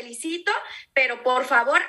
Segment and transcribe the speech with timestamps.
[0.00, 0.52] felicito,
[0.94, 1.80] pero por favor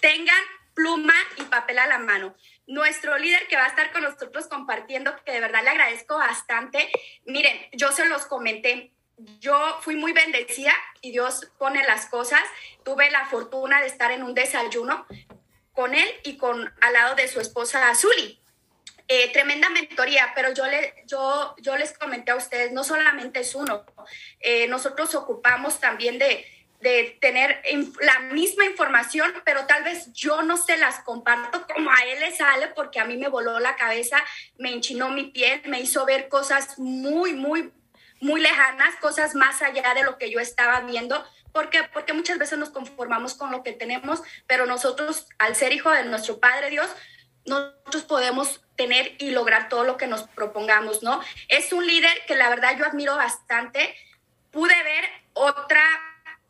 [0.00, 0.42] tengan
[0.74, 2.36] pluma y papel a la mano.
[2.66, 6.88] Nuestro líder que va a estar con nosotros compartiendo, que de verdad le agradezco bastante.
[7.24, 8.92] Miren, yo se los comenté,
[9.40, 12.42] yo fui muy bendecida y Dios pone las cosas.
[12.84, 15.06] Tuve la fortuna de estar en un desayuno
[15.72, 18.40] con él y con al lado de su esposa Azuli.
[19.10, 23.54] Eh, tremenda mentoría, pero yo, le, yo, yo les comenté a ustedes, no solamente es
[23.54, 23.86] uno,
[24.38, 26.44] eh, nosotros ocupamos también de,
[26.80, 27.60] de tener
[28.00, 32.34] la misma información, pero tal vez yo no se las comparto como a él le
[32.34, 34.22] sale, porque a mí me voló la cabeza,
[34.58, 37.72] me enchinó mi piel, me hizo ver cosas muy, muy,
[38.20, 41.24] muy lejanas, cosas más allá de lo que yo estaba viendo.
[41.52, 41.82] ¿Por qué?
[41.92, 46.04] Porque muchas veces nos conformamos con lo que tenemos, pero nosotros, al ser hijo de
[46.04, 46.88] nuestro Padre Dios,
[47.46, 51.20] nosotros podemos tener y lograr todo lo que nos propongamos, ¿no?
[51.48, 53.96] Es un líder que la verdad yo admiro bastante.
[54.52, 55.82] Pude ver otra,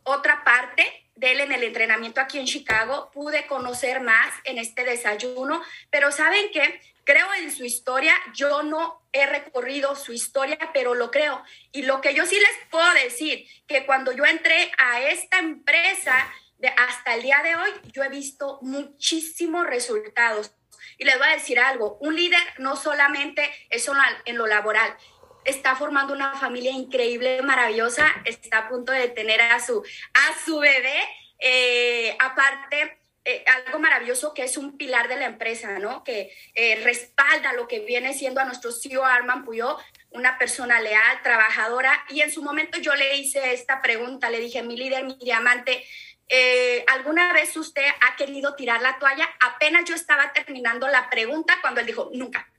[0.08, 4.84] otra parte de él en el entrenamiento aquí en Chicago, pude conocer más en este
[4.84, 6.80] desayuno, pero ¿saben qué?
[7.04, 11.42] Creo en su historia, yo no he recorrido su historia, pero lo creo.
[11.72, 16.30] Y lo que yo sí les puedo decir, que cuando yo entré a esta empresa,
[16.58, 20.52] de hasta el día de hoy, yo he visto muchísimos resultados.
[20.98, 23.88] Y les voy a decir algo, un líder no solamente es
[24.24, 24.96] en lo laboral,
[25.44, 29.82] está formando una familia increíble, maravillosa, está a punto de tener a su,
[30.14, 31.02] a su bebé.
[31.40, 32.98] Eh, aparte,
[33.30, 36.02] eh, algo maravilloso que es un pilar de la empresa, ¿no?
[36.02, 39.76] Que eh, respalda lo que viene siendo a nuestro CEO Arman Puyo,
[40.08, 42.06] una persona leal, trabajadora.
[42.08, 45.84] Y en su momento yo le hice esta pregunta, le dije, mi líder, mi diamante,
[46.30, 49.28] eh, ¿alguna vez usted ha querido tirar la toalla?
[49.40, 52.50] Apenas yo estaba terminando la pregunta cuando él dijo, nunca,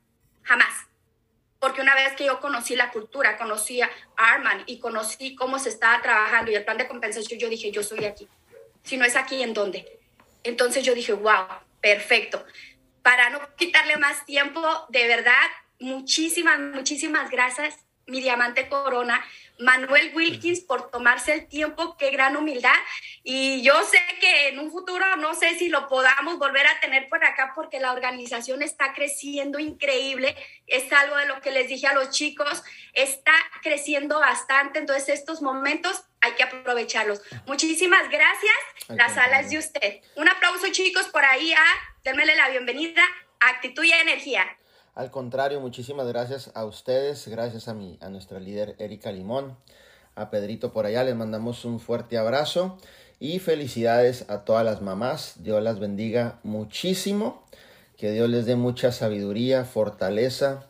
[0.43, 0.88] jamás.
[1.59, 5.69] Porque una vez que yo conocí la cultura, conocí a Arman y conocí cómo se
[5.69, 8.27] estaba trabajando y el plan de compensación, yo dije, yo soy aquí.
[8.83, 9.99] Si no es aquí, ¿en dónde?
[10.43, 11.47] Entonces yo dije, wow,
[11.81, 12.45] perfecto.
[13.01, 15.47] Para no quitarle más tiempo, de verdad,
[15.79, 17.75] muchísimas, muchísimas gracias,
[18.09, 19.23] mi diamante corona,
[19.59, 22.75] Manuel Wilkins por tomarse el tiempo, qué gran humildad.
[23.23, 27.09] Y yo sé que en un futuro no sé si lo podamos volver a tener
[27.09, 30.35] por acá porque la organización está creciendo increíble.
[30.65, 34.79] Es algo de lo que les dije a los chicos, está creciendo bastante.
[34.79, 37.21] Entonces estos momentos hay que aprovecharlos.
[37.45, 38.55] Muchísimas gracias.
[38.87, 40.01] La sala es de usted.
[40.15, 41.63] Un aplauso chicos por ahí a,
[42.03, 43.03] démele la bienvenida,
[43.39, 44.58] actitud y energía.
[44.95, 49.55] Al contrario, muchísimas gracias a ustedes, gracias a, mi, a nuestra líder Erika Limón,
[50.15, 52.77] a Pedrito por allá, les mandamos un fuerte abrazo
[53.19, 55.35] y felicidades a todas las mamás.
[55.37, 57.43] Dios las bendiga muchísimo,
[57.97, 60.65] que Dios les dé mucha sabiduría, fortaleza,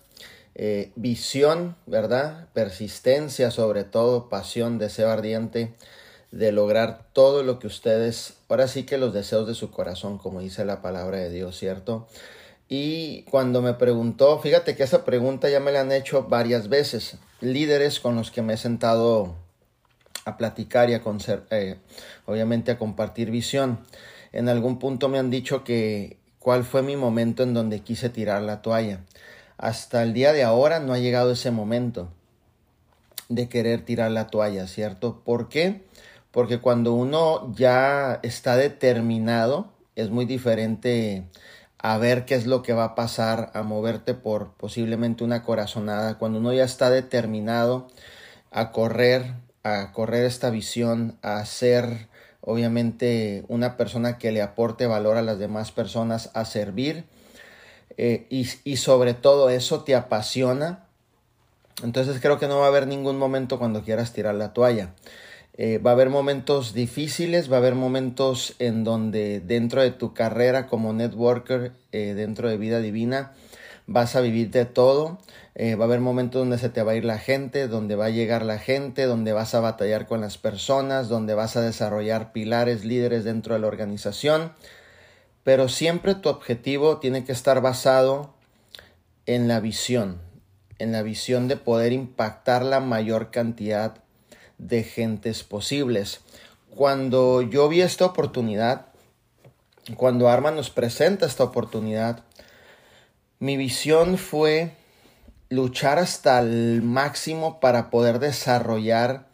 [0.56, 2.48] eh, visión, ¿verdad?
[2.54, 5.74] Persistencia, sobre todo, pasión, deseo ardiente
[6.32, 10.42] de lograr todo lo que ustedes, ahora sí que los deseos de su corazón, como
[10.42, 12.08] dice la palabra de Dios, ¿cierto?
[12.72, 17.18] Y cuando me preguntó, fíjate que esa pregunta ya me la han hecho varias veces,
[17.42, 19.36] líderes con los que me he sentado
[20.26, 21.02] a platicar y a
[21.50, 21.78] eh,
[22.28, 23.80] obviamente a compartir visión.
[24.32, 28.44] En algún punto me han dicho que cuál fue mi momento en donde quise tirar
[28.44, 29.00] la toalla.
[29.58, 32.10] Hasta el día de ahora no ha llegado ese momento
[33.30, 35.22] de querer tirar la toalla, ¿cierto?
[35.26, 35.84] ¿Por qué?
[36.30, 41.26] Porque cuando uno ya está determinado, es muy diferente
[41.80, 46.18] a ver qué es lo que va a pasar, a moverte por posiblemente una corazonada,
[46.18, 47.88] cuando uno ya está determinado
[48.52, 52.10] a correr, a correr esta visión, a ser
[52.42, 57.06] obviamente una persona que le aporte valor a las demás personas, a servir,
[57.98, 60.86] eh, y, y sobre todo eso te apasiona,
[61.82, 64.94] entonces creo que no va a haber ningún momento cuando quieras tirar la toalla.
[65.62, 70.14] Eh, va a haber momentos difíciles, va a haber momentos en donde dentro de tu
[70.14, 73.34] carrera como networker, eh, dentro de vida divina,
[73.86, 75.20] vas a vivir de todo.
[75.56, 78.06] Eh, va a haber momentos donde se te va a ir la gente, donde va
[78.06, 82.32] a llegar la gente, donde vas a batallar con las personas, donde vas a desarrollar
[82.32, 84.54] pilares, líderes dentro de la organización.
[85.44, 88.34] Pero siempre tu objetivo tiene que estar basado
[89.26, 90.22] en la visión,
[90.78, 94.04] en la visión de poder impactar la mayor cantidad
[94.60, 96.20] de gentes posibles.
[96.70, 98.86] Cuando yo vi esta oportunidad,
[99.96, 102.24] cuando Arma nos presenta esta oportunidad,
[103.40, 104.74] mi visión fue
[105.50, 109.28] luchar hasta el máximo para poder desarrollar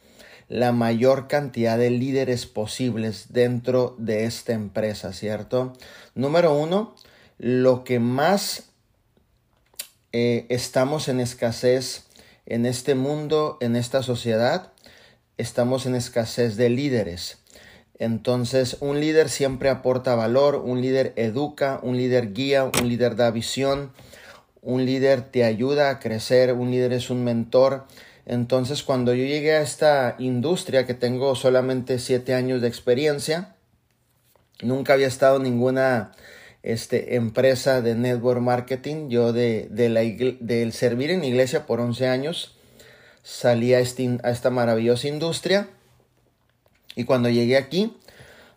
[0.48, 5.74] la mayor cantidad de líderes posibles dentro de esta empresa, ¿cierto?
[6.14, 6.96] Número uno,
[7.38, 8.70] lo que más
[10.14, 12.06] eh, estamos en escasez
[12.46, 14.72] en este mundo, en esta sociedad,
[15.38, 17.40] estamos en escasez de líderes.
[17.98, 23.32] Entonces, un líder siempre aporta valor, un líder educa, un líder guía, un líder da
[23.32, 23.92] visión,
[24.62, 27.86] un líder te ayuda a crecer, un líder es un mentor.
[28.26, 33.56] Entonces, cuando yo llegué a esta industria, que tengo solamente siete años de experiencia,
[34.62, 36.12] nunca había estado en ninguna
[36.64, 39.10] este, empresa de network marketing.
[39.10, 42.55] Yo de, del servir en iglesia por 11 años,
[43.26, 45.68] salí a, este, a esta maravillosa industria
[46.96, 47.98] y cuando llegué aquí,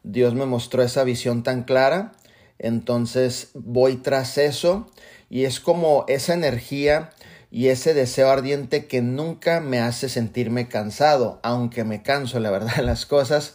[0.03, 2.13] Dios me mostró esa visión tan clara.
[2.59, 4.91] Entonces voy tras eso
[5.31, 7.11] y es como esa energía
[7.51, 12.77] y ese deseo ardiente que nunca me hace sentirme cansado, aunque me canso, la verdad,
[12.83, 13.55] las cosas,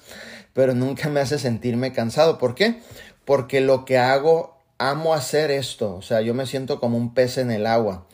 [0.54, 2.40] pero nunca me hace sentirme cansado.
[2.40, 2.82] ¿Por qué?
[3.24, 7.38] Porque lo que hago, amo hacer esto, o sea, yo me siento como un pez
[7.38, 8.08] en el agua.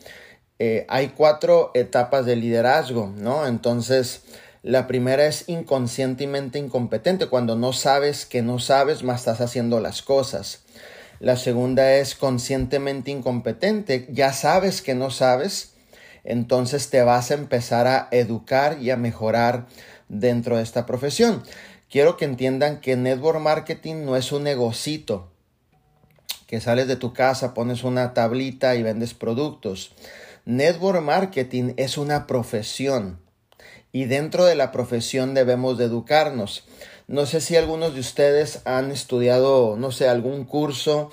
[0.62, 3.46] Eh, hay cuatro etapas de liderazgo, ¿no?
[3.46, 4.24] Entonces,
[4.62, 10.02] la primera es inconscientemente incompetente, cuando no sabes que no sabes, más estás haciendo las
[10.02, 10.64] cosas.
[11.18, 15.72] La segunda es conscientemente incompetente, ya sabes que no sabes,
[16.24, 19.66] entonces te vas a empezar a educar y a mejorar
[20.10, 21.42] dentro de esta profesión.
[21.88, 25.30] Quiero que entiendan que network marketing no es un negocito,
[26.46, 29.92] que sales de tu casa, pones una tablita y vendes productos.
[30.44, 33.20] Network marketing es una profesión
[33.92, 36.64] y dentro de la profesión debemos de educarnos.
[37.08, 41.10] No sé si algunos de ustedes han estudiado, no sé, algún curso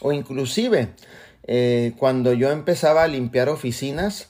[0.00, 0.94] o inclusive
[1.46, 4.28] eh, cuando yo empezaba a limpiar oficinas,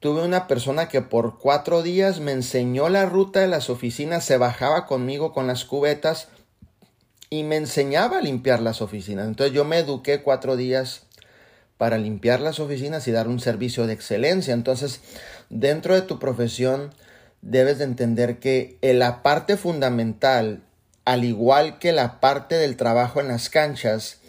[0.00, 4.36] tuve una persona que por cuatro días me enseñó la ruta de las oficinas, se
[4.36, 6.28] bajaba conmigo con las cubetas
[7.30, 9.26] y me enseñaba a limpiar las oficinas.
[9.26, 11.05] Entonces yo me eduqué cuatro días
[11.78, 14.54] para limpiar las oficinas y dar un servicio de excelencia.
[14.54, 15.00] Entonces,
[15.50, 16.94] dentro de tu profesión,
[17.42, 20.62] debes de entender que la parte fundamental,
[21.04, 24.20] al igual que la parte del trabajo en las canchas,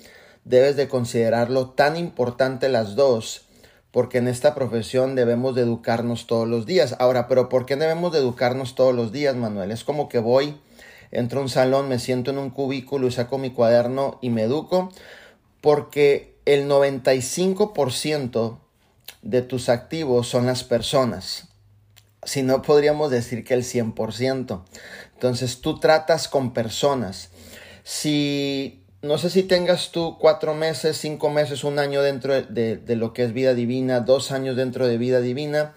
[0.46, 3.46] debes de considerarlo tan importante las dos,
[3.92, 6.96] porque en esta profesión debemos de educarnos todos los días.
[7.00, 9.72] Ahora, pero ¿por qué debemos de educarnos todos los días, Manuel?
[9.72, 10.56] Es como que voy,
[11.10, 14.44] entro a un salón, me siento en un cubículo y saco mi cuaderno y me
[14.44, 14.92] educo,
[15.62, 18.58] porque el 95%
[19.22, 21.50] de tus activos son las personas.
[22.24, 24.64] Si no, podríamos decir que el 100%.
[25.14, 27.32] Entonces tú tratas con personas.
[27.84, 32.96] Si, no sé si tengas tú cuatro meses, cinco meses, un año dentro de, de
[32.96, 35.74] lo que es vida divina, dos años dentro de vida divina.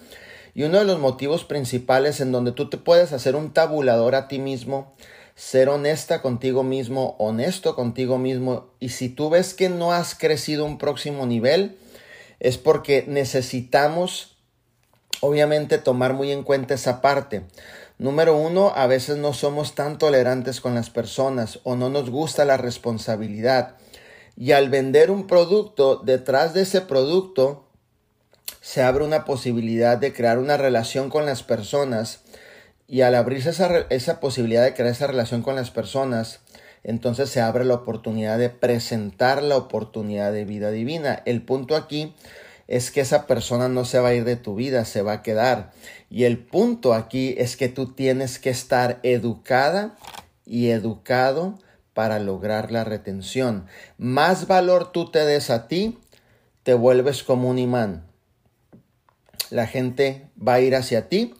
[0.55, 4.29] Y uno de los motivos principales en donde tú te puedes hacer un tabulador a
[4.29, 4.95] ti mismo
[5.35, 8.71] ser honesta contigo mismo, honesto contigo mismo.
[8.81, 11.79] Y si tú ves que no has crecido un próximo nivel,
[12.41, 14.37] es porque necesitamos,
[15.21, 17.43] obviamente, tomar muy en cuenta esa parte.
[17.99, 22.47] Número uno, a veces no somos tan tolerantes con las personas o no nos gusta
[22.47, 23.77] la responsabilidad.
[24.39, 27.67] Y al vender un producto, detrás de ese producto
[28.63, 32.21] se abre una posibilidad de crear una relación con las personas
[32.91, 36.41] y al abrirse esa, esa posibilidad de crear esa relación con las personas,
[36.83, 41.23] entonces se abre la oportunidad de presentar la oportunidad de vida divina.
[41.25, 42.17] El punto aquí
[42.67, 45.23] es que esa persona no se va a ir de tu vida, se va a
[45.23, 45.71] quedar.
[46.11, 49.97] Y el punto aquí es que tú tienes que estar educada
[50.45, 51.61] y educado
[51.95, 53.67] para lograr la retención.
[53.99, 56.01] Más valor tú te des a ti,
[56.65, 58.05] te vuelves como un imán.
[59.51, 61.35] La gente va a ir hacia ti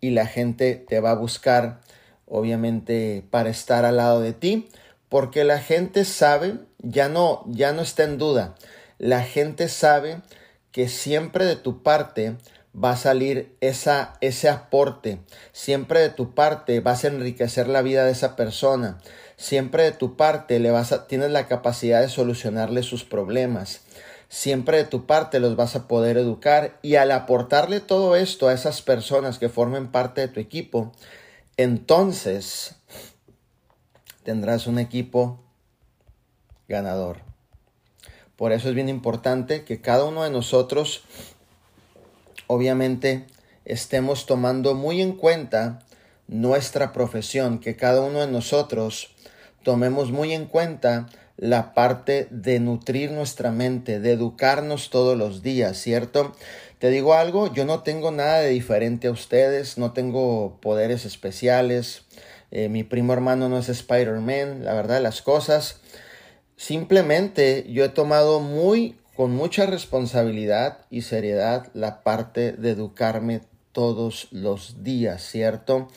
[0.00, 1.80] y la gente te va a buscar,
[2.26, 4.68] obviamente, para estar al lado de ti,
[5.08, 8.54] porque la gente sabe, ya no, ya no está en duda,
[8.98, 10.20] la gente sabe
[10.72, 12.36] que siempre de tu parte
[12.74, 15.18] va a salir esa, ese aporte,
[15.52, 18.98] siempre de tu parte vas a enriquecer la vida de esa persona,
[19.36, 23.80] siempre de tu parte le vas tienes la capacidad de solucionarle sus problemas
[24.28, 28.52] siempre de tu parte los vas a poder educar y al aportarle todo esto a
[28.52, 30.92] esas personas que formen parte de tu equipo,
[31.56, 32.76] entonces
[34.22, 35.40] tendrás un equipo
[36.68, 37.20] ganador.
[38.36, 41.02] Por eso es bien importante que cada uno de nosotros,
[42.46, 43.26] obviamente,
[43.64, 45.80] estemos tomando muy en cuenta
[46.28, 49.10] nuestra profesión, que cada uno de nosotros
[49.64, 51.08] tomemos muy en cuenta
[51.38, 56.34] la parte de nutrir nuestra mente, de educarnos todos los días, ¿cierto?
[56.80, 62.02] Te digo algo, yo no tengo nada de diferente a ustedes, no tengo poderes especiales,
[62.50, 65.80] eh, mi primo hermano no es Spider-Man, la verdad las cosas.
[66.56, 73.42] Simplemente yo he tomado muy, con mucha responsabilidad y seriedad la parte de educarme
[73.72, 75.88] todos los días, ¿cierto?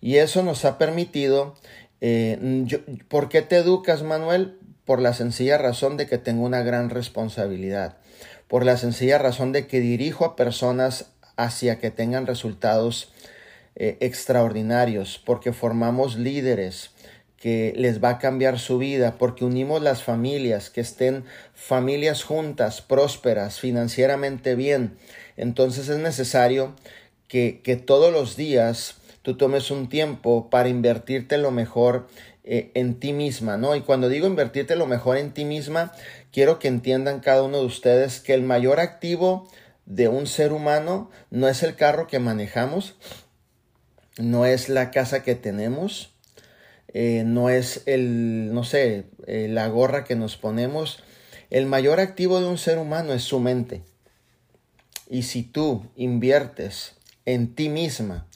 [0.00, 1.54] Y eso nos ha permitido
[2.00, 2.66] Eh,
[3.08, 4.58] ¿Por qué te educas, Manuel?
[4.86, 7.98] Por la sencilla razón de que tengo una gran responsabilidad.
[8.48, 13.12] Por la sencilla razón de que dirijo a personas hacia que tengan resultados
[13.74, 16.92] eh, extraordinarios, porque formamos líderes
[17.36, 21.24] que les va a cambiar su vida, porque unimos las familias, que estén
[21.54, 24.96] familias juntas, prósperas, financieramente bien.
[25.36, 26.74] Entonces es necesario
[27.28, 32.06] que, que todos los días tú tomes un tiempo para invertirte lo mejor
[32.48, 33.74] eh, en ti misma, ¿no?
[33.74, 35.92] Y cuando digo invertirte lo mejor en ti misma,
[36.30, 39.48] quiero que entiendan cada uno de ustedes que el mayor activo
[39.84, 42.94] de un ser humano no es el carro que manejamos,
[44.16, 46.14] no es la casa que tenemos,
[46.94, 51.02] eh, no es el, no sé, eh, la gorra que nos ponemos.
[51.50, 53.82] El mayor activo de un ser humano es su mente.
[55.10, 58.28] Y si tú inviertes en ti misma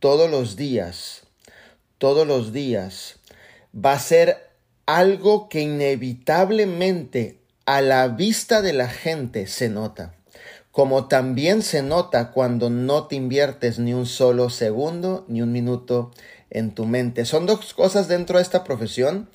[0.00, 1.22] todos los días,
[1.98, 3.20] todos los días,
[3.74, 4.50] va a ser
[4.86, 10.14] algo que inevitablemente a la vista de la gente se nota
[10.74, 16.10] como también se nota cuando no te inviertes ni un solo segundo ni un minuto
[16.50, 17.24] en tu mente.
[17.26, 19.30] Son dos cosas dentro de esta profesión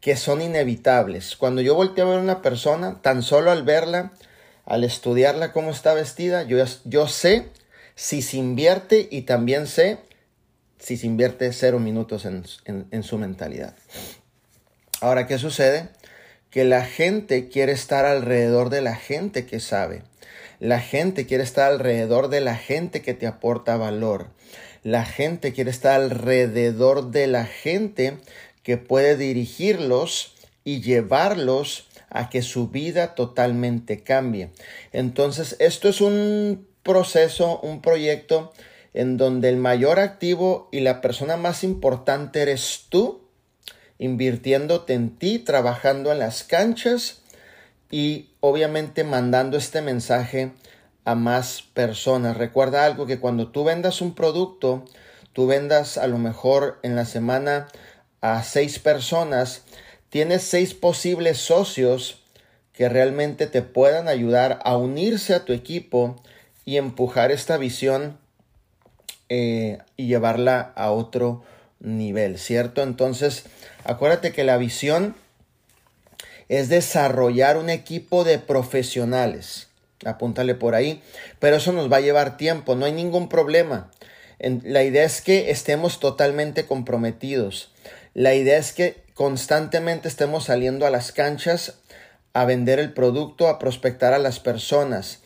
[0.00, 1.36] que son inevitables.
[1.36, 4.10] Cuando yo volteo a ver a una persona, tan solo al verla,
[4.64, 7.50] al estudiarla cómo está vestida, yo, yo sé
[7.94, 9.98] si se invierte y también sé
[10.80, 13.76] si se invierte cero minutos en, en su mentalidad.
[15.00, 15.88] Ahora, ¿qué sucede?
[16.50, 20.02] Que la gente quiere estar alrededor de la gente que sabe.
[20.58, 24.28] La gente quiere estar alrededor de la gente que te aporta valor.
[24.82, 28.18] La gente quiere estar alrededor de la gente
[28.62, 30.34] que puede dirigirlos
[30.64, 34.50] y llevarlos a que su vida totalmente cambie.
[34.92, 38.52] Entonces, esto es un proceso, un proyecto
[38.94, 43.28] en donde el mayor activo y la persona más importante eres tú,
[43.98, 47.22] invirtiéndote en ti, trabajando en las canchas
[47.90, 50.52] y obviamente mandando este mensaje
[51.04, 52.36] a más personas.
[52.36, 54.84] Recuerda algo que cuando tú vendas un producto,
[55.32, 57.68] tú vendas a lo mejor en la semana
[58.20, 59.64] a seis personas,
[60.08, 62.22] tienes seis posibles socios
[62.72, 66.16] que realmente te puedan ayudar a unirse a tu equipo
[66.64, 68.18] y empujar esta visión
[69.30, 71.42] eh, y llevarla a otro
[71.78, 72.82] nivel, ¿cierto?
[72.82, 73.44] Entonces,
[73.84, 75.14] acuérdate que la visión
[76.48, 79.68] es desarrollar un equipo de profesionales.
[80.04, 81.00] Apúntale por ahí.
[81.38, 83.90] Pero eso nos va a llevar tiempo, no hay ningún problema.
[84.40, 87.72] la idea es que estemos totalmente comprometidos.
[88.14, 91.74] La idea es que constantemente estemos saliendo a las canchas
[92.32, 95.20] a vender el producto, a prospectar a las personas.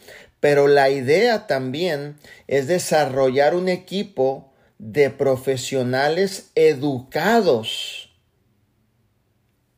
[0.44, 2.16] Pero la idea también
[2.48, 8.14] es desarrollar un equipo de profesionales educados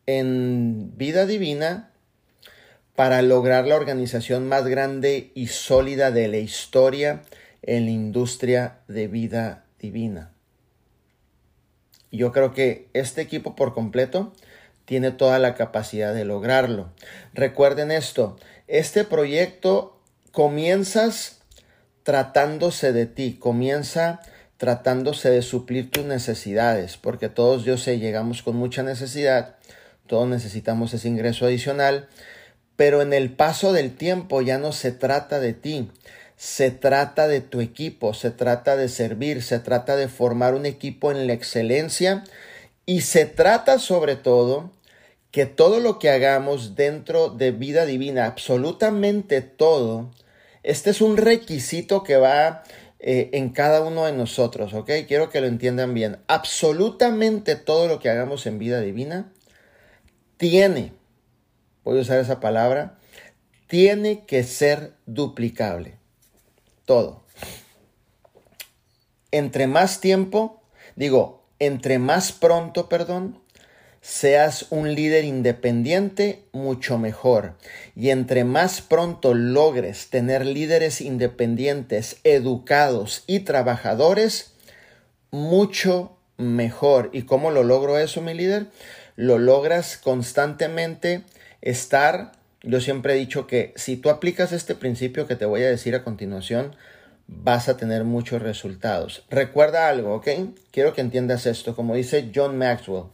[0.07, 1.93] en vida divina
[2.97, 7.23] para lograr la organización más grande y sólida de la historia
[7.63, 10.33] en la industria de vida divina.
[12.11, 14.33] Yo creo que este equipo por completo
[14.85, 16.91] tiene toda la capacidad de lograrlo.
[17.35, 19.96] Recuerden esto, este proyecto
[20.37, 21.39] comienzas
[22.03, 24.21] tratándose de ti, comienza
[24.59, 29.57] tratándose de suplir tus necesidades, porque todos yo sé, llegamos con mucha necesidad
[30.07, 32.09] todos necesitamos ese ingreso adicional,
[32.77, 35.91] pero en el paso del tiempo ya no se trata de ti,
[36.37, 41.11] se trata de tu equipo, se trata de servir, se trata de formar un equipo
[41.11, 42.25] en la excelencia
[42.85, 44.71] y se trata sobre todo
[45.31, 50.11] que todo lo que hagamos dentro de vida divina, absolutamente todo,
[50.67, 52.65] este es un requisito que va
[52.99, 54.91] eh, en cada uno de nosotros, ¿ok?
[55.07, 56.19] Quiero que lo entiendan bien.
[56.27, 59.33] Absolutamente todo lo que hagamos en vida divina
[60.39, 60.93] tiene,
[61.85, 62.99] voy a usar esa palabra,
[63.69, 65.99] tiene que ser duplicable.
[66.85, 67.23] Todo.
[69.31, 70.65] Entre más tiempo,
[70.97, 73.41] digo, entre más pronto, perdón,
[74.07, 77.55] seas un líder independiente, mucho mejor.
[77.95, 84.53] Y entre más pronto logres tener líderes independientes, educados y trabajadores,
[85.31, 87.11] mucho mejor.
[87.13, 88.67] ¿Y cómo lo logro eso, mi líder?
[89.17, 91.23] lo logras constantemente
[91.63, 92.33] estar.
[92.63, 95.95] Yo siempre he dicho que si tú aplicas este principio que te voy a decir
[95.95, 96.77] a continuación,
[97.27, 99.25] vas a tener muchos resultados.
[99.31, 100.29] Recuerda algo, ¿ok?
[100.71, 101.75] Quiero que entiendas esto.
[101.75, 103.07] Como dice John Maxwell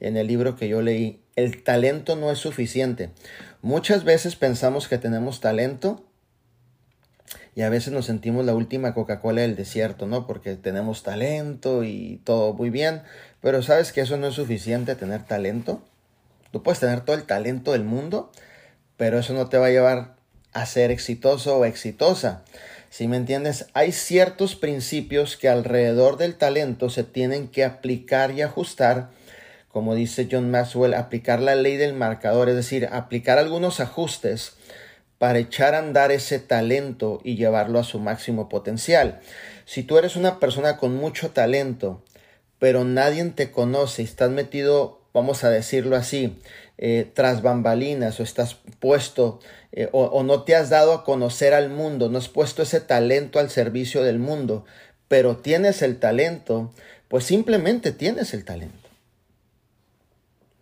[0.00, 3.10] en el libro que yo leí, el talento no es suficiente.
[3.62, 6.04] Muchas veces pensamos que tenemos talento
[7.54, 10.26] y a veces nos sentimos la última Coca-Cola del desierto, ¿no?
[10.26, 13.02] Porque tenemos talento y todo muy bien,
[13.40, 15.82] pero sabes que eso no es suficiente tener talento.
[16.52, 18.30] Tú puedes tener todo el talento del mundo,
[18.96, 20.16] pero eso no te va a llevar
[20.52, 22.44] a ser exitoso o exitosa.
[22.90, 28.42] Si me entiendes, hay ciertos principios que alrededor del talento se tienen que aplicar y
[28.42, 29.10] ajustar,
[29.76, 34.54] como dice John Maxwell, aplicar la ley del marcador, es decir, aplicar algunos ajustes
[35.18, 39.20] para echar a andar ese talento y llevarlo a su máximo potencial.
[39.66, 42.02] Si tú eres una persona con mucho talento,
[42.58, 46.38] pero nadie te conoce estás metido, vamos a decirlo así,
[46.78, 49.40] eh, tras bambalinas o estás puesto
[49.72, 53.38] eh, o no te has dado a conocer al mundo, no has puesto ese talento
[53.38, 54.64] al servicio del mundo,
[55.06, 56.72] pero tienes el talento,
[57.08, 58.85] pues simplemente tienes el talento.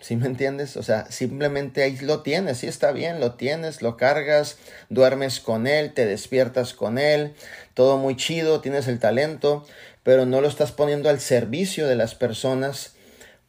[0.05, 0.77] ¿Sí me entiendes?
[0.77, 4.59] O sea, simplemente ahí lo tienes, sí está bien, lo tienes, lo cargas,
[4.91, 7.33] duermes con él, te despiertas con él,
[7.73, 9.65] todo muy chido, tienes el talento,
[10.03, 12.97] pero no lo estás poniendo al servicio de las personas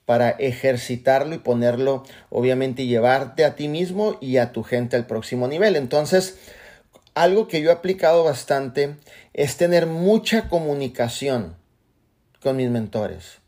[0.05, 5.07] para ejercitarlo y ponerlo, obviamente, y llevarte a ti mismo y a tu gente al
[5.07, 5.75] próximo nivel.
[5.75, 6.37] Entonces,
[7.15, 8.95] algo que yo he aplicado bastante
[9.33, 11.57] es tener mucha comunicación
[12.41, 13.44] con mis mentores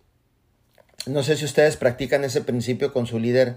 [1.08, 3.56] no sé si ustedes practican ese principio con su líder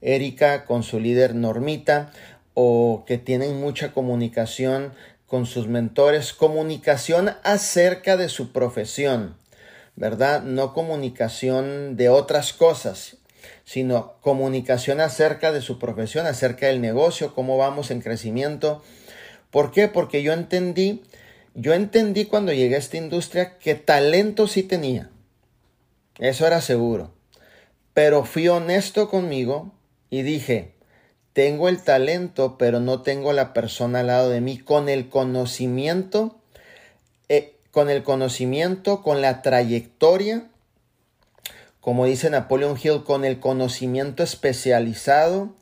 [0.00, 2.12] Erika, con su líder Normita,
[2.54, 4.92] o que tienen mucha comunicación
[5.26, 9.36] con sus mentores, comunicación acerca de su profesión,
[9.94, 10.42] ¿verdad?
[10.42, 13.18] No comunicación de otras cosas,
[13.64, 18.82] sino comunicación acerca de su profesión, acerca del negocio, cómo vamos en crecimiento.
[19.50, 19.88] ¿Por qué?
[19.88, 21.02] Porque yo entendí,
[21.54, 25.10] yo entendí cuando llegué a esta industria que talento sí tenía
[26.18, 27.12] eso era seguro.
[27.94, 29.72] Pero fui honesto conmigo
[30.10, 30.74] y dije,
[31.32, 36.36] tengo el talento, pero no tengo la persona al lado de mí con el conocimiento,
[37.28, 40.48] eh, con el conocimiento, con la trayectoria,
[41.80, 45.54] como dice Napoleon Hill, con el conocimiento especializado,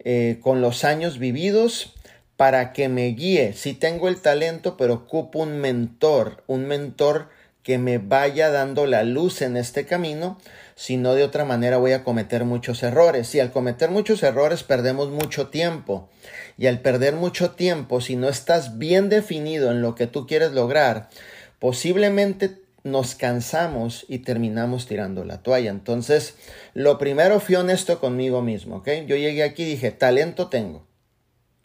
[0.00, 1.94] eh, con los años vividos,
[2.36, 3.52] para que me guíe.
[3.52, 7.28] Si tengo el talento, pero ocupo un mentor, un mentor
[7.68, 10.38] que me vaya dando la luz en este camino,
[10.74, 13.34] si no de otra manera voy a cometer muchos errores.
[13.34, 16.08] Y al cometer muchos errores perdemos mucho tiempo.
[16.56, 20.52] Y al perder mucho tiempo, si no estás bien definido en lo que tú quieres
[20.52, 21.10] lograr,
[21.58, 25.70] posiblemente nos cansamos y terminamos tirando la toalla.
[25.70, 26.36] Entonces,
[26.72, 28.88] lo primero fui honesto conmigo mismo, ¿ok?
[29.06, 30.86] Yo llegué aquí y dije, talento tengo.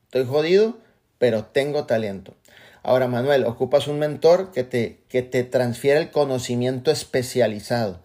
[0.08, 0.80] Estoy jodido,
[1.18, 2.36] pero tengo talento.
[2.84, 8.02] Ahora, Manuel, ocupas un mentor que te, que te transfiera el conocimiento especializado.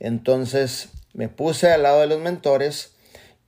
[0.00, 2.92] Entonces, me puse al lado de los mentores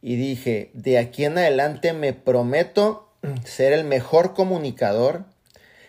[0.01, 3.13] y dije, de aquí en adelante me prometo
[3.45, 5.25] ser el mejor comunicador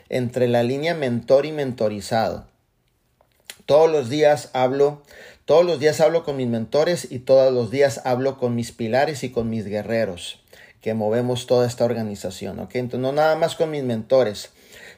[0.10, 2.45] entre la línea mentor y mentorizado.
[3.65, 5.04] Todos los días hablo,
[5.45, 9.23] todos los días hablo con mis mentores y todos los días hablo con mis pilares
[9.23, 10.41] y con mis guerreros
[10.82, 12.75] que movemos toda esta organización, ¿ok?
[12.75, 14.49] Entonces, no nada más con mis mentores,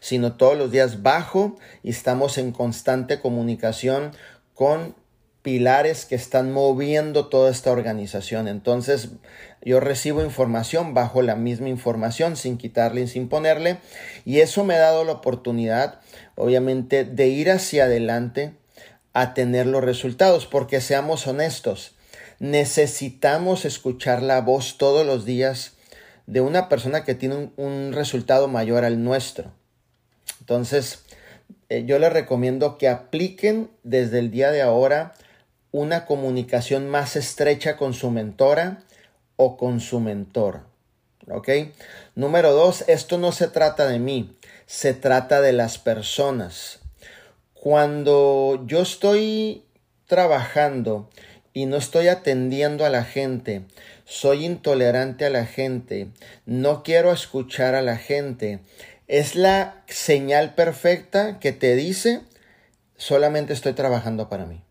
[0.03, 4.11] sino todos los días bajo y estamos en constante comunicación
[4.53, 4.95] con
[5.43, 8.49] pilares que están moviendo toda esta organización.
[8.49, 9.11] Entonces,
[9.61, 13.77] yo recibo información bajo la misma información, sin quitarle y sin ponerle,
[14.25, 16.01] y eso me ha dado la oportunidad,
[16.35, 18.55] obviamente, de ir hacia adelante
[19.13, 21.95] a tener los resultados, porque seamos honestos,
[22.39, 25.77] necesitamos escuchar la voz todos los días
[26.27, 29.62] de una persona que tiene un, un resultado mayor al nuestro.
[30.43, 31.05] Entonces,
[31.69, 35.13] eh, yo les recomiendo que apliquen desde el día de ahora
[35.71, 38.83] una comunicación más estrecha con su mentora
[39.37, 40.65] o con su mentor.
[41.31, 41.47] ¿Ok?
[42.15, 46.79] Número dos, esto no se trata de mí, se trata de las personas.
[47.53, 49.63] Cuando yo estoy
[50.07, 51.09] trabajando
[51.53, 53.61] y no estoy atendiendo a la gente,
[54.03, 56.09] soy intolerante a la gente,
[56.45, 58.59] no quiero escuchar a la gente,
[59.07, 62.21] es la señal perfecta que te dice,
[62.95, 64.63] solamente estoy trabajando para mí.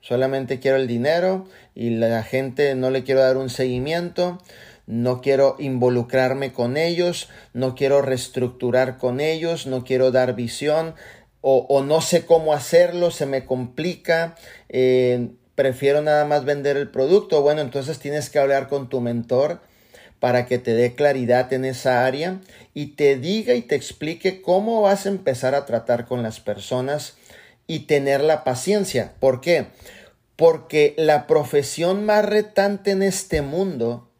[0.00, 4.42] Solamente quiero el dinero y la gente no le quiero dar un seguimiento,
[4.86, 10.94] no quiero involucrarme con ellos, no quiero reestructurar con ellos, no quiero dar visión
[11.40, 14.36] o, no sé cómo hacerlo, se me complica,
[14.68, 17.42] eh, prefiero nada más vender el producto.
[17.42, 19.60] Bueno, entonces tienes que hablar con tu mentor
[20.22, 22.40] para que te dé claridad en esa área
[22.74, 27.14] y te diga y te explique cómo vas a empezar a tratar con las personas
[27.66, 29.14] y tener la paciencia.
[29.18, 29.66] ¿Por qué?
[30.36, 34.12] Porque la profesión más retante en este mundo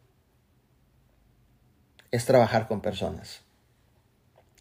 [2.11, 3.39] es trabajar con personas.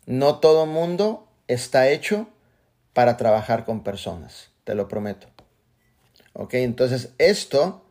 [0.07, 2.29] No todo mundo está hecho
[2.93, 5.27] para trabajar con personas, te lo prometo.
[6.35, 7.82] Ok, entonces esto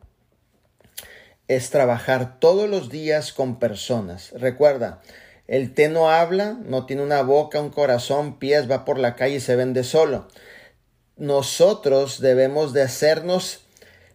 [1.54, 4.32] es trabajar todos los días con personas.
[4.32, 5.02] Recuerda,
[5.46, 9.36] el té no habla, no tiene una boca, un corazón, pies, va por la calle
[9.36, 10.28] y se vende solo.
[11.16, 13.64] Nosotros debemos de hacernos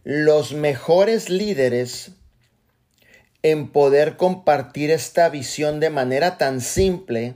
[0.03, 2.11] los mejores líderes
[3.43, 7.35] en poder compartir esta visión de manera tan simple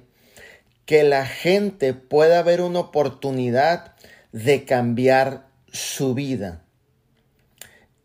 [0.86, 3.94] que la gente pueda ver una oportunidad
[4.32, 6.64] de cambiar su vida.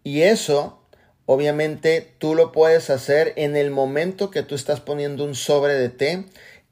[0.05, 0.86] Y eso,
[1.27, 5.89] obviamente, tú lo puedes hacer en el momento que tú estás poniendo un sobre de
[5.89, 6.25] té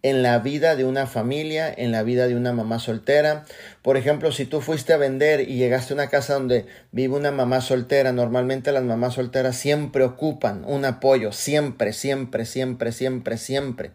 [0.05, 3.47] en la vida de una familia, en la vida de una mamá soltera.
[3.81, 7.31] Por ejemplo, si tú fuiste a vender y llegaste a una casa donde vive una
[7.31, 13.93] mamá soltera, normalmente las mamás solteras siempre ocupan un apoyo, siempre, siempre, siempre, siempre, siempre.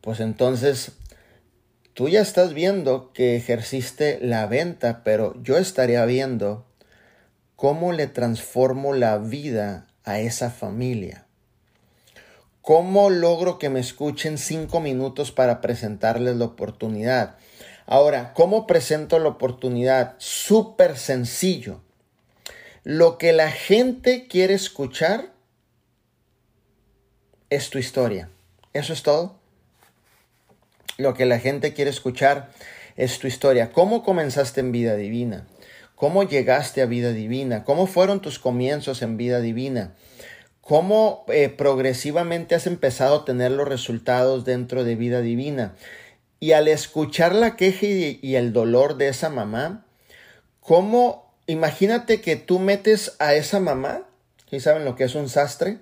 [0.00, 0.90] Pues entonces,
[1.94, 6.66] tú ya estás viendo que ejerciste la venta, pero yo estaría viendo
[7.58, 11.26] cómo le transformo la vida a esa familia.
[12.62, 17.34] ¿Cómo logro que me escuchen cinco minutos para presentarles la oportunidad?
[17.84, 20.14] Ahora, ¿cómo presento la oportunidad?
[20.18, 21.80] Súper sencillo.
[22.84, 25.32] Lo que la gente quiere escuchar
[27.50, 28.30] es tu historia.
[28.72, 29.34] Eso es todo.
[30.96, 32.52] Lo que la gente quiere escuchar
[32.94, 33.72] es tu historia.
[33.72, 35.48] ¿Cómo comenzaste en vida divina?
[35.98, 37.64] ¿Cómo llegaste a vida divina?
[37.64, 39.94] ¿Cómo fueron tus comienzos en vida divina?
[40.68, 45.74] cómo eh, progresivamente has empezado a tener los resultados dentro de vida divina.
[46.40, 49.86] Y al escuchar la queja y, el dolor de esa mamá,
[50.60, 54.02] cómo, imagínate que tú metes a esa mamá,
[54.50, 55.78] ¿y saben lo que es un sastre?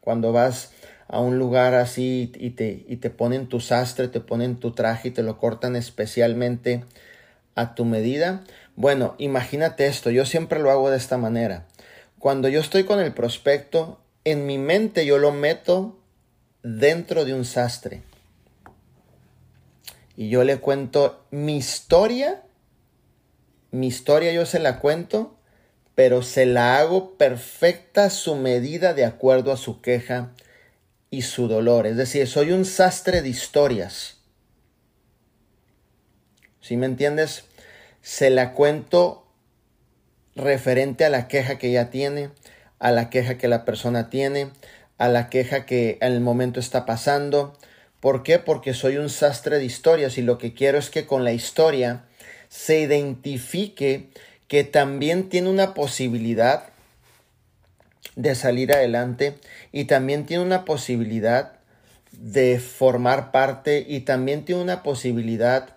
[0.00, 0.72] Cuando vas
[1.06, 5.08] a un lugar así y te, y te ponen tu sastre, te ponen tu traje
[5.08, 6.82] y te lo cortan especialmente
[7.56, 8.42] a tu medida.
[8.80, 11.66] Bueno, imagínate esto, yo siempre lo hago de esta manera.
[12.18, 15.98] Cuando yo estoy con el prospecto, en mi mente yo lo meto
[16.62, 18.02] dentro de un sastre.
[20.16, 22.40] Y yo le cuento mi historia.
[23.70, 25.36] Mi historia yo se la cuento,
[25.94, 30.30] pero se la hago perfecta a su medida de acuerdo a su queja
[31.10, 31.86] y su dolor.
[31.86, 34.22] Es decir, soy un sastre de historias.
[36.62, 37.44] ¿Sí me entiendes?
[38.02, 39.26] Se la cuento
[40.34, 42.30] referente a la queja que ella tiene,
[42.78, 44.50] a la queja que la persona tiene,
[44.98, 47.56] a la queja que en el momento está pasando.
[48.00, 48.38] ¿Por qué?
[48.38, 52.04] Porque soy un sastre de historias y lo que quiero es que con la historia
[52.48, 54.10] se identifique
[54.48, 56.64] que también tiene una posibilidad
[58.16, 59.38] de salir adelante
[59.72, 61.52] y también tiene una posibilidad
[62.12, 65.76] de formar parte y también tiene una posibilidad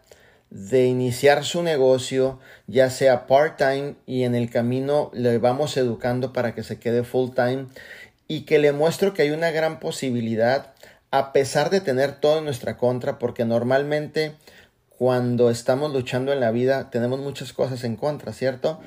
[0.53, 6.53] de iniciar su negocio, ya sea part-time y en el camino le vamos educando para
[6.53, 7.65] que se quede full-time
[8.27, 10.75] y que le muestro que hay una gran posibilidad
[11.09, 14.35] a pesar de tener todo en nuestra contra, porque normalmente
[14.89, 18.79] cuando estamos luchando en la vida tenemos muchas cosas en contra, ¿cierto?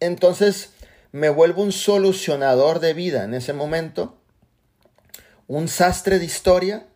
[0.00, 0.72] Entonces
[1.12, 4.18] me vuelvo un solucionador de vida en ese momento,
[5.46, 6.88] un sastre de historia,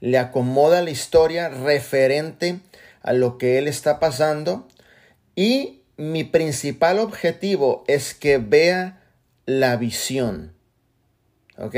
[0.00, 2.60] le acomoda la historia referente
[3.02, 4.68] a lo que él está pasando
[5.34, 9.02] y mi principal objetivo es que vea
[9.46, 10.52] la visión.
[11.58, 11.76] ¿Ok?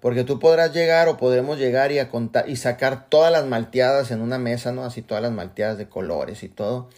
[0.00, 4.10] Porque tú podrás llegar o podremos llegar y, a contar, y sacar todas las malteadas
[4.10, 4.84] en una mesa, ¿no?
[4.84, 6.88] Así todas las malteadas de colores y todo.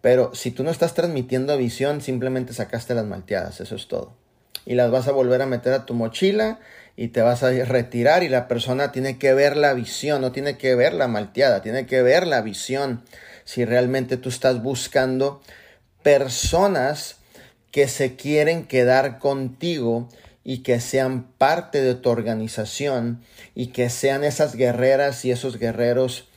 [0.00, 4.14] Pero si tú no estás transmitiendo visión, simplemente sacaste las malteadas, eso es todo.
[4.66, 6.60] Y las vas a volver a meter a tu mochila
[6.96, 10.56] y te vas a retirar y la persona tiene que ver la visión, no tiene
[10.56, 13.02] que ver la malteada, tiene que ver la visión.
[13.44, 15.42] Si realmente tú estás buscando
[16.02, 17.16] personas
[17.72, 20.08] que se quieren quedar contigo
[20.44, 23.22] y que sean parte de tu organización
[23.54, 26.28] y que sean esas guerreras y esos guerreros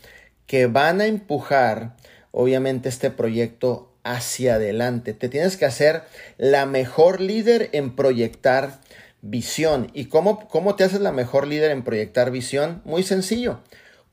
[0.47, 1.95] que van a empujar
[2.31, 5.13] obviamente este proyecto hacia adelante.
[5.13, 6.03] Te tienes que hacer
[6.37, 8.79] la mejor líder en proyectar
[9.21, 9.89] visión.
[9.93, 12.81] ¿Y cómo, cómo te haces la mejor líder en proyectar visión?
[12.85, 13.61] Muy sencillo.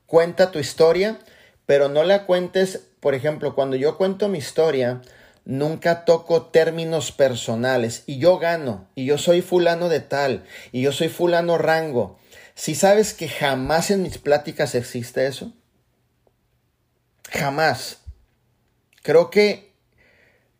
[0.05, 1.19] Cuenta tu historia,
[1.65, 5.01] pero no la cuentes, por ejemplo, cuando yo cuento mi historia,
[5.45, 10.91] nunca toco términos personales y yo gano y yo soy fulano de tal y yo
[10.91, 12.19] soy fulano rango.
[12.55, 15.53] Si sabes que jamás en mis pláticas existe eso,
[17.31, 18.01] jamás.
[19.03, 19.73] Creo que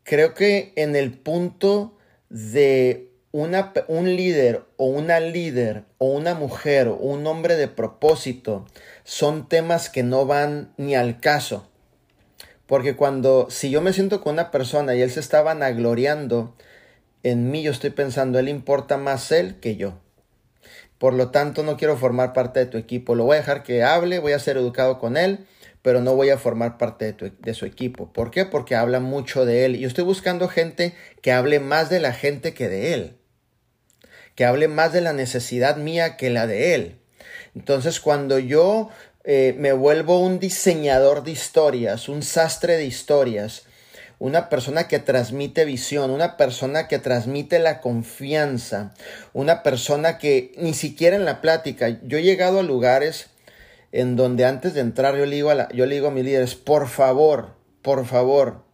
[0.03, 1.97] creo que en el punto
[2.29, 8.65] de un líder o una líder o una mujer o un hombre de propósito
[9.03, 11.67] son temas que no van ni al caso.
[12.65, 16.55] Porque cuando, si yo me siento con una persona y él se está vanagloriando,
[17.23, 19.99] en mí yo estoy pensando, él importa más él que yo.
[20.97, 23.15] Por lo tanto, no quiero formar parte de tu equipo.
[23.15, 25.45] Lo voy a dejar que hable, voy a ser educado con él,
[25.81, 28.13] pero no voy a formar parte de, de, su equipo.
[28.13, 28.45] ¿Por qué?
[28.45, 29.77] Porque habla mucho de él.
[29.77, 33.17] Yo estoy buscando gente que hable más de la gente que de él.
[34.35, 36.95] Que hable más de la necesidad mía que la de él.
[37.55, 38.89] Entonces, cuando yo
[39.23, 43.63] eh, me vuelvo un diseñador de historias, un sastre de historias,
[44.19, 48.93] una persona que transmite visión, una persona que transmite la confianza,
[49.33, 53.27] una persona que ni siquiera en la plática, yo he llegado a lugares
[53.91, 56.55] en donde antes de entrar yo le digo a, yo le digo a mis líderes,
[56.55, 58.64] por favor, por favor,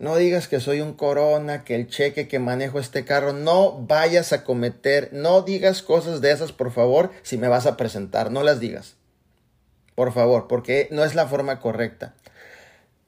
[0.00, 4.32] no digas que soy un corona, que el cheque que manejo este carro, no vayas
[4.32, 8.42] a cometer, no digas cosas de esas, por favor, si me vas a presentar, no
[8.42, 8.96] las digas.
[9.94, 12.14] Por favor, porque no es la forma correcta.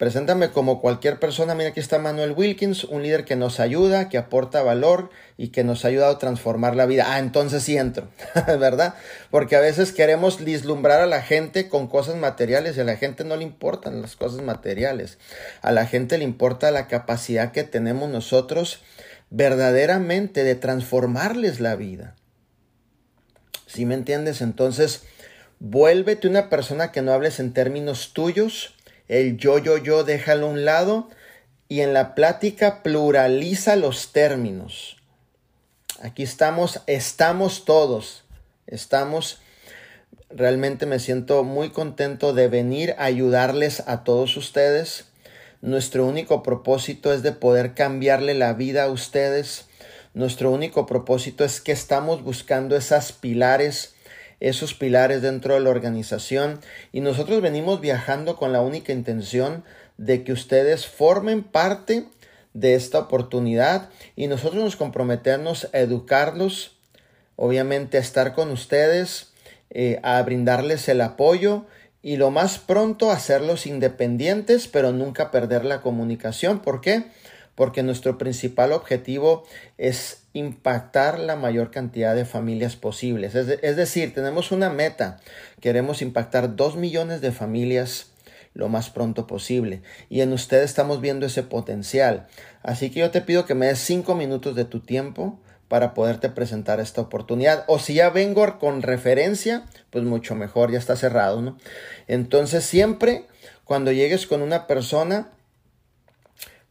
[0.03, 1.55] Preséntame como cualquier persona.
[1.55, 5.63] Mira, aquí está Manuel Wilkins, un líder que nos ayuda, que aporta valor y que
[5.63, 7.05] nos ha ayudado a transformar la vida.
[7.15, 8.09] Ah, entonces sí entro,
[8.59, 8.95] ¿verdad?
[9.31, 13.23] Porque a veces queremos vislumbrar a la gente con cosas materiales y a la gente
[13.23, 15.19] no le importan las cosas materiales.
[15.61, 18.83] A la gente le importa la capacidad que tenemos nosotros
[19.31, 22.17] verdaderamente de transformarles la vida.
[23.69, 24.41] ¿Sí me entiendes?
[24.41, 25.05] Entonces,
[25.61, 28.75] vuélvete una persona que no hables en términos tuyos
[29.13, 31.11] el yo, yo, yo, déjalo a un lado
[31.69, 34.97] y en la plática pluraliza los términos.
[36.01, 38.25] Aquí estamos, estamos todos,
[38.67, 39.39] estamos,
[40.31, 45.05] realmente me siento muy contento de venir a ayudarles a todos ustedes.
[45.61, 49.67] Nuestro único propósito es de poder cambiarle la vida a ustedes.
[50.15, 53.95] Nuestro único propósito es que estamos buscando esas pilares
[54.43, 56.61] esos pilares dentro de la organización
[56.93, 59.63] y nosotros venimos viajando con la única intención
[59.99, 62.07] de que ustedes formen parte
[62.53, 66.77] de esta oportunidad y nosotros nos comprometemos a educarlos,
[67.37, 69.33] obviamente a estar con ustedes,
[69.71, 71.67] eh, a brindarles el apoyo
[72.03, 76.59] y lo más pronto hacerlos independientes, pero nunca perder la comunicación.
[76.63, 77.05] ¿Por qué?
[77.55, 79.45] Porque nuestro principal objetivo
[79.79, 83.35] es impactar la mayor cantidad de familias posibles.
[83.35, 85.21] Es, decir, tenemos una meta.
[85.61, 88.09] Queremos impactar dos millones de familias
[88.55, 89.83] lo más pronto posible.
[90.09, 92.27] Y en usted estamos viendo ese potencial.
[92.63, 95.39] Así que yo te pido que me des cinco minutos de tu tiempo
[95.69, 97.65] para poderte presentar esta oportunidad.
[97.67, 101.57] O si ya vengo con referencia, pues mucho mejor, ya está cerrado, ¿no?
[102.09, 103.27] Entonces siempre
[103.65, 105.31] cuando llegues con una persona,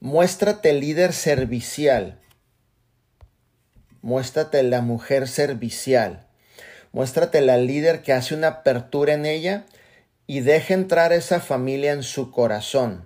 [0.01, 2.17] muéstrate líder servicial
[4.01, 6.25] Muéstrate la mujer servicial.
[6.91, 9.65] Muéstrate la líder que hace una apertura en ella
[10.25, 13.05] y deja entrar esa familia en su corazón.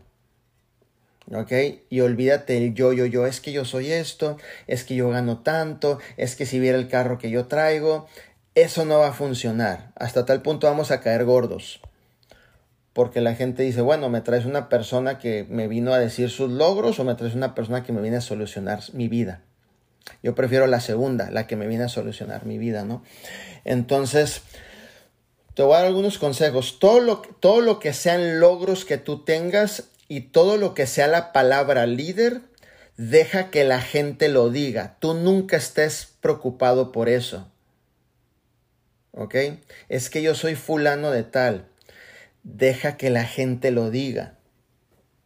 [1.33, 1.51] ¿Ok?
[1.89, 5.39] Y olvídate el yo, yo, yo, es que yo soy esto, es que yo gano
[5.39, 8.07] tanto, es que si viera el carro que yo traigo,
[8.53, 9.91] eso no va a funcionar.
[9.95, 11.81] Hasta tal punto vamos a caer gordos.
[12.95, 16.49] Porque la gente dice, bueno, me traes una persona que me vino a decir sus
[16.49, 19.41] logros o me traes una persona que me viene a solucionar mi vida.
[20.23, 23.03] Yo prefiero la segunda, la que me viene a solucionar mi vida, ¿no?
[23.65, 24.43] Entonces,
[25.55, 26.79] te voy a dar algunos consejos.
[26.79, 31.07] Todo lo, todo lo que sean logros que tú tengas y todo lo que sea
[31.07, 32.43] la palabra líder,
[32.95, 34.95] deja que la gente lo diga.
[35.01, 37.51] Tú nunca estés preocupado por eso.
[39.11, 39.35] ¿Ok?
[39.89, 41.67] Es que yo soy fulano de tal.
[42.45, 44.35] Deja que la gente lo diga.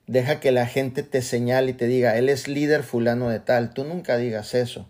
[0.08, 3.74] Deja que la gente te señale y te diga, él es líder fulano de tal.
[3.74, 4.90] Tú nunca digas eso.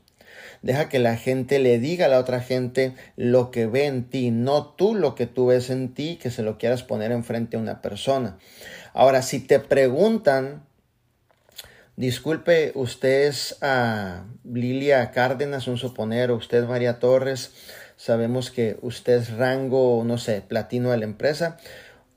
[0.61, 4.29] Deja que la gente le diga a la otra gente lo que ve en ti,
[4.29, 7.59] no tú lo que tú ves en ti, que se lo quieras poner enfrente a
[7.59, 8.37] una persona.
[8.93, 10.67] Ahora, si te preguntan,
[11.95, 17.53] disculpe, usted es a Lilia Cárdenas, un suponero, usted María Torres,
[17.95, 21.57] sabemos que usted es rango, no sé, platino de la empresa.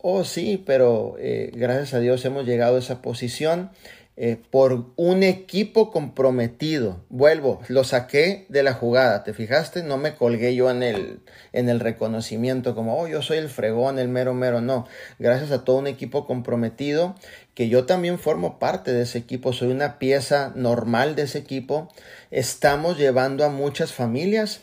[0.05, 3.71] Oh, sí, pero eh, gracias a Dios hemos llegado a esa posición
[4.17, 7.05] eh, por un equipo comprometido.
[7.09, 9.85] Vuelvo, lo saqué de la jugada, ¿te fijaste?
[9.85, 11.21] No me colgué yo en el,
[11.53, 14.89] en el reconocimiento como, oh, yo soy el fregón, el mero mero, no.
[15.21, 17.15] Gracias a todo un equipo comprometido,
[17.55, 21.93] que yo también formo parte de ese equipo, soy una pieza normal de ese equipo.
[22.33, 24.63] Estamos llevando a muchas familias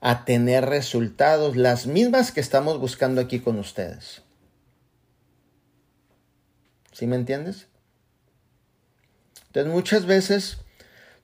[0.00, 4.22] a tener resultados, las mismas que estamos buscando aquí con ustedes.
[6.98, 7.68] ¿Sí me entiendes?
[9.46, 10.58] Entonces muchas veces,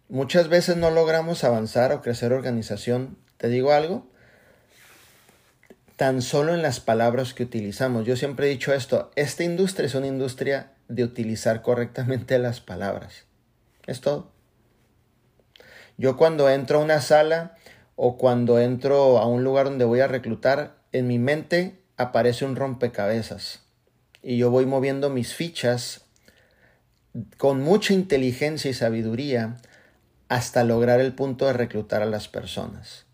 [0.09, 3.19] muchas veces no logramos avanzar o crecer organización.
[3.39, 4.07] ¿Te digo algo?
[5.97, 8.07] Tan solo en las palabras que utilizamos.
[8.07, 13.25] Yo siempre he dicho esto, esta industria es una industria de utilizar correctamente las palabras.
[13.89, 14.31] Es todo.
[15.97, 17.57] Yo cuando entro a una sala
[17.97, 22.55] o cuando entro a un lugar donde voy a reclutar, en mi mente aparece un
[22.55, 23.64] rompecabezas
[24.25, 26.01] y yo voy moviendo mis fichas
[27.37, 29.59] con mucha inteligencia y sabiduría
[30.29, 33.05] hasta lograr el punto de reclutar a las personas.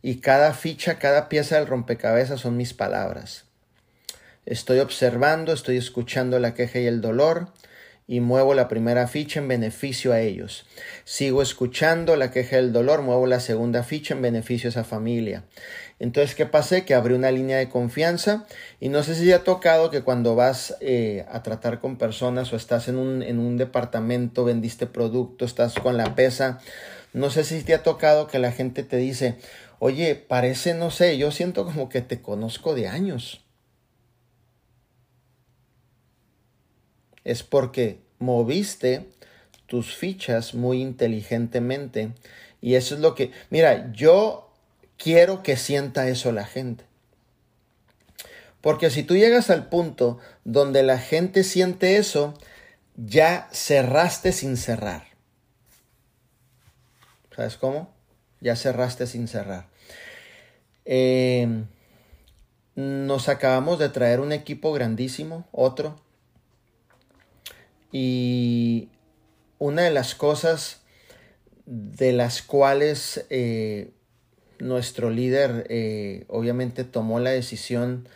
[0.00, 3.44] Y cada ficha, cada pieza del rompecabezas son mis palabras.
[4.46, 7.52] Estoy observando, estoy escuchando la queja y el dolor,
[8.08, 10.64] y muevo la primera ficha en beneficio a ellos.
[11.04, 15.44] Sigo escuchando la queja del dolor, muevo la segunda ficha en beneficio a esa familia.
[16.00, 16.86] Entonces, ¿qué pasé?
[16.86, 18.46] Que abrí una línea de confianza
[18.80, 22.50] y no sé si te ha tocado que cuando vas eh, a tratar con personas
[22.52, 26.60] o estás en un, en un departamento, vendiste producto, estás con la pesa,
[27.12, 29.36] no sé si te ha tocado que la gente te dice,
[29.80, 33.44] oye, parece, no sé, yo siento como que te conozco de años.
[37.28, 39.06] Es porque moviste
[39.66, 42.12] tus fichas muy inteligentemente.
[42.62, 44.50] Y eso es lo que, mira, yo
[44.96, 46.84] quiero que sienta eso la gente.
[48.62, 52.32] Porque si tú llegas al punto donde la gente siente eso,
[52.96, 55.04] ya cerraste sin cerrar.
[57.36, 57.92] ¿Sabes cómo?
[58.40, 59.68] Ya cerraste sin cerrar.
[60.86, 61.62] Eh,
[62.74, 66.00] nos acabamos de traer un equipo grandísimo, otro,
[67.92, 68.88] y
[69.58, 70.82] una de las cosas
[71.66, 73.90] de las cuales eh,
[74.58, 78.08] nuestro líder eh, obviamente tomó la decisión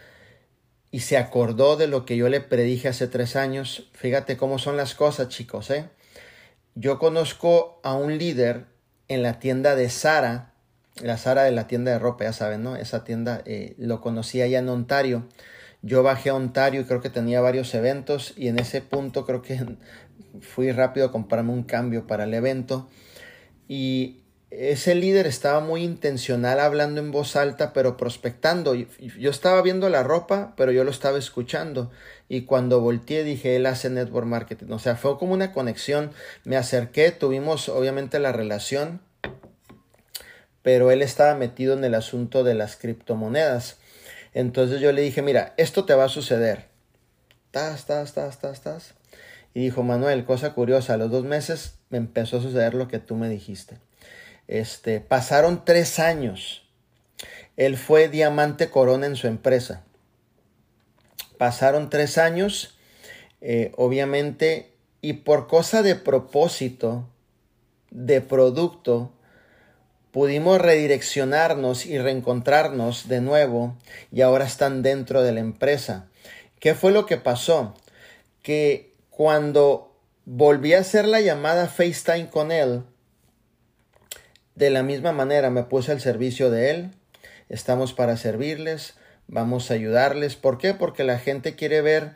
[0.91, 3.89] y se acordó de lo que yo le predije hace tres años.
[3.93, 5.71] Fíjate cómo son las cosas, chicos.
[5.71, 5.89] ¿eh?
[6.75, 8.67] Yo conozco a un líder
[9.09, 10.53] en la tienda de Sara,
[11.01, 12.77] la Sara de la tienda de ropa, ya saben, ¿no?
[12.77, 15.27] Esa tienda eh, lo conocí allá en Ontario.
[15.83, 19.42] Yo bajé a Ontario y creo que tenía varios eventos y en ese punto creo
[19.42, 19.77] que
[20.40, 22.88] fui rápido a comprarme un cambio para el evento
[23.68, 28.75] y ese líder estaba muy intencional hablando en voz alta pero prospectando.
[28.75, 31.90] Yo estaba viendo la ropa pero yo lo estaba escuchando
[32.29, 34.71] y cuando volteé dije él hace network marketing.
[34.71, 36.12] O sea, fue como una conexión.
[36.45, 39.01] Me acerqué, tuvimos obviamente la relación
[40.62, 43.79] pero él estaba metido en el asunto de las criptomonedas.
[44.35, 46.68] Entonces yo le dije, mira, esto te va a suceder.
[47.51, 48.95] Tas, tas, tas, tas, tas.
[49.55, 52.99] Y dijo, Manuel, cosa curiosa, a los dos meses me empezó a suceder lo que
[52.99, 53.77] tú me dijiste.
[54.49, 56.66] Este, pasaron tres años.
[57.57, 59.85] Él fue diamante corona en su empresa.
[61.37, 62.79] Pasaron tres años,
[63.40, 67.09] eh, obviamente, y por cosa de propósito,
[67.90, 69.12] de producto,
[70.12, 73.77] pudimos redireccionarnos y reencontrarnos de nuevo
[74.12, 76.07] y ahora están dentro de la empresa.
[76.61, 77.75] ¿Qué fue lo que pasó?
[78.42, 82.83] Que cuando volví a hacer la llamada FaceTime con él,
[84.55, 86.90] de la misma manera me puse al servicio de él.
[87.48, 88.94] Estamos para servirles,
[89.27, 90.37] vamos a ayudarles.
[90.37, 90.75] ¿Por qué?
[90.75, 92.12] Porque la gente quiere ver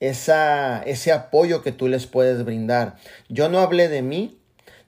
[0.00, 2.96] esa, ese apoyo que tú les puedes brindar.
[3.28, 4.38] Yo no hablé de mí,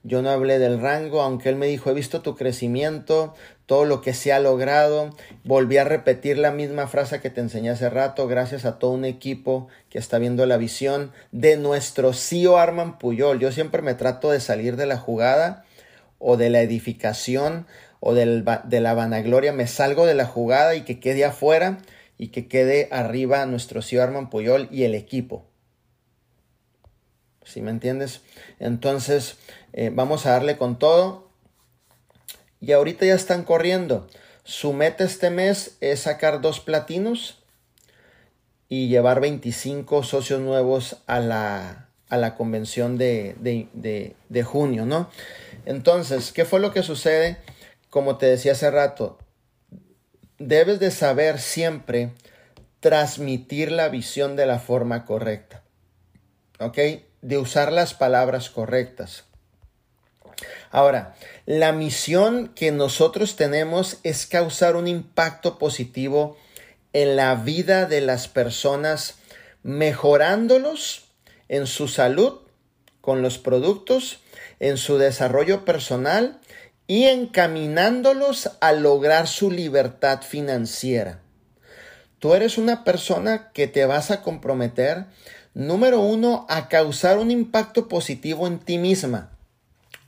[0.05, 4.03] yo no hablé del rango, aunque él me dijo, he visto tu crecimiento, todo lo
[4.03, 5.17] que se ha logrado.
[5.45, 9.07] Volví a repetir la misma frase que te enseñé hace rato, gracias a todo un
[9.07, 13.41] equipo que está viendo la visión de nuestro CEO Arman Puyol.
[13.41, 15.65] Yo siempre me trato de salir de la jugada
[16.19, 17.67] o de la edificación
[17.99, 19.55] o del, de la vanagloria.
[19.55, 21.79] Me salgo de la jugada y que quede afuera
[22.19, 25.47] y que quede arriba nuestro CEO Arman Puyol y el equipo.
[27.45, 28.23] ¿Sí me entiendes?
[28.59, 29.37] Entonces,
[29.75, 31.29] eh, vamos a darle con todo.
[32.61, 34.09] Y ahorita ya están corriendo.
[34.43, 37.43] Su meta este mes es sacar dos platinos
[38.71, 45.11] y llevar 25 socios nuevos a la, a la convención de, de, de, junio, ¿no?
[45.67, 47.37] Entonces, ¿qué fue lo que sucede?
[47.91, 49.19] Como te decía hace rato,
[50.39, 52.13] debes de saber siempre
[52.81, 55.63] transmitir la visión de la forma correcta.
[56.61, 56.79] ¿Ok?
[57.25, 59.25] de usar las palabras correctas.
[60.75, 61.15] Ahora,
[61.47, 66.37] la misión que nosotros tenemos es causar un impacto positivo
[66.93, 69.15] en la vida de las personas,
[69.63, 71.05] mejorándolos
[71.49, 72.41] en su salud
[73.01, 74.19] con los productos,
[74.59, 76.41] en su desarrollo personal
[76.89, 81.21] y encaminándolos a lograr su libertad financiera.
[82.19, 85.07] Tú eres una persona que te vas a comprometer
[85.55, 89.34] Número uno, a causar un impacto positivo en ti misma.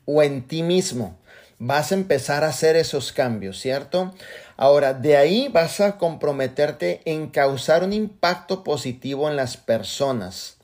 [0.07, 1.18] O en ti mismo.
[1.59, 4.14] Vas a empezar a hacer esos cambios, ¿cierto?
[4.57, 10.57] Ahora, de ahí vas a comprometerte en causar un impacto positivo en las personas,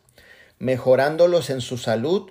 [0.58, 2.30] mejorándolos en su salud,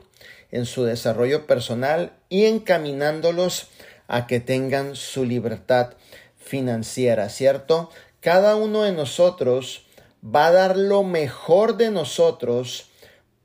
[0.51, 3.68] en su desarrollo personal y encaminándolos
[4.07, 5.93] a que tengan su libertad
[6.38, 7.89] financiera, ¿cierto?
[8.20, 9.86] Cada uno de nosotros
[10.24, 12.89] va a dar lo mejor de nosotros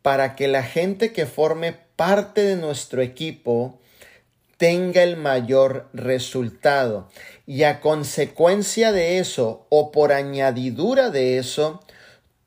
[0.03, 3.81] para que la gente que forme parte de nuestro equipo
[4.59, 7.09] tenga el mayor resultado.
[7.47, 11.81] Y a consecuencia de eso, o por añadidura de eso,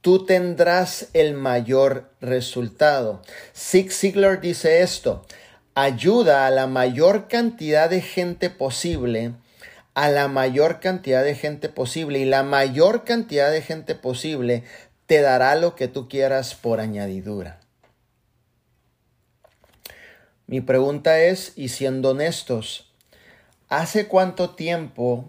[0.01, 3.21] tú tendrás el mayor resultado.
[3.55, 5.25] Zig Ziglar dice esto,
[5.75, 9.33] ayuda a la mayor cantidad de gente posible,
[9.93, 14.63] a la mayor cantidad de gente posible, y la mayor cantidad de gente posible
[15.05, 17.58] te dará lo que tú quieras por añadidura.
[20.49, 22.91] Mi pregunta es, y siendo honestos,
[23.67, 25.25] ¿hace cuánto tiempo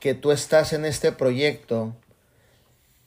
[0.00, 1.96] que tú estás en este proyecto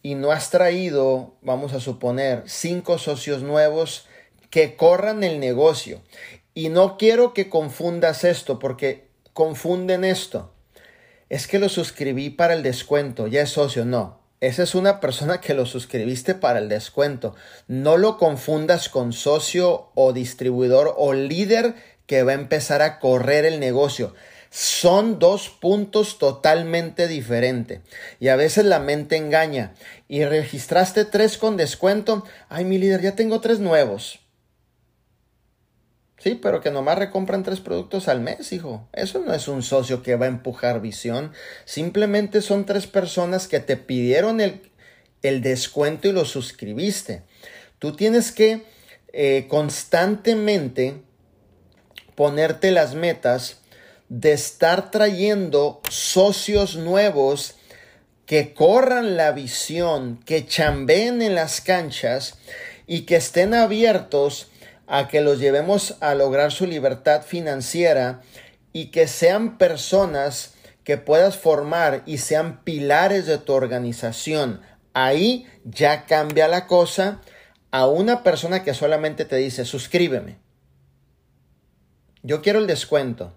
[0.01, 4.07] y no has traído, vamos a suponer, cinco socios nuevos
[4.49, 6.01] que corran el negocio?
[6.55, 10.55] Y no quiero que confundas esto porque confunden esto.
[11.29, 14.22] Es que lo suscribí para el descuento, ya es socio, no.
[14.43, 17.33] Esa es una persona que lo suscribiste para el descuento.
[17.69, 21.75] No lo confundas con socio o distribuidor o líder
[22.07, 24.13] que va a empezar a correr el negocio.
[24.49, 27.79] Son dos puntos totalmente diferentes.
[28.19, 29.75] Y a veces la mente engaña.
[30.09, 32.25] Y registraste tres con descuento.
[32.49, 34.19] Ay, mi líder, ya tengo tres nuevos.
[36.23, 38.87] Sí, pero que nomás recompran tres productos al mes, hijo.
[38.93, 41.33] Eso no es un socio que va a empujar visión.
[41.65, 44.71] Simplemente son tres personas que te pidieron el,
[45.21, 47.23] el descuento y lo suscribiste.
[47.77, 48.63] Tú tienes que
[49.11, 51.01] eh, constantemente
[52.15, 53.57] ponerte las metas
[54.07, 57.55] de estar trayendo socios nuevos
[58.25, 62.35] que corran la visión, que chambeen en las canchas
[62.87, 64.47] y que estén abiertos
[64.93, 68.21] a que los llevemos a lograr su libertad financiera
[68.73, 74.61] y que sean personas que puedas formar y sean pilares de tu organización.
[74.93, 77.21] Ahí ya cambia la cosa
[77.71, 80.37] a una persona que solamente te dice suscríbeme.
[82.21, 83.33] Yo quiero el descuento.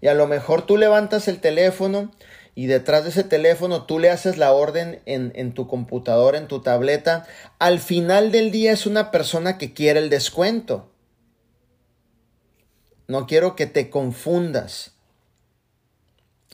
[0.00, 2.12] Y a lo mejor tú levantas el teléfono
[2.58, 6.62] y detrás de ese teléfono tú le haces la orden en, tu computadora, en tu
[6.62, 7.26] tableta,
[7.58, 10.90] al final del día es una persona que quiere el descuento.
[13.08, 14.92] No quiero que te confundas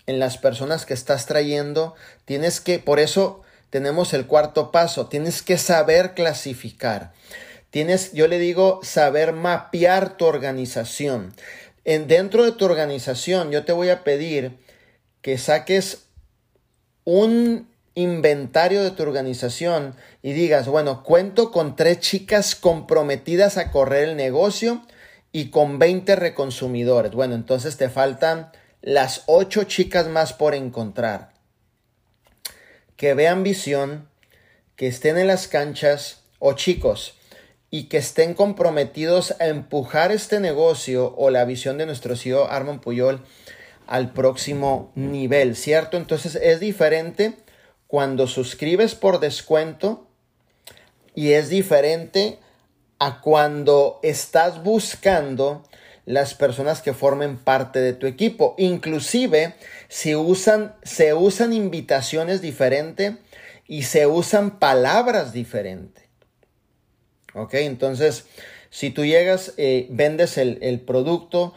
[0.06, 1.94] en las personas que estás trayendo.
[2.24, 7.12] Tienes que, por eso tenemos el cuarto paso, tienes que saber clasificar.
[7.70, 11.32] Tienes, yo le digo, saber mapear tu organización.
[11.84, 14.58] En, dentro de tu organización, yo te voy a pedir
[15.22, 16.06] que saques
[17.04, 24.08] un inventario de tu organización y digas, bueno, cuento con tres chicas comprometidas a correr
[24.08, 24.82] el negocio
[25.30, 27.12] y con 20 reconsumidores.
[27.12, 28.50] Bueno, entonces te faltan
[28.80, 31.32] las ocho chicas más por encontrar.
[32.96, 34.08] Que vean visión,
[34.76, 37.14] que estén en las canchas o chicos
[37.70, 42.80] y que estén comprometidos a empujar este negocio o la visión de nuestro CEO Armand
[42.80, 43.22] Puyol
[43.92, 45.98] al próximo nivel, ¿cierto?
[45.98, 47.34] Entonces es diferente
[47.86, 50.08] cuando suscribes por descuento
[51.14, 52.38] y es diferente
[52.98, 55.62] a cuando estás buscando
[56.06, 58.54] las personas que formen parte de tu equipo.
[58.56, 59.56] Inclusive
[59.88, 63.16] si usan, se usan invitaciones diferentes
[63.68, 66.04] y se usan palabras diferentes.
[67.34, 67.52] ¿Ok?
[67.56, 68.24] Entonces,
[68.70, 71.52] si tú llegas, eh, vendes el, el producto,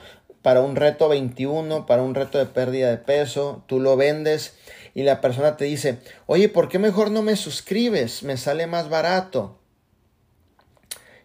[0.46, 4.54] para un reto 21, para un reto de pérdida de peso, tú lo vendes
[4.93, 8.22] y la persona te dice, oye, ¿por qué mejor no me suscribes?
[8.22, 9.58] Me sale más barato.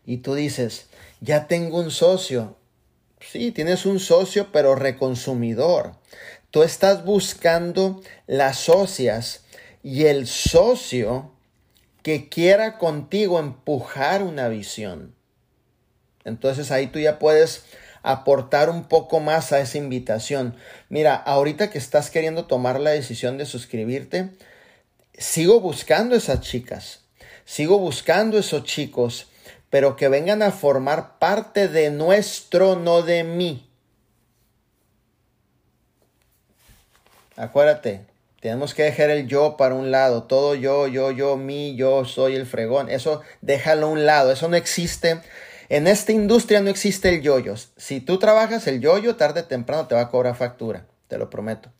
[0.06, 0.86] Y tú dices,
[1.20, 2.56] ya tengo un socio.
[3.20, 5.96] Sí, tienes un socio, pero reconsumidor.
[6.50, 9.44] Tú estás buscando las socias
[9.82, 11.30] y el socio
[12.02, 15.14] que quiera contigo empujar una visión.
[16.24, 17.66] Entonces ahí tú ya puedes
[18.02, 20.56] aportar un poco más a esa invitación.
[20.88, 24.30] Mira, ahorita que estás queriendo tomar la decisión de suscribirte,
[25.14, 27.00] sigo buscando esas chicas,
[27.44, 29.28] sigo buscando esos chicos,
[29.68, 33.66] pero que vengan a formar parte de nuestro, no de mí.
[37.36, 38.04] Acuérdate,
[38.40, 42.34] tenemos que dejar el yo para un lado, todo yo, yo, yo, mí, yo soy
[42.34, 42.90] el fregón.
[42.90, 45.20] Eso déjalo a un lado, eso no existe
[45.70, 47.54] En esta industria no existe el yoyo.
[47.76, 51.30] Si tú trabajas el yoyo, tarde o temprano te va a cobrar factura, te lo
[51.30, 51.70] prometo.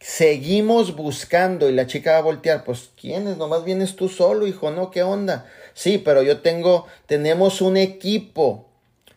[0.00, 3.36] Seguimos buscando y la chica va a voltear, pues ¿quién es?
[3.36, 4.90] Nomás vienes tú solo, hijo, ¿no?
[4.90, 5.44] ¿Qué onda?
[5.74, 8.70] Sí, pero yo tengo, tenemos un equipo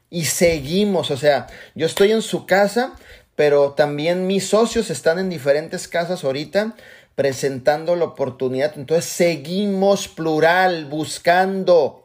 [0.10, 2.96] y seguimos, o sea, yo estoy en su casa,
[3.38, 6.76] pero también mis socios están en diferentes casas ahorita
[7.16, 8.74] presentando la oportunidad.
[8.76, 11.99] Entonces seguimos plural, buscando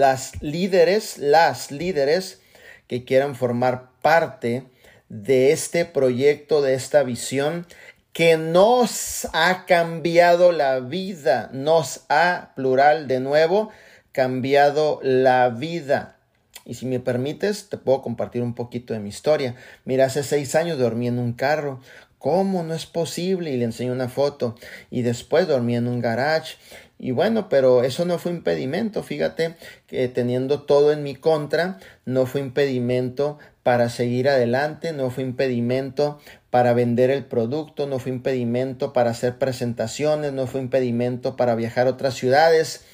[0.00, 2.40] las líderes, las líderes
[2.88, 4.64] que quieran formar parte
[5.10, 7.66] de este proyecto, de esta visión
[8.14, 13.68] que nos ha cambiado la vida, nos ha, plural de nuevo,
[14.12, 16.16] cambiado la vida.
[16.64, 19.54] Y si me permites, te puedo compartir un poquito de mi historia.
[19.84, 21.80] Mira, hace seis años dormí en un carro
[22.20, 23.50] ¿Cómo no es posible?
[23.50, 24.54] Y le enseño una foto.
[24.90, 26.58] Y después dormí en un garage.
[27.02, 32.26] Y bueno, pero eso no fue impedimento, fíjate, que teniendo todo en mi contra, no
[32.26, 36.20] fue impedimento para seguir adelante, no fue impedimento
[36.50, 41.86] para vender el producto, no fue impedimento para hacer presentaciones, no fue impedimento para viajar
[41.86, 42.84] a otras ciudades.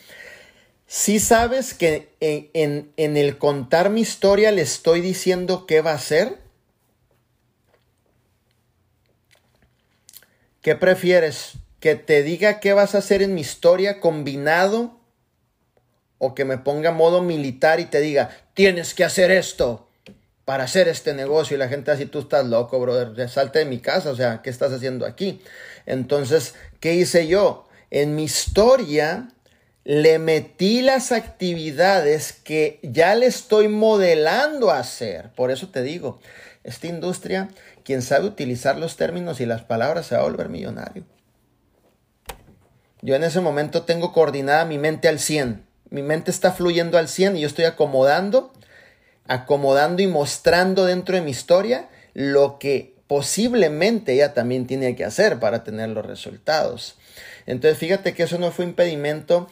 [0.87, 5.95] Si sabes que en, en, en el contar mi historia le estoy diciendo qué va
[5.95, 6.47] a ser,
[10.67, 11.53] ¿Qué prefieres?
[11.87, 14.99] ¿Que te diga qué vas a hacer en mi historia combinado?
[16.19, 19.87] ¿O que me ponga modo militar y te diga, tienes que hacer esto
[20.45, 21.55] para hacer este negocio?
[21.55, 24.51] Y la gente así, tú estás loco, brother, salte de mi casa, o sea, ¿qué
[24.51, 25.41] estás haciendo aquí?
[25.87, 27.69] Entonces, ¿qué hice yo?
[27.93, 29.29] En mi historia
[29.85, 35.31] le metí las actividades que ya le estoy modelando a hacer.
[35.37, 36.19] Por eso te digo,
[36.65, 37.49] esta industria
[37.85, 41.05] quien sabe utilizar los términos y las palabras se va a volver millonario.
[43.07, 45.65] Yo en ese momento tengo coordinada mi mente al 100.
[45.91, 48.53] Mi mente está fluyendo al 100 y yo estoy acomodando,
[49.29, 55.39] acomodando y mostrando dentro de mi historia lo que posiblemente ella también tiene que hacer
[55.39, 56.99] para tener los resultados.
[57.47, 59.49] Entonces fíjate que eso no fue impedimento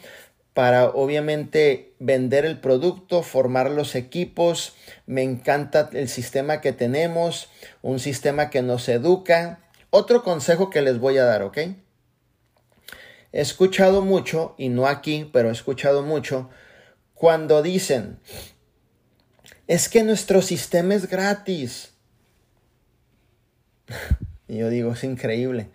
[0.52, 4.74] para obviamente vender el producto, formar los equipos.
[5.07, 7.50] Me encanta el sistema que tenemos,
[7.82, 9.61] un sistema que nos educa.
[9.90, 11.59] Otro consejo que les voy a dar, ¿ok?
[13.35, 16.49] He escuchado mucho, y no aquí, pero he escuchado mucho,
[17.14, 18.20] cuando dicen,
[19.66, 21.93] es que nuestro sistema es gratis.
[24.49, 25.68] y yo digo, es increíble.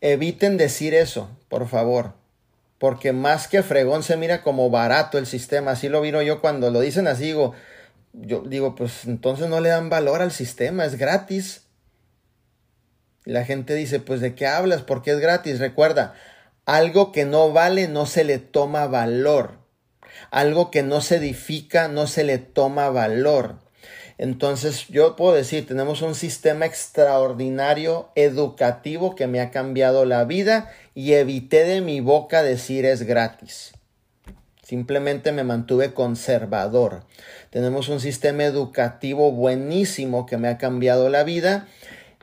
[0.00, 2.14] eviten decir eso, por favor
[2.84, 5.70] porque más que fregón se mira como barato el sistema.
[5.70, 7.54] Así lo vino yo cuando lo dicen así, digo,
[8.12, 11.63] yo digo, pues entonces no le dan valor al sistema, es gratis.
[13.24, 15.58] La gente dice, pues de qué hablas, porque es gratis.
[15.58, 16.14] Recuerda,
[16.66, 19.58] algo que no vale no se le toma valor.
[20.30, 23.56] Algo que no se edifica no se le toma valor.
[24.16, 30.70] Entonces yo puedo decir, tenemos un sistema extraordinario educativo que me ha cambiado la vida
[30.94, 33.72] y evité de mi boca decir es gratis.
[34.62, 37.02] Simplemente me mantuve conservador.
[37.50, 41.66] Tenemos un sistema educativo buenísimo que me ha cambiado la vida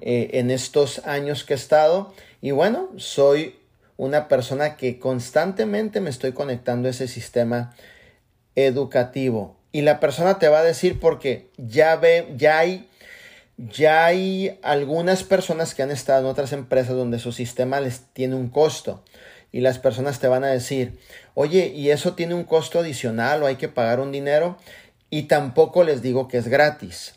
[0.02, 2.14] eh, en estos años que he estado.
[2.41, 3.56] Y bueno, soy
[3.97, 7.76] una persona que constantemente me estoy conectando a ese sistema
[8.56, 9.58] educativo.
[9.72, 12.89] Y la persona te va a decir porque ya ve, ya hay,
[13.58, 18.36] ya hay algunas personas que han estado en otras empresas donde su sistema les tiene
[18.36, 19.04] un costo.
[19.52, 20.97] Y las personas te van a decir,
[21.34, 24.58] oye, ¿y eso tiene un costo adicional o hay que pagar un dinero?
[25.10, 27.16] Y tampoco les digo que es gratis.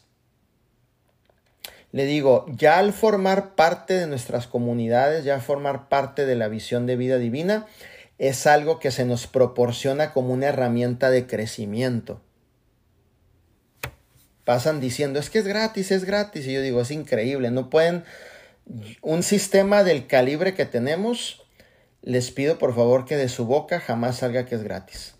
[1.95, 6.87] Le digo, ya al formar parte de nuestras comunidades, ya formar parte de la visión
[6.87, 7.67] de vida divina,
[8.19, 12.21] es algo que se nos proporciona como una herramienta de crecimiento
[14.45, 16.47] pasan diciendo, es que es gratis, es gratis.
[16.47, 18.05] Y yo digo, es increíble, no pueden,
[19.03, 21.43] un sistema del calibre que tenemos,
[22.03, 25.15] les pido por favor que de su boca jamás salga que es gratis.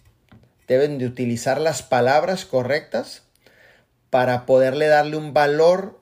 [0.69, 3.23] Deben de utilizar las palabras correctas
[4.11, 6.01] para poderle darle un valor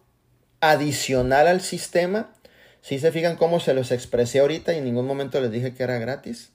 [0.63, 2.33] adicional al sistema.
[2.81, 5.83] Si se fijan cómo se los expresé ahorita y en ningún momento les dije que
[5.83, 6.53] era gratis.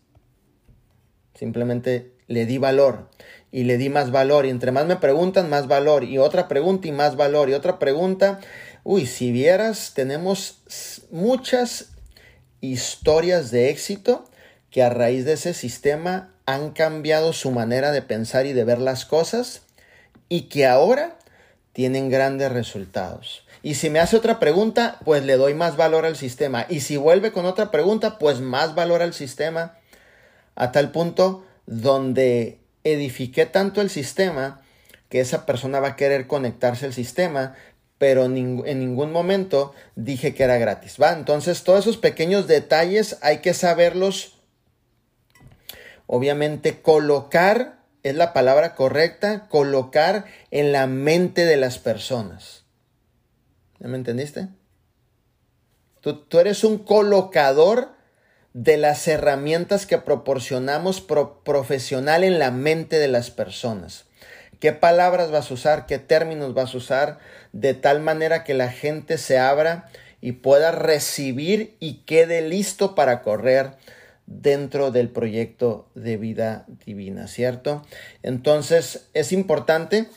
[1.35, 3.09] Simplemente le di valor
[3.51, 6.87] y le di más valor y entre más me preguntan, más valor y otra pregunta
[6.87, 8.39] y más valor y otra pregunta.
[8.83, 10.61] Uy, si vieras, tenemos
[11.11, 11.89] muchas
[12.61, 14.25] historias de éxito
[14.71, 18.79] que a raíz de ese sistema han cambiado su manera de pensar y de ver
[18.79, 19.63] las cosas
[20.29, 21.17] y que ahora
[21.73, 23.46] tienen grandes resultados.
[23.63, 26.65] Y si me hace otra pregunta, pues le doy más valor al sistema.
[26.69, 29.77] Y si vuelve con otra pregunta, pues más valor al sistema.
[30.55, 34.61] A tal punto donde edifiqué tanto el sistema
[35.09, 37.55] que esa persona va a querer conectarse al sistema,
[37.97, 40.97] pero en ningún momento dije que era gratis.
[41.01, 41.11] ¿va?
[41.11, 44.39] Entonces, todos esos pequeños detalles hay que saberlos,
[46.05, 52.66] obviamente, colocar, es la palabra correcta, colocar en la mente de las personas.
[53.79, 54.47] ¿Ya me entendiste?
[56.01, 57.89] Tú, eres un colocador
[58.53, 64.05] de las herramientas que proporcionamos profesional en la mente de las personas.
[64.59, 65.85] ¿Qué palabras vas a usar?
[65.85, 67.19] ¿Qué términos vas a usar?
[67.51, 69.89] De tal manera que la gente se abra
[70.21, 73.73] y pueda recibir y quede listo para correr
[74.25, 77.85] dentro del proyecto de vida divina, ¿cierto?
[78.23, 80.07] Entonces es importante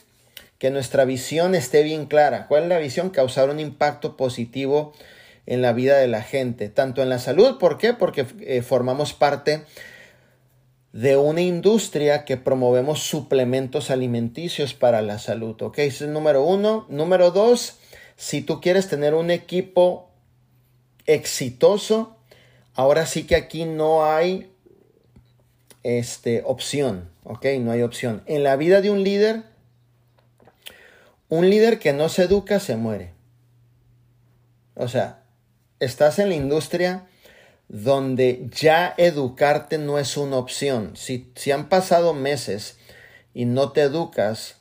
[0.61, 2.47] que nuestra visión esté bien clara.
[2.47, 3.09] ¿Cuál es la visión?
[3.09, 4.93] Causar un impacto positivo
[5.47, 7.95] en la vida de la gente, tanto en la salud, ¿por qué?
[7.95, 9.65] Porque eh, formamos parte
[10.93, 15.79] de una industria que promovemos suplementos alimenticios para la salud, ¿ok?
[15.79, 16.85] Ese es el número uno.
[16.91, 17.79] Número dos,
[18.17, 20.11] si tú quieres tener un equipo
[21.07, 22.19] exitoso,
[22.75, 24.53] ahora sí que aquí no hay
[25.85, 27.47] este, opción, ¿ok?
[27.61, 28.23] No hay opción.
[28.27, 29.50] En la vida de un líder,
[31.31, 33.13] un líder que no se educa se muere.
[34.75, 35.23] O sea,
[35.79, 37.07] estás en la industria
[37.69, 40.97] donde ya educarte no es una opción.
[40.97, 42.77] Si, si han pasado meses
[43.33, 44.57] y no te educas,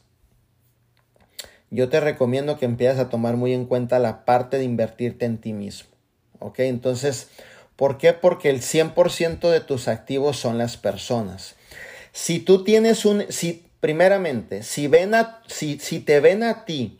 [1.71, 5.39] yo te recomiendo que empieces a tomar muy en cuenta la parte de invertirte en
[5.39, 5.89] ti mismo.
[6.37, 6.59] ¿Ok?
[6.59, 7.29] Entonces,
[7.75, 8.13] ¿por qué?
[8.13, 11.55] Porque el 100% de tus activos son las personas.
[12.11, 16.99] Si tú tienes un, si, primeramente, si ven a, si, si te ven a ti,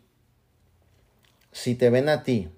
[1.52, 2.50] si te ven a ti,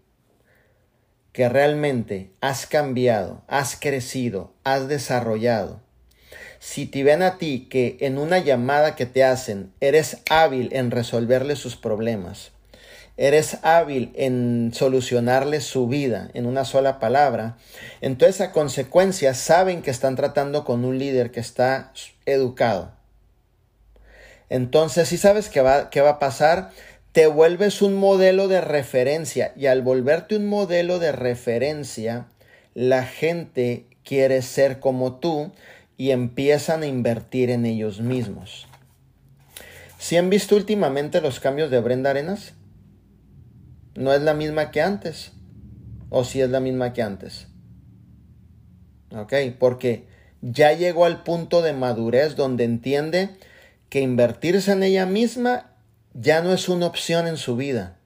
[1.31, 5.81] que realmente has cambiado, has crecido, has desarrollado,
[6.59, 10.91] si te ven a ti que en una llamada que te hacen eres hábil en
[10.91, 12.51] resolverle sus problemas,
[13.17, 17.57] eres hábil en solucionarle su vida en una sola palabra,
[18.01, 21.93] entonces a consecuencia saben que están tratando con un líder que está
[22.25, 23.00] educado.
[24.51, 26.71] Entonces, si sabes qué va, a pasar,
[27.13, 32.27] te vuelves un modelo de referencia y al volverte un modelo de referencia,
[32.73, 35.53] la gente quiere ser como tú
[35.95, 38.67] y empiezan a invertir en ellos mismos.
[39.99, 42.51] ¿Si han visto últimamente los cambios de Brenda Arenas?
[43.95, 45.31] No es la misma que antes.
[46.09, 47.47] ¿O si es la misma que antes?
[49.15, 50.07] Ok, porque
[50.41, 53.29] ya llegó al punto de madurez donde entiende
[53.91, 55.69] que invertirse en ella misma
[56.13, 57.97] ya no es una opción en su vida.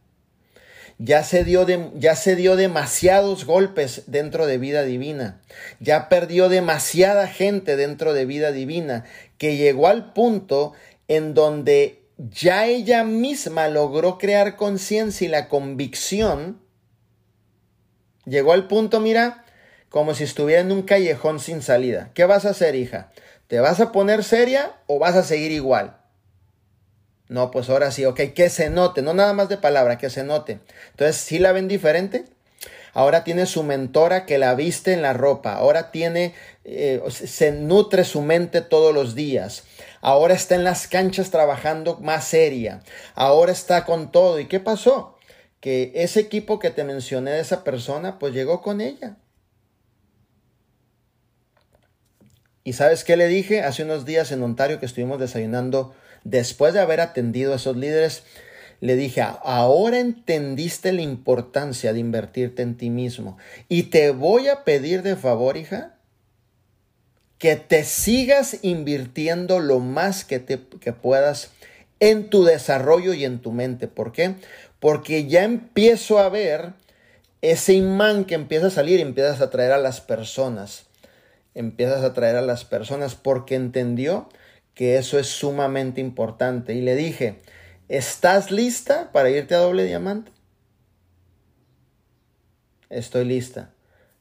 [0.97, 5.41] Ya se, dio ya se dio demasiados golpes dentro de vida divina.
[5.79, 9.05] Ya perdió demasiada gente dentro de vida divina
[9.38, 10.73] que llegó al punto
[11.07, 16.61] en donde ya ella misma logró crear conciencia y la convicción.
[18.25, 19.45] Llegó al punto, mira,
[19.89, 22.09] como si estuviera en un callejón sin salida.
[22.15, 23.11] ¿Qué vas a hacer, hija?
[23.47, 25.97] ¿Te vas a poner seria o vas a seguir igual?
[27.27, 30.23] No, pues ahora sí, ok, que se note, no nada más de palabra, que se
[30.23, 30.59] note.
[30.91, 32.25] Entonces, ¿sí la ven diferente?
[32.93, 36.33] Ahora tiene su mentora que la viste en la ropa, ahora tiene,
[36.63, 39.63] eh, se nutre su mente todos los días,
[39.99, 42.81] ahora está en las canchas trabajando más seria,
[43.13, 44.39] ahora está con todo.
[44.39, 45.17] ¿Y qué pasó?
[45.59, 49.17] Que ese equipo que te mencioné de esa persona, pues llegó con ella.
[52.68, 55.93] ¿Y sabes qué le dije hace unos días en Ontario que estuvimos desayunando
[56.24, 58.24] después de haber atendido a esos líderes,
[58.82, 63.38] le dije, ahora entendiste la importancia de invertirte en ti mismo.
[63.70, 65.93] Y te voy a pedir de favor, hija,
[67.38, 71.51] que te sigas invirtiendo lo más que, te, que puedas
[71.99, 73.88] en tu desarrollo y en tu mente.
[73.88, 74.34] ¿Por qué?
[74.80, 76.74] Porque ya empiezo a ver
[77.43, 80.88] ese imán que empieza a salir y empiezas a traer a las personas.
[81.55, 84.29] Empiezas a traer a las personas porque entendió
[84.73, 86.73] que eso es sumamente importante.
[86.73, 87.39] Y le dije,
[87.87, 90.31] ¿estás lista para irte a doble diamante?
[92.89, 93.71] Estoy lista.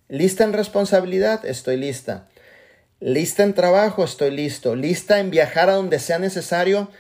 [0.09, 1.45] ¿Lista en responsabilidad?
[1.45, 2.29] Estoy lista.
[3.01, 4.05] ¿Lista en trabajo?
[4.05, 4.77] Estoy listo.
[4.77, 6.91] ¿Lista en viajar a donde sea necesario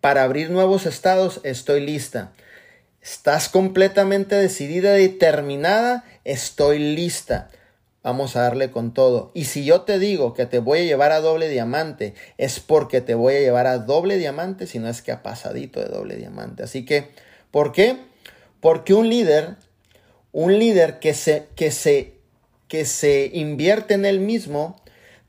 [0.00, 1.40] para abrir nuevos estados?
[1.44, 2.32] Estoy lista.
[3.00, 6.04] ¿Estás completamente decidida y determinada?
[6.24, 7.50] Estoy lista.
[8.04, 9.32] Vamos a darle con todo.
[9.32, 13.00] Y si yo te digo que te voy a llevar a doble diamante, es porque
[13.00, 16.16] te voy a llevar a doble diamante, si no es que a pasadito de doble
[16.16, 16.62] diamante.
[16.62, 17.08] Así que,
[17.50, 17.96] ¿por qué?
[18.60, 19.56] Porque un líder,
[20.32, 22.18] un líder que se, que se,
[22.68, 24.76] que se invierte en él mismo,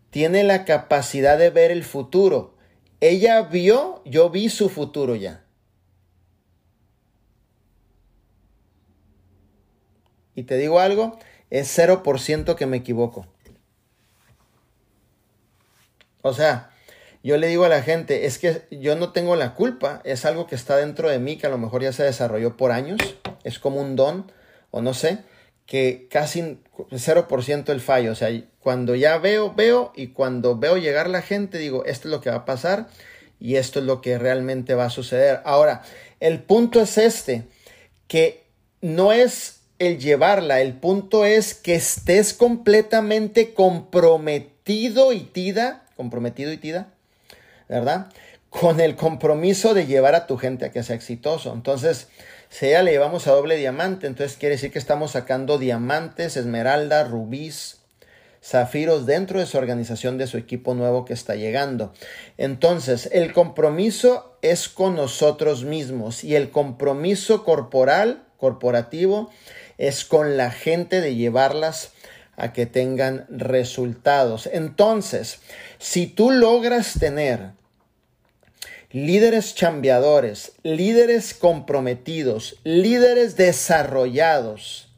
[0.09, 2.57] tiene la capacidad de ver el futuro.
[2.99, 5.45] Ella vio, yo vi su futuro ya.
[10.35, 11.17] Y te digo algo,
[11.49, 13.27] es 0% que me equivoco.
[16.21, 16.71] O sea,
[17.23, 20.47] yo le digo a la gente, es que yo no tengo la culpa, es algo
[20.47, 22.99] que está dentro de mí, que a lo mejor ya se desarrolló por años,
[23.43, 24.31] es como un don,
[24.71, 25.19] o no sé,
[25.65, 26.59] que casi
[26.91, 28.11] 0% el fallo.
[28.11, 28.29] O sea,
[28.59, 32.29] cuando ya veo, veo, y cuando veo llegar la gente, digo, esto es lo que
[32.29, 32.87] va a pasar
[33.39, 35.41] y esto es lo que realmente va a suceder.
[35.45, 35.83] Ahora,
[36.19, 37.47] el punto es este,
[38.07, 38.43] que
[38.81, 46.57] no es el llevarla, el punto es que estés completamente comprometido y tida comprometido y
[46.57, 46.87] tida,
[47.69, 48.07] ¿verdad?
[48.49, 51.53] Con el compromiso de llevar a tu gente a que sea exitoso.
[51.53, 52.09] Entonces,
[52.49, 56.37] si a ella le llevamos a doble diamante, entonces quiere decir que estamos sacando diamantes,
[56.37, 57.81] esmeralda, rubíes,
[58.43, 61.93] zafiros dentro de su organización, de su equipo nuevo que está llegando.
[62.37, 69.31] Entonces, el compromiso es con nosotros mismos y el compromiso corporal, corporativo,
[69.77, 71.91] es con la gente de llevarlas
[72.37, 74.49] a que tengan resultados.
[74.51, 75.39] Entonces,
[75.79, 77.51] si tú logras tener
[78.91, 84.89] líderes chambeadores, líderes comprometidos, líderes desarrollados,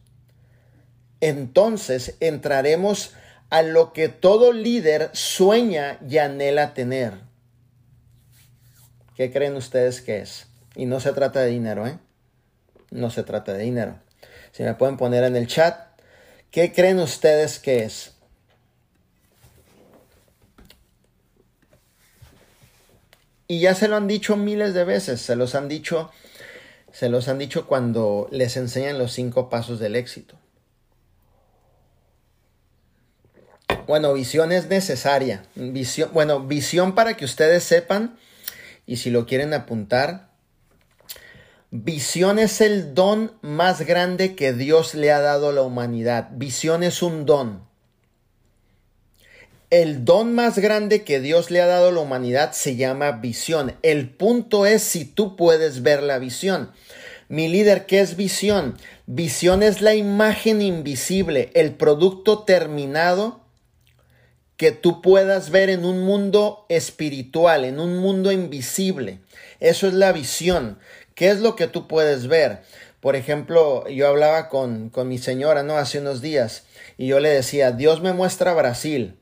[1.19, 3.13] entonces entraremos
[3.49, 7.13] a lo que todo líder sueña y anhela tener.
[9.15, 10.47] ¿Qué creen ustedes que es?
[10.75, 11.97] Y no se trata de dinero, ¿eh?
[12.91, 13.99] No se trata de dinero.
[14.57, 15.87] Si me pueden poner en el chat,
[16.51, 18.13] ¿Qué creen ustedes que es?
[23.47, 26.11] Y ya se lo han dicho miles de veces, se los han dicho,
[26.91, 30.37] se los han dicho cuando les enseñan los cinco pasos del éxito.
[33.85, 35.43] Bueno, visión es necesaria.
[35.55, 38.17] Visión, bueno, visión para que ustedes sepan
[38.85, 40.31] y si lo quieren apuntar,
[41.69, 46.29] Visión es el don más grande que Dios le ha dado a la humanidad.
[46.31, 47.67] Visión es un don.
[49.69, 53.75] El don más grande que Dios le ha dado a la humanidad se llama visión.
[53.81, 56.71] El punto es si tú puedes ver la visión.
[57.27, 58.77] Mi líder, ¿qué es visión?
[59.05, 63.41] Visión es la imagen invisible, el producto terminado
[64.55, 69.19] que tú puedas ver en un mundo espiritual, en un mundo invisible.
[69.59, 70.79] Eso es la visión.
[71.17, 72.59] ¿Qué es lo que tú puedes ver?
[72.99, 75.75] Por ejemplo, yo hablaba con, con mi señora, ¿no?
[75.75, 76.65] Hace unos días
[76.95, 79.17] y yo le decía, Dios me muestra Brasil.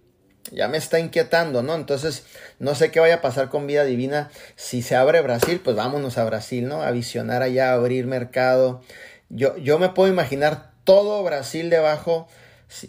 [0.52, 1.74] Ya me está inquietando, ¿no?
[1.74, 2.26] Entonces,
[2.60, 4.30] no sé qué vaya a pasar con vida divina.
[4.58, 6.82] Si se abre Brasil, pues vámonos a Brasil, ¿no?
[6.82, 8.82] A visionar allá, a abrir mercado.
[9.30, 12.28] Yo, yo me puedo imaginar todo Brasil debajo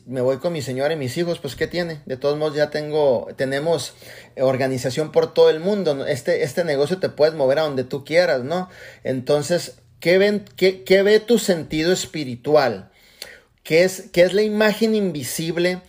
[0.07, 2.01] me voy con mi señora y mis hijos, pues ¿qué tiene?
[2.07, 3.95] De todos modos ya tengo, tenemos
[4.37, 6.07] organización por todo el mundo.
[6.07, 8.69] Este, este negocio te puedes mover a donde tú quieras, ¿no?
[9.05, 12.91] Entonces, ¿qué, ven, qué, qué ve tu sentido espiritual?
[13.63, 15.83] ¿Qué es, ¿Qué es la imagen invisible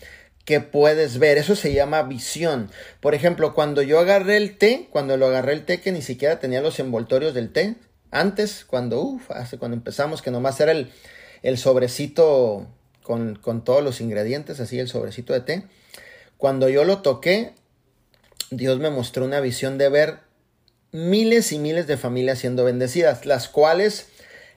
[0.46, 1.38] que puedes ver?
[1.38, 2.70] Eso se llama visión.
[3.00, 6.40] Por ejemplo, cuando yo agarré el té, cuando lo agarré el té que ni siquiera
[6.40, 7.76] tenía los envoltorios del té,
[8.12, 10.92] antes, cuando, uff, hace cuando empezamos, que nomás era el,
[11.44, 12.68] el sobrecito
[13.08, 15.64] con, todos los ingredientes, así el sobrecito de té.
[16.36, 17.54] Cuando yo lo toqué,
[18.52, 20.20] Dios me mostró una visión de ver
[20.92, 24.10] miles y miles de familias siendo bendecidas, las cuales,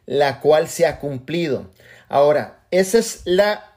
[0.04, 1.70] la cual se ha cumplido.
[2.08, 3.72] Ahora, esa es la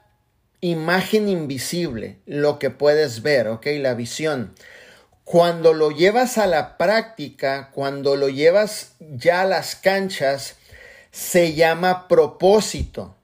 [0.59, 3.67] imagen invisible, lo que puedes ver, ¿ok?
[3.80, 4.55] La visión.
[5.24, 10.55] Cuando lo llevas a la práctica, cuando lo llevas ya a las canchas,
[11.11, 13.15] se llama propósito.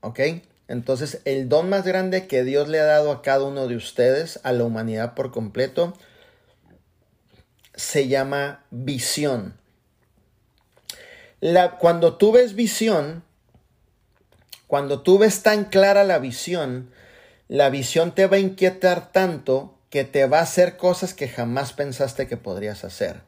[0.00, 0.20] ¿Ok?
[0.68, 4.38] Entonces, el don más grande que Dios le ha dado a cada uno de ustedes,
[4.42, 5.94] a la humanidad por completo,
[7.74, 9.56] se llama visión.
[11.78, 13.22] Cuando tú ves visión,
[14.66, 16.90] cuando tú ves tan clara la visión,
[17.48, 21.72] la visión te va a inquietar tanto que te va a hacer cosas que jamás
[21.72, 23.22] pensaste que podrías hacer.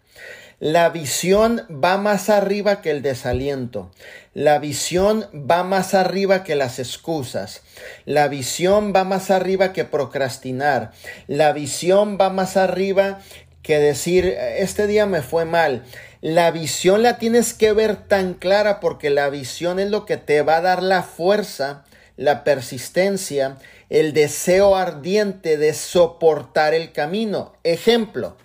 [0.60, 3.90] La visión va más arriba que el desaliento.
[4.34, 7.62] La visión va más arriba que las excusas.
[8.04, 10.92] La visión va más arriba que procrastinar.
[11.28, 13.22] La visión va más arriba
[13.62, 15.82] que decir, este día me fue mal.
[16.20, 20.42] La visión la tienes que ver tan clara porque la visión es lo que te
[20.42, 21.86] va a dar la fuerza,
[22.18, 23.56] la persistencia,
[23.88, 27.54] el deseo ardiente de soportar el camino.
[27.64, 28.36] Ejemplo,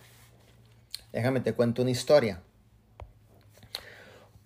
[1.15, 2.41] Déjame te cuento una historia.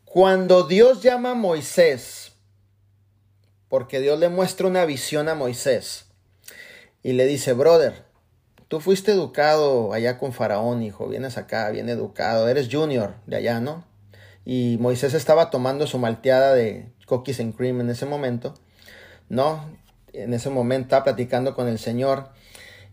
[0.06, 2.34] Cuando Dios llama a Moisés,
[3.70, 6.06] porque Dios le muestra una visión a Moisés,
[7.02, 8.06] y le dice, brother,
[8.68, 13.60] tú fuiste educado allá con Faraón, hijo, vienes acá, bien educado, eres junior de allá,
[13.60, 13.84] ¿no?
[14.46, 18.54] Y Moisés estaba tomando su malteada de cookies and cream en ese momento,
[19.28, 19.66] ¿no?
[20.14, 22.30] En ese momento estaba platicando con el Señor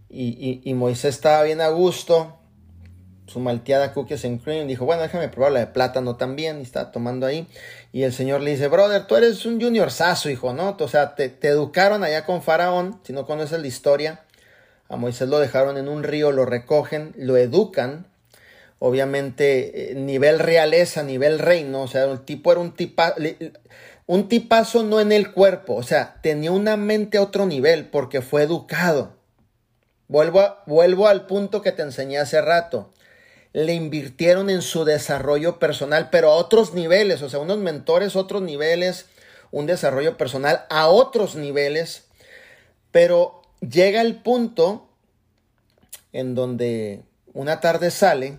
[0.08, 2.38] y, y Moisés estaba bien a gusto,
[3.26, 6.92] su malteada cookies and cream, dijo, bueno, déjame probar la de plátano también, y está
[6.92, 7.46] tomando ahí.
[7.92, 10.76] Y el señor le dice, brother, tú eres un junior saso, hijo, ¿no?
[10.78, 14.20] O sea, te, educaron allá con Faraón, si no conoces la historia.
[14.88, 18.06] A Moisés lo dejaron en un río, lo recogen, lo educan.
[18.78, 23.14] Obviamente, eh, nivel realeza, nivel reino, o sea, el tipo era un tipa,
[24.06, 28.20] un tipazo no en el cuerpo, o sea, tenía una mente a otro nivel porque
[28.20, 29.16] fue educado.
[30.08, 32.92] Vuelvo, vuelvo al punto que te enseñé hace rato
[33.56, 38.42] le invirtieron en su desarrollo personal, pero a otros niveles, o sea, unos mentores, otros
[38.42, 39.06] niveles,
[39.50, 42.04] un desarrollo personal a otros niveles,
[42.90, 44.90] pero llega el punto
[46.12, 47.00] en donde
[47.32, 48.36] una tarde sale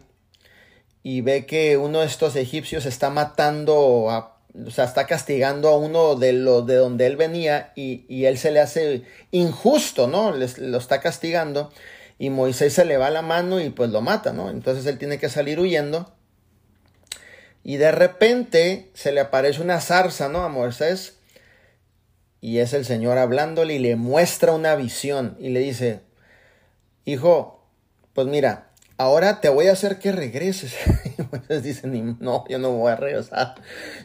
[1.01, 6.13] y ve que uno de estos egipcios está matando, o sea, está castigando a uno
[6.13, 9.01] de los de donde él venía y, y él se le hace
[9.32, 10.32] injusto, ¿no?
[10.32, 11.72] lo está castigando
[12.20, 14.49] y Moisés se le va la mano y pues lo mata, ¿no?
[14.49, 16.11] Entonces él tiene que salir huyendo.
[17.63, 20.43] Y de repente se le aparece una zarza, ¿no?
[20.43, 21.18] A Moisés.
[22.41, 26.01] Y es el Señor hablándole y le muestra una visión y le dice,
[27.05, 27.68] hijo,
[28.13, 30.74] pues mira, ahora te voy a hacer que regreses.
[31.18, 33.55] Y Moisés dice, no, yo no me voy a regresar.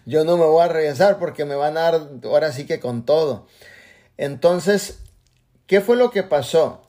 [0.07, 3.05] Yo no me voy a regresar porque me van a dar ahora sí que con
[3.05, 3.47] todo.
[4.17, 4.99] Entonces,
[5.67, 6.82] ¿qué fue lo que pasó?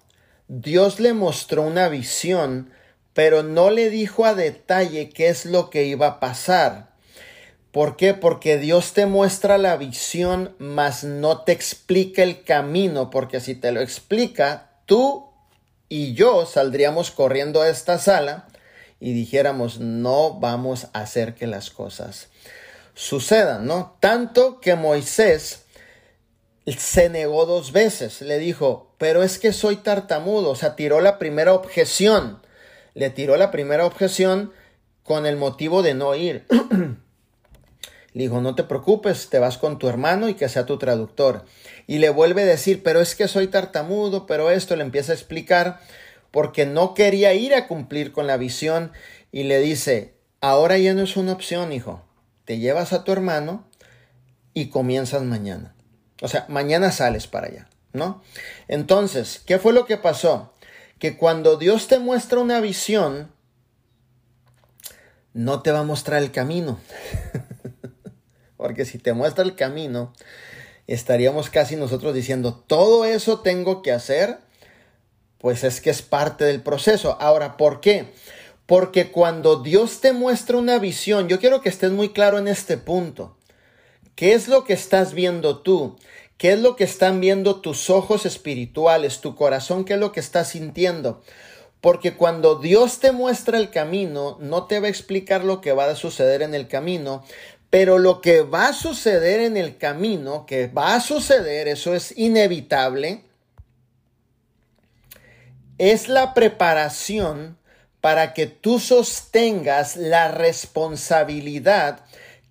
[0.55, 2.71] Dios le mostró una visión,
[3.13, 6.93] pero no le dijo a detalle qué es lo que iba a pasar.
[7.71, 8.13] ¿Por qué?
[8.13, 13.71] Porque Dios te muestra la visión, mas no te explica el camino, porque si te
[13.71, 15.27] lo explica, tú
[15.89, 18.47] y yo saldríamos corriendo a esta sala
[18.99, 22.27] y dijéramos, no vamos a hacer que las cosas
[22.93, 23.97] sucedan, ¿no?
[23.99, 25.63] Tanto que Moisés
[26.67, 28.21] se negó dos veces.
[28.21, 30.51] Le dijo, pero es que soy tartamudo.
[30.51, 32.39] O sea, tiró la primera objeción.
[32.93, 34.53] Le tiró la primera objeción
[35.03, 36.45] con el motivo de no ir.
[38.13, 41.43] le dijo, no te preocupes, te vas con tu hermano y que sea tu traductor.
[41.85, 45.15] Y le vuelve a decir, pero es que soy tartamudo, pero esto le empieza a
[45.15, 45.81] explicar
[46.31, 48.93] porque no quería ir a cumplir con la visión
[49.33, 52.05] y le dice, ahora ya no es una opción, hijo.
[52.45, 53.67] Te llevas a tu hermano
[54.53, 55.75] y comienzas mañana.
[56.21, 58.21] O sea, mañana sales para allá, ¿no?
[58.67, 60.53] Entonces, ¿qué fue lo que pasó?
[60.99, 63.31] Que cuando Dios te muestra una visión,
[65.33, 66.79] no te va a mostrar el camino.
[68.57, 70.13] Porque si te muestra el camino,
[70.87, 74.37] estaríamos casi nosotros diciendo, todo eso tengo que hacer,
[75.37, 77.17] pues es que es parte del proceso.
[77.19, 78.13] Ahora, ¿por qué?
[78.65, 82.77] Porque cuando Dios te muestra una visión, yo quiero que estés muy claro en este
[82.77, 83.37] punto.
[84.15, 85.97] ¿Qué es lo que estás viendo tú?
[86.38, 89.86] ¿Qué es lo que están viendo tus ojos espirituales, tu corazón?
[89.86, 91.21] ¿Qué es lo que estás sintiendo?
[91.79, 95.86] Porque cuando Dios te muestra el camino, no te va a explicar lo que va
[95.86, 97.23] a suceder en el camino,
[97.69, 102.17] pero lo que va a suceder en el camino, que va a suceder, eso es
[102.17, 103.23] inevitable,
[105.77, 107.57] es la preparación
[107.99, 112.01] para que tú sostengas la responsabilidad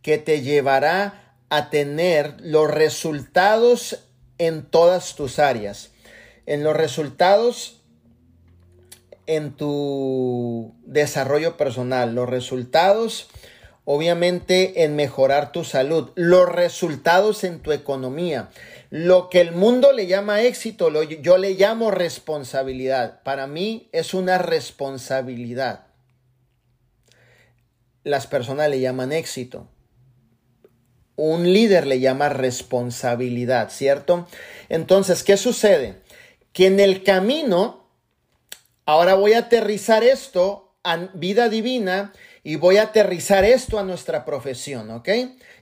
[0.03, 1.22] que te llevará
[1.53, 4.07] a tener los resultados
[4.38, 5.90] en todas tus áreas.
[6.46, 7.82] En los resultados
[9.26, 13.28] en tu desarrollo personal, los resultados
[13.84, 18.48] obviamente en mejorar tu salud, los resultados en tu economía,
[18.88, 23.22] lo que el mundo le llama éxito, yo le llamo responsabilidad.
[23.24, 25.84] Para mí es una responsabilidad.
[28.05, 29.68] Las personas le llaman éxito
[31.31, 34.27] un líder le llama responsabilidad, ¿cierto?
[34.68, 35.97] Entonces, ¿qué sucede?
[36.53, 37.87] Que en el camino,
[38.87, 42.12] ahora voy a aterrizar esto a vida divina
[42.43, 45.09] y voy a aterrizar esto a nuestra profesión, ¿ok?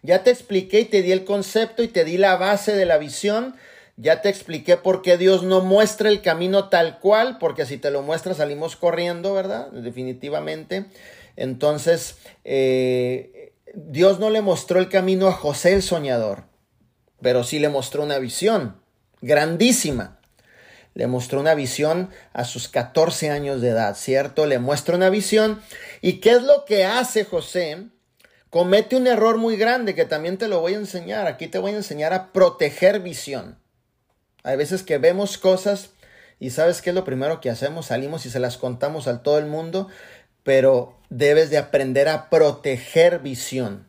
[0.03, 2.97] Ya te expliqué y te di el concepto y te di la base de la
[2.97, 3.55] visión.
[3.97, 7.91] Ya te expliqué por qué Dios no muestra el camino tal cual, porque si te
[7.91, 9.71] lo muestra salimos corriendo, ¿verdad?
[9.73, 10.87] Definitivamente.
[11.37, 13.40] Entonces, eh,
[13.75, 16.45] Dios no le mostró el camino a José el soñador,
[17.21, 18.81] pero sí le mostró una visión
[19.21, 20.19] grandísima.
[20.95, 24.47] Le mostró una visión a sus 14 años de edad, ¿cierto?
[24.47, 25.63] Le muestra una visión.
[26.01, 27.87] ¿Y qué es lo que hace José?
[28.51, 31.29] Comete un error muy grande que también te lo voy a enseñar.
[31.29, 33.61] Aquí te voy a enseñar a proteger visión.
[34.43, 35.91] Hay veces que vemos cosas
[36.43, 37.87] Y sabes qué es lo primero que hacemos?
[37.87, 39.89] Salimos y se las contamos a todo el mundo,
[40.43, 43.87] pero debes de aprender a proteger visión.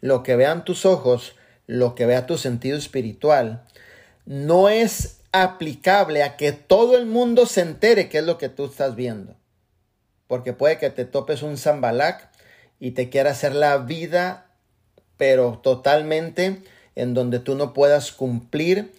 [0.00, 1.36] Lo que vean tus ojos,
[1.66, 3.64] lo que vea tu sentido espiritual,
[4.24, 8.66] no es aplicable a que todo el mundo se entere qué es lo que tú
[8.66, 9.36] estás viendo.
[10.26, 12.30] Porque puede que te topes un zambalac
[12.78, 14.46] y te quiera hacer la vida,
[15.16, 16.62] pero totalmente
[16.94, 18.92] en donde tú no puedas cumplir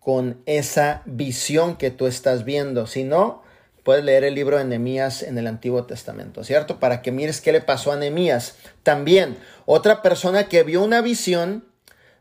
[0.00, 2.86] con esa visión que tú estás viendo.
[2.86, 3.42] Si no,
[3.86, 6.80] puedes leer el libro de Nehemías en el Antiguo Testamento, ¿cierto?
[6.80, 8.56] Para que mires qué le pasó a Nehemías.
[8.82, 11.64] También, otra persona que vio una visión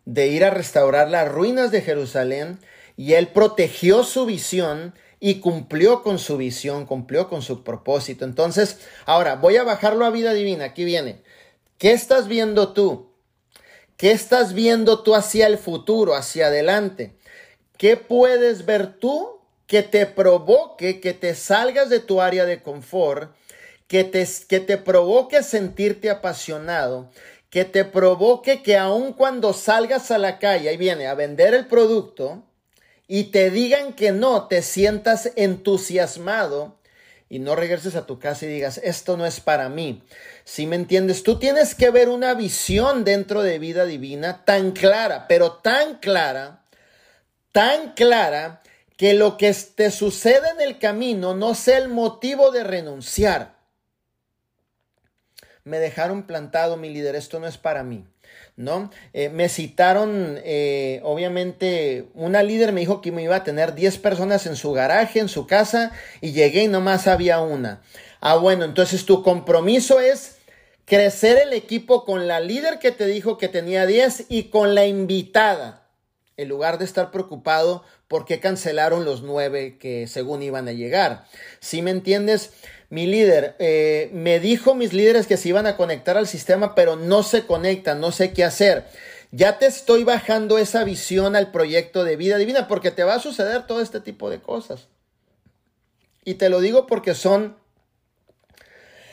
[0.05, 2.59] de ir a restaurar las ruinas de Jerusalén
[2.97, 8.25] y él protegió su visión y cumplió con su visión, cumplió con su propósito.
[8.25, 10.65] Entonces, ahora voy a bajarlo a vida divina.
[10.65, 11.23] Aquí viene.
[11.79, 13.11] ¿Qué estás viendo tú?
[13.97, 17.17] ¿Qué estás viendo tú hacia el futuro, hacia adelante?
[17.75, 19.34] ¿Qué puedes ver tú
[19.67, 23.35] que te provoque que te salgas de tu área de confort,
[23.87, 27.09] que te, que te provoque sentirte apasionado,
[27.49, 31.67] que te provoque que aun cuando salgas a la calle y viene a vender el
[31.67, 32.43] producto
[33.07, 36.77] y te digan que no, te sientas entusiasmado
[37.29, 40.03] y no regreses a tu casa y digas, esto no es para mí.
[40.43, 45.27] Si me entiendes, tú tienes que ver una visión dentro de vida divina tan clara,
[45.27, 46.63] pero tan clara,
[47.51, 48.61] tan clara,
[48.97, 53.55] que lo que te sucede en el camino no sea el motivo de renunciar.
[55.63, 58.05] Me dejaron plantado, mi líder, esto no es para mí.
[58.57, 58.89] ¿no?
[59.13, 63.97] Eh, me citaron, eh, obviamente, una líder me dijo que me iba a tener 10
[63.97, 65.91] personas en su garaje, en su casa,
[66.21, 67.81] y llegué y nomás había una.
[68.21, 70.37] Ah, bueno, entonces tu compromiso es
[70.85, 74.85] crecer el equipo con la líder que te dijo que tenía 10 y con la
[74.85, 75.87] invitada,
[76.37, 81.25] en lugar de estar preocupado porque cancelaron los 9 que según iban a llegar.
[81.59, 82.51] ¿Sí me entiendes?
[82.89, 86.95] mi líder, eh, me dijo mis líderes que se iban a conectar al sistema, pero
[86.95, 88.85] no se conectan, no sé qué hacer.
[89.31, 93.19] Ya te estoy bajando esa visión al proyecto de vida divina porque te va a
[93.19, 94.87] suceder todo este tipo de cosas.
[96.23, 97.57] Y te lo digo porque son,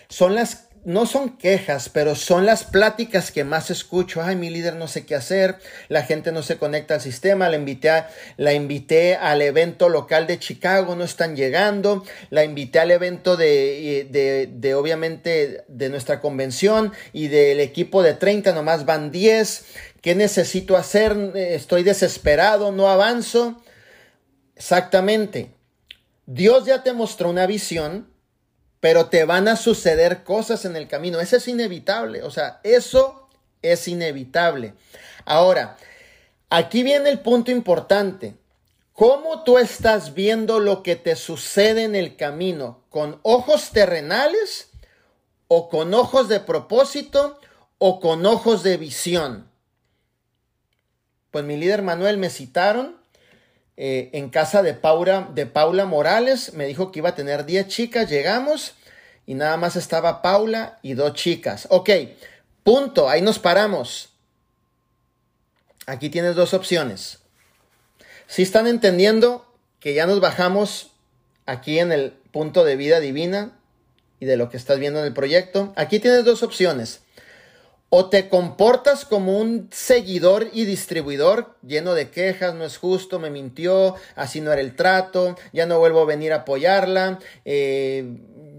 [0.09, 4.23] son las no son quejas, pero son las pláticas que más escucho.
[4.23, 5.57] Ay, mi líder no sé qué hacer,
[5.89, 8.05] la gente no se conecta al sistema, la invité,
[8.37, 14.09] la invité al evento local de Chicago, no están llegando, la invité al evento de,
[14.11, 19.65] de, de obviamente, de nuestra convención y del equipo de 30, nomás van 10.
[20.01, 21.17] ¿Qué necesito hacer?
[21.35, 23.63] Estoy desesperado, no avanzo.
[24.57, 25.51] Exactamente.
[26.27, 28.12] Dios ya te mostró una visión
[28.83, 31.21] pero te van a suceder cosas en el camino.
[31.21, 33.29] Eso es inevitable, o sea, eso
[33.63, 34.75] es inevitable.
[35.25, 35.77] Ahora,
[36.51, 38.35] aquí viene el punto importante.
[38.93, 42.83] ¿Cómo tú estás viendo lo que te sucede en el camino?
[42.91, 44.71] ¿Con ojos terrenales
[45.47, 47.39] o con ojos de propósito
[47.79, 49.49] o con ojos de visión?
[51.31, 52.97] Pues mi líder Manuel me citaron
[53.77, 56.53] eh, en casa de Paula, de Paula Morales.
[56.55, 58.11] Me dijo que iba a tener 10 chicas.
[58.11, 58.75] Llegamos
[59.27, 61.67] y nada más estaba Paula y dos chicas.
[61.71, 61.91] Ok,
[62.63, 63.09] punto.
[63.09, 64.11] Ahí nos paramos.
[65.87, 67.19] Aquí tienes dos opciones.
[68.27, 69.47] Si están entendiendo
[69.81, 70.93] que ya nos bajamos
[71.47, 73.59] aquí en el punto de vida divina
[74.21, 77.02] y de lo que estás viendo en el proyecto, aquí tienes dos opciones.
[77.95, 83.29] O te comportas como un seguidor y distribuidor lleno de quejas, no es justo, me
[83.29, 88.03] mintió, así no era el trato, ya no vuelvo a venir a apoyarla, eh,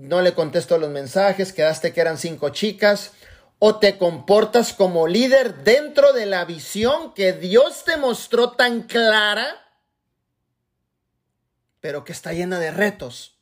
[0.02, 3.14] no le contesto los mensajes, quedaste que eran cinco chicas,
[3.58, 9.48] o te comportas como líder dentro de la visión que Dios te mostró tan clara,
[11.80, 13.40] pero que está llena de retos,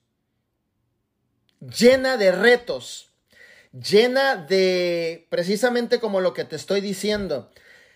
[1.59, 3.10] llena de retos
[3.71, 7.51] llena de precisamente como lo que te estoy diciendo.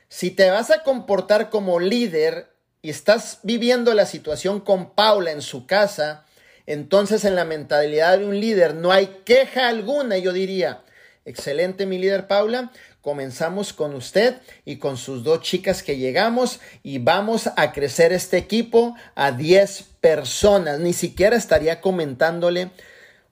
[0.07, 2.49] Si te vas a comportar como líder
[2.81, 6.25] y estás viviendo la situación con Paula en su casa,
[6.65, 10.17] entonces en la mentalidad de un líder no hay queja alguna.
[10.17, 10.83] Yo diría,
[11.25, 12.71] excelente mi líder Paula,
[13.01, 18.37] comenzamos con usted y con sus dos chicas que llegamos y vamos a crecer este
[18.37, 20.79] equipo a 10 personas.
[20.79, 22.71] Ni siquiera estaría comentándole,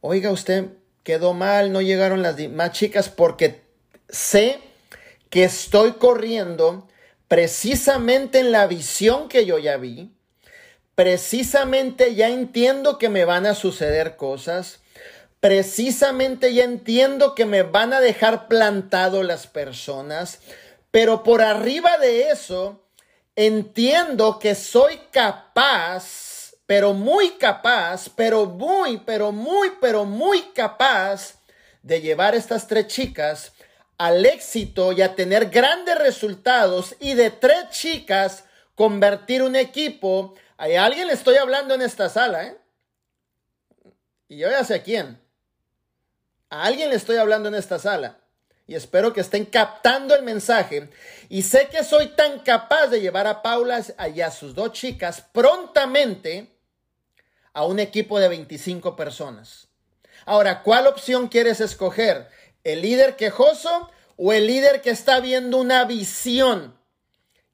[0.01, 0.65] oiga usted,
[1.03, 3.61] quedó mal, no llegaron las más chicas porque
[4.09, 4.59] sé
[5.29, 6.87] que estoy corriendo
[7.27, 10.11] precisamente en la visión que yo ya vi,
[10.95, 14.79] precisamente ya entiendo que me van a suceder cosas,
[15.39, 20.39] precisamente ya entiendo que me van a dejar plantado las personas,
[20.91, 22.83] pero por arriba de eso,
[23.35, 26.22] entiendo que soy capaz
[26.73, 31.35] pero muy capaz, pero muy, pero muy, pero muy capaz
[31.83, 33.53] de llevar estas tres chicas
[33.99, 40.33] al éxito y a tener grandes resultados y de tres chicas convertir un equipo.
[40.57, 42.57] ¿A alguien le estoy hablando en esta sala, ¿eh?
[44.27, 45.21] Y yo ya sé a quién.
[46.49, 48.17] A alguien le estoy hablando en esta sala.
[48.65, 50.89] Y espero que estén captando el mensaje.
[51.29, 53.83] Y sé que soy tan capaz de llevar a Paula
[54.15, 56.52] y a sus dos chicas prontamente
[57.53, 59.67] a un equipo de 25 personas.
[60.25, 62.27] Ahora, ¿cuál opción quieres escoger?
[62.63, 66.77] ¿El líder quejoso o el líder que está viendo una visión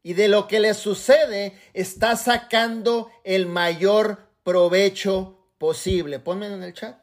[0.01, 6.19] y de lo que le sucede está sacando el mayor provecho posible?
[6.19, 6.97] Ponme en el chat.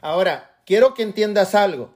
[0.00, 1.94] Ahora, quiero que entiendas algo.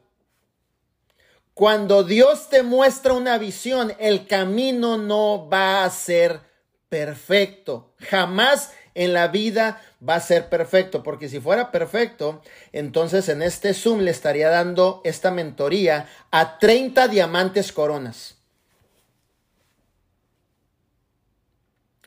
[1.54, 6.40] Cuando Dios te muestra una visión, el camino no va a ser
[6.94, 7.92] perfecto.
[7.98, 12.40] Jamás en la vida va a ser perfecto, porque si fuera perfecto,
[12.70, 18.36] entonces en este Zoom le estaría dando esta mentoría a 30 diamantes coronas.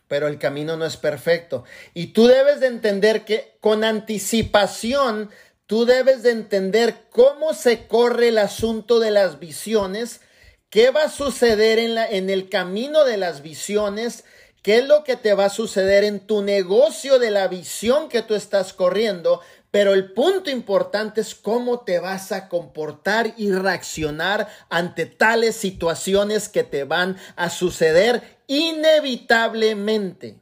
[0.08, 1.66] Pero el camino no es perfecto.
[1.94, 5.32] Y tú debes de entender que con anticipación,
[5.66, 10.22] tú debes de entender cómo se corre el asunto de las visiones,
[10.70, 14.24] qué va a suceder en, la, en el camino de las visiones,
[14.62, 18.22] qué es lo que te va a suceder en tu negocio de la visión que
[18.22, 19.42] tú estás corriendo,
[19.72, 26.50] pero el punto importante es cómo te vas a comportar y reaccionar ante tales situaciones
[26.50, 30.40] que te van a suceder inevitablemente.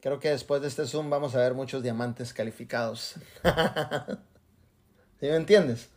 [0.00, 3.16] Creo que después de este Zoom vamos a ver muchos diamantes calificados.
[5.20, 5.90] ¿Sí me entiendes?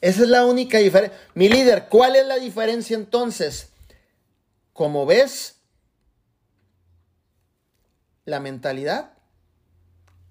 [0.00, 1.18] Esa es la única diferencia.
[1.34, 3.72] Mi líder, ¿cuál es la diferencia entonces?
[4.78, 5.56] Como ves,
[8.24, 9.10] la mentalidad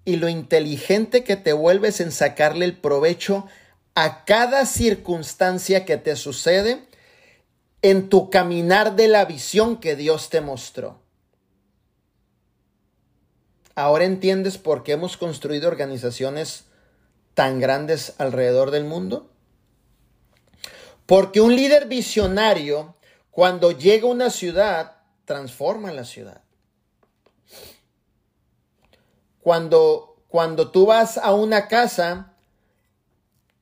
[0.06, 3.46] y lo inteligente que te vuelves en sacarle el provecho
[3.94, 6.88] a cada circunstancia que te sucede
[7.82, 10.98] en tu caminar de la visión que Dios te mostró.
[13.74, 16.64] Ahora entiendes por qué hemos construido organizaciones
[17.34, 19.30] tan grandes alrededor del mundo.
[21.04, 22.94] Porque un líder visionario
[23.38, 26.40] cuando llega una ciudad, transforma la ciudad.
[29.40, 32.32] Cuando, cuando tú vas a una casa,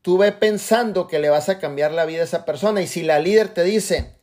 [0.00, 2.80] tú ves pensando que le vas a cambiar la vida a esa persona.
[2.80, 4.14] Y si la líder te dice,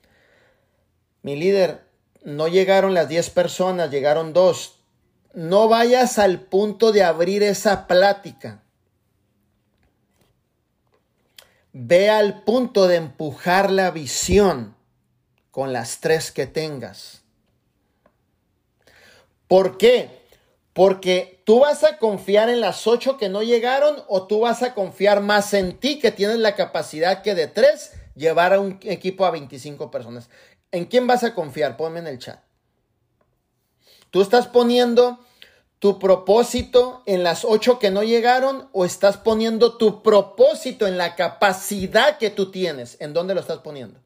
[1.22, 1.84] mi líder,
[2.24, 4.80] no llegaron las 10 personas, llegaron dos,
[5.36, 8.64] no vayas al punto de abrir esa plática.
[11.74, 14.73] Ve al punto de empujar la visión
[15.54, 17.22] con las tres que tengas.
[19.48, 20.24] ¿Por qué?
[20.74, 24.74] Porque tú vas a confiar en las ocho que no llegaron o tú vas a
[24.74, 29.26] confiar más en ti que tienes la capacidad que de tres llevar a un equipo
[29.26, 30.28] a 25 personas.
[30.72, 31.78] ¿En quién vas a confiar?
[31.78, 32.40] Ponme en el chat.
[34.10, 35.20] ¿Tú estás poniendo
[35.78, 41.16] tu propósito en las ocho que no llegaron o estás poniendo tu propósito en la
[41.16, 42.98] capacidad que tú tienes?
[43.00, 44.00] ¿En dónde lo estás poniendo?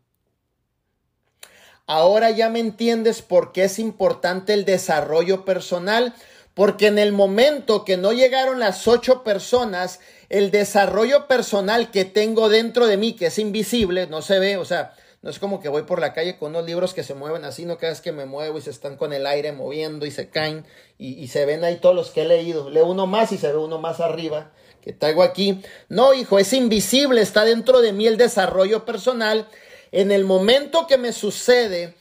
[1.87, 6.13] Ahora ya me entiendes por qué es importante el desarrollo personal,
[6.53, 12.49] porque en el momento que no llegaron las ocho personas, el desarrollo personal que tengo
[12.49, 15.69] dentro de mí, que es invisible, no se ve, o sea, no es como que
[15.69, 18.11] voy por la calle con unos libros que se mueven así, no cada vez que
[18.11, 20.65] me muevo y se están con el aire moviendo y se caen
[20.97, 22.69] y, se ven ahí todos los que he leído.
[22.69, 24.51] Leo uno más y se ve uno más arriba
[24.81, 25.61] que traigo aquí.
[25.89, 29.47] No, hijo, es invisible, está dentro de mí el desarrollo personal
[29.91, 31.95] en el momento que me sucede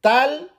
[0.00, 0.52] tal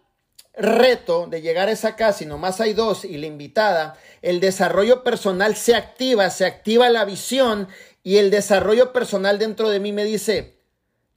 [0.54, 5.04] reto de llegar a esa casa y nomás hay dos y la invitada, el desarrollo
[5.04, 7.68] personal se activa, se activa la visión
[8.04, 10.58] y el desarrollo personal dentro de mí me dice,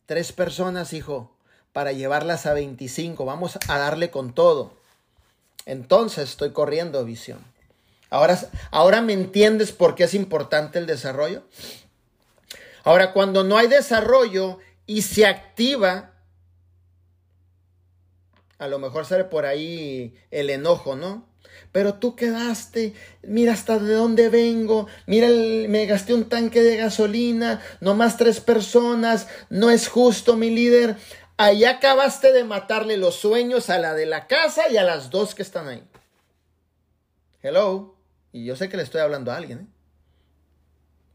[0.06, 1.35] tres personas, hijo,
[1.72, 4.74] para llevarlas a 25, vamos a darle con todo.
[5.66, 7.44] Entonces estoy corriendo visión.
[8.10, 8.39] Ahora,
[8.72, 11.44] ahora me entiendes por qué es importante el desarrollo.
[12.82, 14.59] Ahora, cuando no hay desarrollo,
[14.90, 16.14] y se activa,
[18.58, 21.28] a lo mejor sale por ahí el enojo, ¿no?
[21.70, 27.62] Pero tú quedaste, mira hasta de dónde vengo, mira, me gasté un tanque de gasolina,
[27.80, 30.96] nomás tres personas, no es justo, mi líder.
[31.36, 35.36] Ahí acabaste de matarle los sueños a la de la casa y a las dos
[35.36, 35.84] que están ahí.
[37.42, 37.94] Hello.
[38.32, 39.60] Y yo sé que le estoy hablando a alguien.
[39.60, 39.66] ¿eh?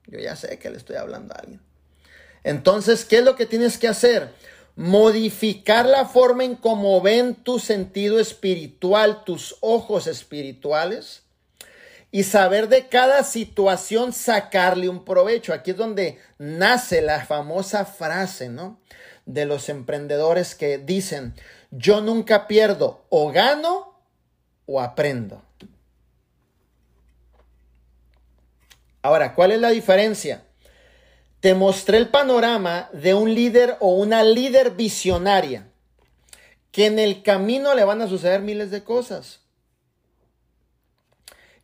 [0.07, 1.74] Yo ya sé que le estoy hablando a alguien.
[2.45, 4.33] Entonces, ¿qué es lo que tienes que hacer?
[4.75, 11.23] modificar la forma en cómo ven tu sentido espiritual, tus ojos espirituales
[12.11, 15.53] y saber de cada situación sacarle un provecho.
[15.53, 18.79] Aquí es donde nace la famosa frase, ¿no?
[19.25, 21.33] De los emprendedores que dicen,
[21.71, 23.99] yo nunca pierdo, o gano
[24.65, 25.41] o aprendo.
[29.01, 30.43] Ahora, ¿cuál es la diferencia?
[31.45, 35.67] Te mostré el panorama de un líder o una líder visionaria,
[36.71, 39.41] que en el camino le van a suceder miles de cosas.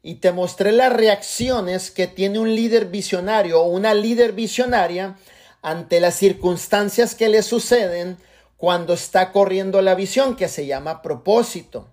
[0.03, 5.17] Y te mostré las reacciones que tiene un líder visionario o una líder visionaria
[5.63, 8.17] ante las circunstancias que le suceden
[8.57, 11.87] cuando está corriendo la visión, que se llama propósito.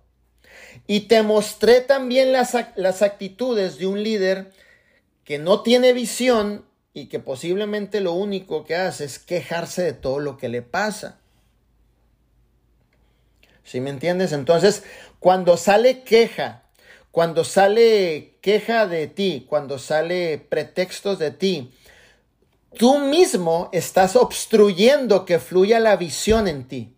[0.87, 4.53] Y te mostré también las, las actitudes de un líder
[5.25, 10.21] que no tiene visión y que posiblemente lo único que hace es quejarse de todo
[10.21, 11.19] lo que le pasa.
[13.65, 14.33] ¿Sí me entiendes?
[14.33, 14.83] Entonces,
[15.21, 16.63] cuando sale queja,
[17.11, 21.75] cuando sale queja de ti, cuando sale pretextos de ti,
[22.77, 26.98] tú mismo estás obstruyendo que fluya la visión en ti.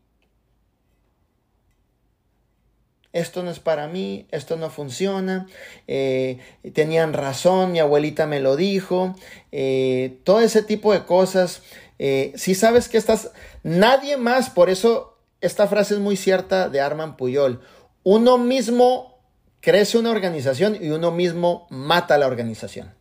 [3.12, 5.46] Esto no es para mí, esto no funciona,
[5.88, 6.38] eh,
[6.72, 9.16] tenían razón, mi abuelita me lo dijo,
[9.52, 11.62] eh, todo ese tipo de cosas.
[11.98, 13.30] Eh, si sabes que estás,
[13.62, 17.60] nadie más, por eso esta frase es muy cierta de Arman Puyol,
[18.04, 19.20] uno mismo
[19.60, 22.94] crece una organización y uno mismo mata la organización.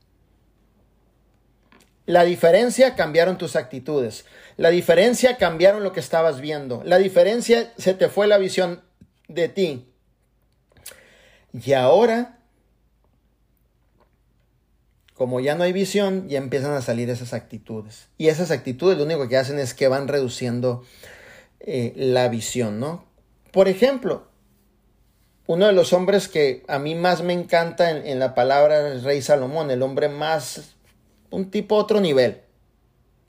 [2.06, 4.26] La diferencia cambiaron tus actitudes.
[4.58, 6.82] La diferencia cambiaron lo que estabas viendo.
[6.84, 8.82] La diferencia se te fue la visión
[9.28, 9.89] de ti.
[11.54, 12.38] Y ahora,
[15.14, 18.08] como ya no hay visión, ya empiezan a salir esas actitudes.
[18.18, 20.84] Y esas actitudes lo único que hacen es que van reduciendo
[21.60, 23.06] eh, la visión, ¿no?
[23.52, 24.28] Por ejemplo,
[25.50, 29.22] uno de los hombres que a mí más me encanta en, la palabra es Rey
[29.24, 30.76] Salomón, el hombre más,
[31.32, 32.42] un tipo otro nivel,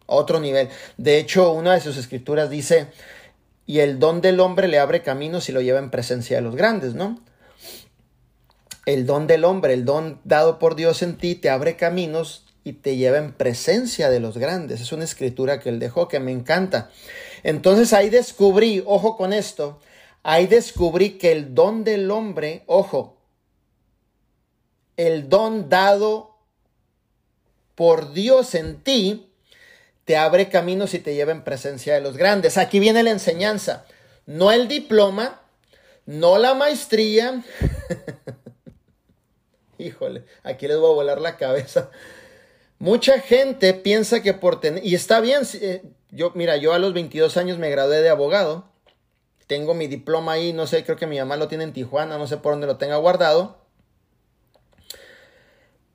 [0.04, 0.68] otro nivel.
[0.98, 2.88] De hecho, una de sus escrituras dice,
[3.64, 6.56] y el don del hombre le abre caminos y lo lleva en presencia de los
[6.56, 7.18] grandes, ¿no?
[8.92, 12.72] El don del hombre, el don dado por Dios en ti, te abre caminos y
[12.72, 14.80] te lleva en presencia de los grandes.
[14.80, 16.90] Es una escritura que él dejó que me encanta.
[17.44, 19.78] Entonces ahí descubrí, ojo con esto,
[20.24, 23.16] ahí descubrí que el don del hombre, ojo,
[24.96, 26.36] el don dado
[27.76, 29.32] por Dios en ti,
[30.04, 32.58] te abre caminos y te lleva en presencia de los grandes.
[32.58, 33.86] Aquí viene la enseñanza,
[34.26, 35.40] no el diploma,
[36.06, 37.44] no la maestría.
[39.80, 41.90] híjole, aquí les voy a volar la cabeza.
[42.78, 46.94] Mucha gente piensa que por tener, y está bien, eh, yo, mira, yo a los
[46.94, 48.70] 22 años me gradué de abogado,
[49.46, 52.26] tengo mi diploma ahí, no sé, creo que mi mamá lo tiene en Tijuana, no
[52.26, 53.58] sé por dónde lo tenga guardado.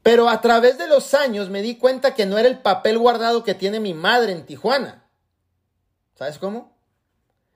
[0.04, 3.44] Pero a través de los años me di cuenta que no era el papel guardado
[3.44, 5.08] que tiene mi madre en Tijuana.
[6.14, 6.78] ¿Sabes cómo?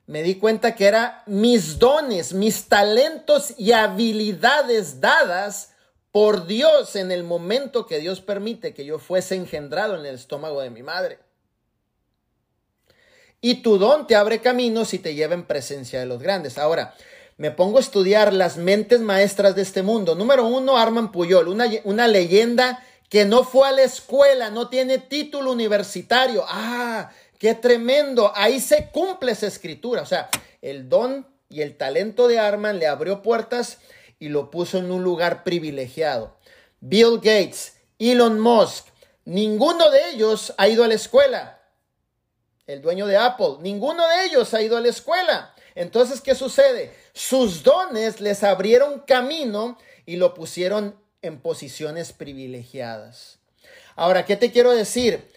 [0.07, 5.73] Me di cuenta que era mis dones, mis talentos y habilidades dadas
[6.11, 10.61] por Dios en el momento que Dios permite que yo fuese engendrado en el estómago
[10.61, 11.19] de mi madre.
[13.41, 16.57] Y tu don te abre caminos y te lleva en presencia de los grandes.
[16.57, 16.95] Ahora,
[17.37, 20.15] me pongo a estudiar las mentes maestras de este mundo.
[20.15, 24.97] Número uno, Arman Puyol, una, una leyenda que no fue a la escuela, no tiene
[24.97, 26.43] título universitario.
[26.47, 28.33] Ah, qué tremendo.
[28.35, 30.01] Ahí se cumple esa escritura.
[30.01, 30.29] O sea,
[30.61, 33.77] el don y el talento de Arman le abrió puertas
[34.19, 36.37] y lo puso en un lugar privilegiado.
[36.81, 38.87] Bill Gates, Elon Musk,
[39.25, 41.61] ninguno de ellos ha ido a la escuela.
[42.67, 45.53] El dueño de Apple, ninguno de ellos ha ido a la escuela.
[45.75, 46.93] Entonces, ¿qué sucede?
[47.13, 53.39] Sus dones les abrieron camino y lo pusieron en posiciones privilegiadas.
[53.95, 55.31] Ahora, ¿qué te quiero decir?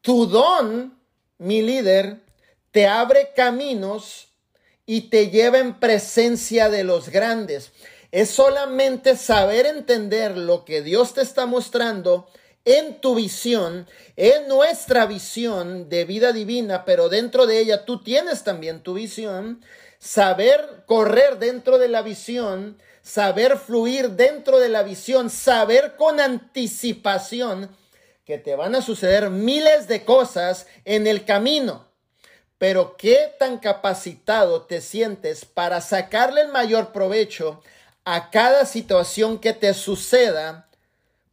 [0.00, 0.98] Tu don,
[1.38, 2.18] mi líder,
[2.70, 4.28] te abre caminos
[4.86, 7.72] y te lleva en presencia de los grandes
[8.14, 12.28] es solamente saber entender lo que Dios te está mostrando
[12.64, 18.44] en tu visión, en nuestra visión de vida divina, pero dentro de ella tú tienes
[18.44, 19.64] también tu visión,
[19.98, 27.68] saber correr dentro de la visión, saber fluir dentro de la visión, saber con anticipación
[28.24, 31.88] que te van a suceder miles de cosas en el camino.
[32.58, 37.60] Pero qué tan capacitado te sientes para sacarle el mayor provecho
[38.04, 40.68] a cada situación que te suceda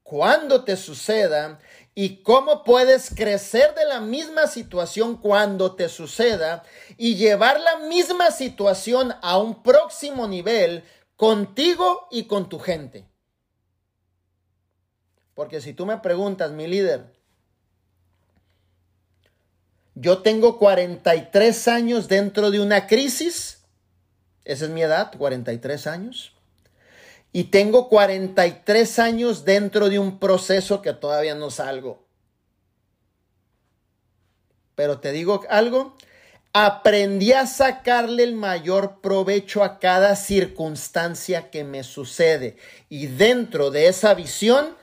[0.04, 1.60] cuando te suceda
[1.94, 6.64] y cómo puedes crecer de la misma situación cuando te suceda
[6.98, 10.84] y llevar la misma situación a un próximo nivel
[11.16, 13.06] contigo y con tu gente.
[15.34, 17.06] Porque si tú me preguntas, mi líder,
[19.96, 23.60] yo tengo 43 años dentro de una crisis,
[24.46, 26.34] esa es mi edad, 43 años,
[27.34, 32.04] y tengo 43 años dentro de un proceso que todavía no salgo.
[34.76, 35.96] Pero te digo algo,
[36.54, 42.58] aprendí a sacarle el mayor provecho a cada circunstancia que me sucede.
[42.90, 44.76] Y dentro de esa visión,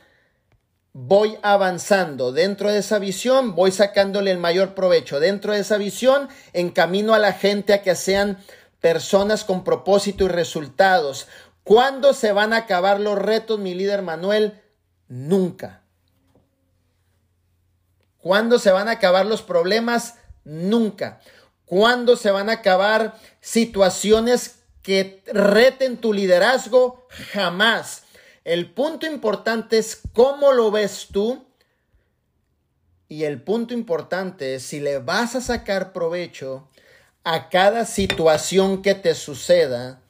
[0.93, 2.33] voy avanzando.
[2.33, 5.21] Dentro de esa visión, voy sacándole el mayor provecho.
[5.21, 8.39] Dentro de esa visión, encamino a la gente a que sean
[8.81, 11.29] personas con propósito y resultados.
[11.69, 14.59] ¿Cuándo se van a acabar los retos, mi líder Manuel?
[15.07, 15.83] Nunca.
[18.17, 20.15] ¿Cuándo se van a acabar los problemas?
[20.45, 21.21] Nunca.
[21.67, 27.07] ¿Cuándo se van a acabar situaciones que reten tu liderazgo?
[27.35, 28.05] Jamás.
[28.45, 31.45] El punto importante es cómo lo ves tú.
[33.09, 36.67] Y el punto importante es si le vas a sacar provecho
[37.25, 40.01] a cada situación que te suceda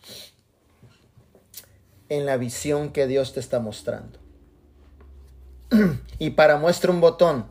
[2.08, 4.18] en la visión que Dios te está mostrando.
[6.18, 7.46] y para muestra un botón,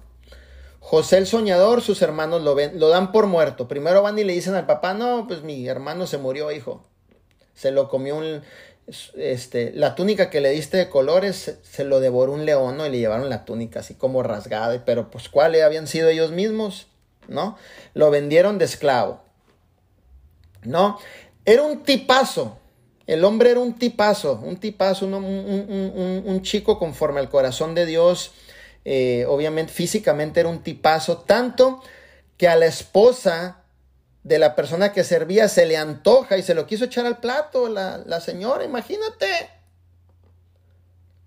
[0.79, 3.67] José el soñador, sus hermanos lo ven, lo dan por muerto.
[3.67, 6.85] Primero van y le dicen al papá, no, pues mi hermano se murió, hijo.
[7.53, 8.41] Se lo comió un,
[9.17, 12.85] este, la túnica que le diste de colores, se, lo devoró un león, ¿no?
[12.85, 16.88] Y le llevaron la túnica así como rasgada, pero pues ¿cuáles habían sido ellos mismos?
[17.27, 17.57] ¿No?
[17.93, 19.21] Lo vendieron de esclavo.
[20.63, 20.97] ¿No?
[21.43, 22.57] Era un tipazo,
[23.07, 28.31] el hombre era un tipazo, un tipazo, un, chico conforme al corazón de Dios.
[28.85, 31.81] Eh, obviamente físicamente era un tipazo, tanto
[32.38, 33.63] que a la esposa
[34.23, 37.67] de la persona que servía se le antoja y se lo quiso echar al plato
[37.69, 39.49] la, la señora, imagínate.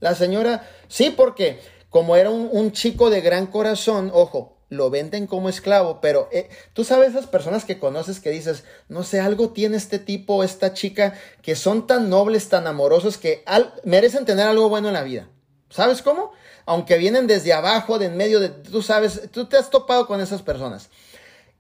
[0.01, 5.49] La señora, sí, porque como era un, chico de gran corazón, ojo, lo venden como
[5.49, 9.77] esclavo, pero eh, tú sabes esas personas que conoces que dices, no sé, algo tiene
[9.77, 13.45] este tipo, esta chica, que son tan nobles, tan amorosos, que
[13.85, 15.29] merecen tener algo bueno en la vida.
[15.69, 16.33] ¿Sabes cómo?
[16.67, 20.21] Aunque vienen desde abajo, de en medio de, tú sabes, tú te has topado con
[20.21, 20.89] esas personas.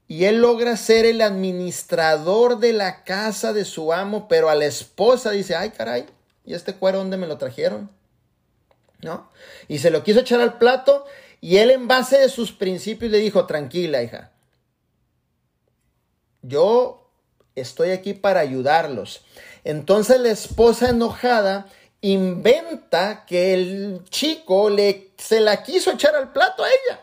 [0.07, 4.67] Y él logra ser el administrador de la casa de su amo, pero a la
[4.67, 6.07] esposa dice, ay caray,
[6.45, 7.91] ¿y este cuero dónde me lo trajeron?
[9.03, 9.31] ¿No?
[9.67, 11.07] Y se lo quiso echar al plato
[11.41, 14.33] y él en base de sus principios le dijo, tranquila hija,
[16.43, 17.11] yo
[17.55, 19.25] estoy aquí para ayudarlos.
[19.65, 21.67] Entonces la esposa enojada
[22.01, 27.01] inventa que el chico le, se la quiso echar al plato a ella.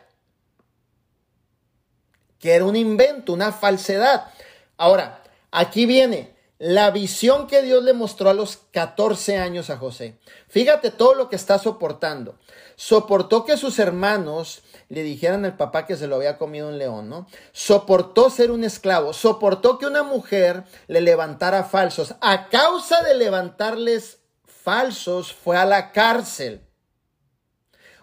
[2.40, 4.32] Que era un invento, una falsedad.
[4.78, 10.18] Ahora, aquí viene, la visión que Dios le mostró a los 14 años a José.
[10.48, 12.36] Fíjate todo lo que está soportando.
[12.76, 17.10] Soportó que sus hermanos le dijeran al papá que se lo había comido un león,
[17.10, 17.28] ¿no?
[17.52, 22.16] Soportó ser un esclavo, soportó que una mujer le levantara falsos.
[22.22, 26.62] A causa de levantarles falsos, fue a la cárcel.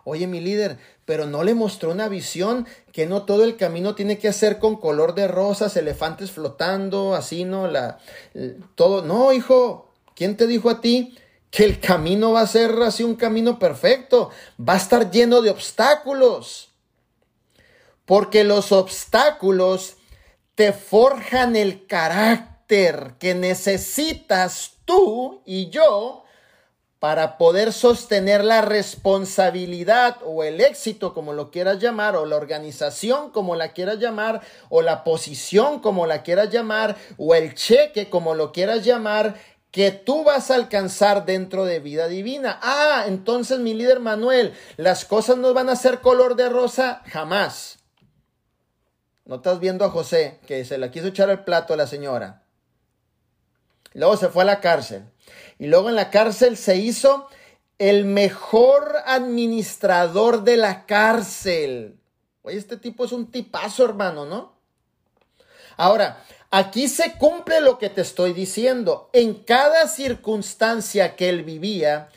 [0.04, 4.18] Oye, mi líder, pero no le mostró una visión que no todo el camino tiene
[4.18, 7.68] que ser con color de rosas, elefantes flotando, así, ¿no?
[7.68, 7.98] La,
[8.74, 11.16] todo, no, hijo, ¿quién te dijo a ti
[11.50, 14.30] que el camino va a ser así un camino perfecto?
[14.58, 16.70] Va a estar lleno de obstáculos.
[18.06, 19.96] Porque los obstáculos
[20.54, 26.23] te forjan el carácter que necesitas tú y yo
[27.04, 33.28] para poder sostener la responsabilidad o el éxito, como lo quieras llamar, o la organización,
[33.28, 34.40] como la quieras llamar,
[34.70, 39.34] o la posición, como la quieras llamar, o el cheque, como lo quieras llamar,
[39.70, 42.58] que tú vas a alcanzar dentro de vida divina.
[42.62, 47.80] Ah, entonces mi líder Manuel, las cosas no van a ser color de rosa jamás.
[49.26, 52.44] No estás viendo a José que se la quiso echar al plato a la señora.
[53.92, 55.04] Luego se fue a la cárcel.
[55.58, 57.28] Y luego en la cárcel se hizo
[57.78, 61.98] el mejor administrador de la cárcel.
[62.42, 64.54] Oye, este tipo es un tipazo, hermano, ¿no?
[65.76, 69.10] Ahora, aquí se cumple lo que te estoy diciendo.
[69.12, 72.10] En cada circunstancia que él vivía,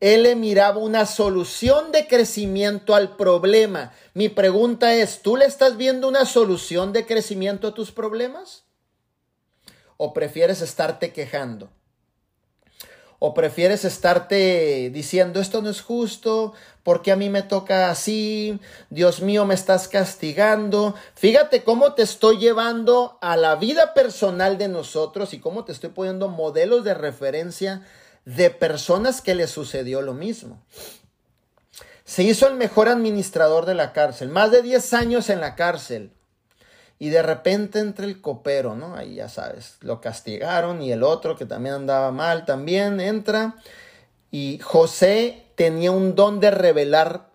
[0.00, 3.92] él le miraba una solución de crecimiento al problema.
[4.14, 8.64] Mi pregunta es, ¿tú le estás viendo una solución de crecimiento a tus problemas?
[9.96, 11.70] ¿O prefieres estarte quejando?
[13.22, 16.54] ¿O prefieres estarte diciendo esto no es justo?
[16.82, 18.58] ¿Por qué a mí me toca así?
[18.88, 20.94] Dios mío, me estás castigando.
[21.14, 25.90] Fíjate cómo te estoy llevando a la vida personal de nosotros y cómo te estoy
[25.90, 27.86] poniendo modelos de referencia
[28.24, 30.62] de personas que le sucedió lo mismo.
[32.04, 36.10] Se hizo el mejor administrador de la cárcel, más de 10 años en la cárcel.
[37.02, 38.94] Y de repente entra el copero, ¿no?
[38.94, 43.56] Ahí ya sabes, lo castigaron y el otro que también andaba mal también entra.
[44.30, 47.30] Y José tenía un don de revelar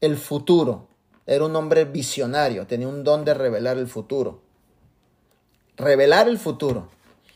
[0.00, 0.88] el futuro.
[1.26, 4.42] Era un hombre visionario, tenía un don de revelar el futuro.
[5.76, 6.88] Revelar el futuro.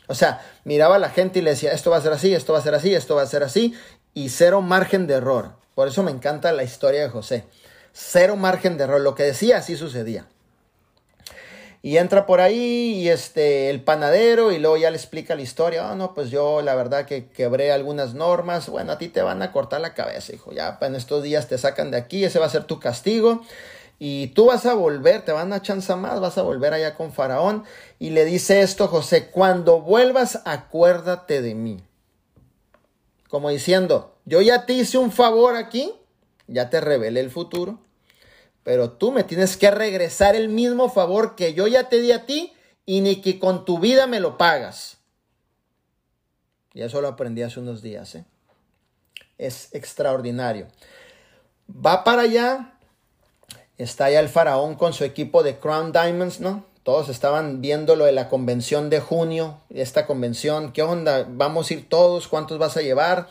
[0.08, 2.54] O sea, miraba a la gente y le decía, esto va a ser así, esto
[2.54, 3.72] va a ser así, esto va a ser así,
[4.14, 5.52] y cero margen de error.
[5.76, 7.44] Por eso me encanta la historia de José.
[7.92, 9.00] Cero margen de error.
[9.00, 10.26] Lo que decía, así sucedía.
[11.80, 15.90] Y entra por ahí y este, el panadero y luego ya le explica la historia.
[15.90, 18.68] Ah, no, pues yo la verdad que quebré algunas normas.
[18.68, 20.52] Bueno, a ti te van a cortar la cabeza, hijo.
[20.52, 23.42] Ya en estos días te sacan de aquí, ese va a ser tu castigo.
[24.00, 27.12] Y tú vas a volver, te van a chanza más, vas a volver allá con
[27.12, 27.64] Faraón.
[27.98, 31.80] Y le dice esto José, cuando vuelvas, acuérdate de mí.
[33.28, 35.92] Como diciendo, yo ya te hice un favor aquí,
[36.48, 37.78] ya te revelé el futuro
[38.68, 42.26] pero tú me tienes que regresar el mismo favor que yo ya te di a
[42.26, 42.52] ti
[42.84, 44.98] y ni que con tu vida me lo pagas.
[46.74, 48.14] Y eso lo aprendí hace unos días.
[48.14, 48.26] ¿eh?
[49.38, 50.68] Es extraordinario.
[51.66, 52.74] Va para allá.
[53.78, 56.66] Está allá el faraón con su equipo de Crown Diamonds, ¿no?
[56.82, 61.26] Todos estaban viendo lo de la convención de junio, esta convención, ¿qué onda?
[61.26, 62.28] ¿Vamos a ir todos?
[62.28, 63.28] ¿Cuántos vas a llevar?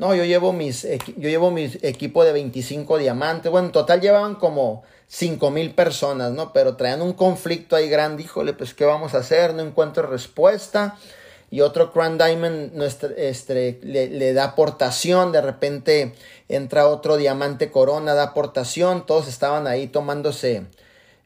[0.00, 0.84] No, yo llevo mis,
[1.18, 3.52] yo llevo mi equipo de 25 diamantes.
[3.52, 6.54] Bueno, en total llevaban como 5 mil personas, ¿no?
[6.54, 8.22] Pero traían un conflicto ahí grande.
[8.22, 9.52] Híjole, pues, ¿qué vamos a hacer?
[9.52, 10.96] No encuentro respuesta.
[11.50, 12.82] Y otro Crown Diamond
[13.18, 15.32] este, le, da aportación.
[15.32, 16.14] De repente
[16.48, 19.04] entra otro diamante corona, da aportación.
[19.04, 20.64] Todos estaban ahí tomándose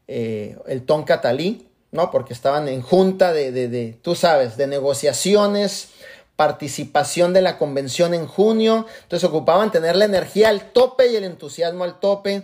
[0.09, 2.11] eh, el ton catalí, ¿no?
[2.11, 5.91] Porque estaban en junta de, de, tú sabes, de negociaciones
[6.37, 8.87] participación de la convención en junio.
[9.03, 12.43] Entonces ocupaban tener la energía al tope y el entusiasmo al tope.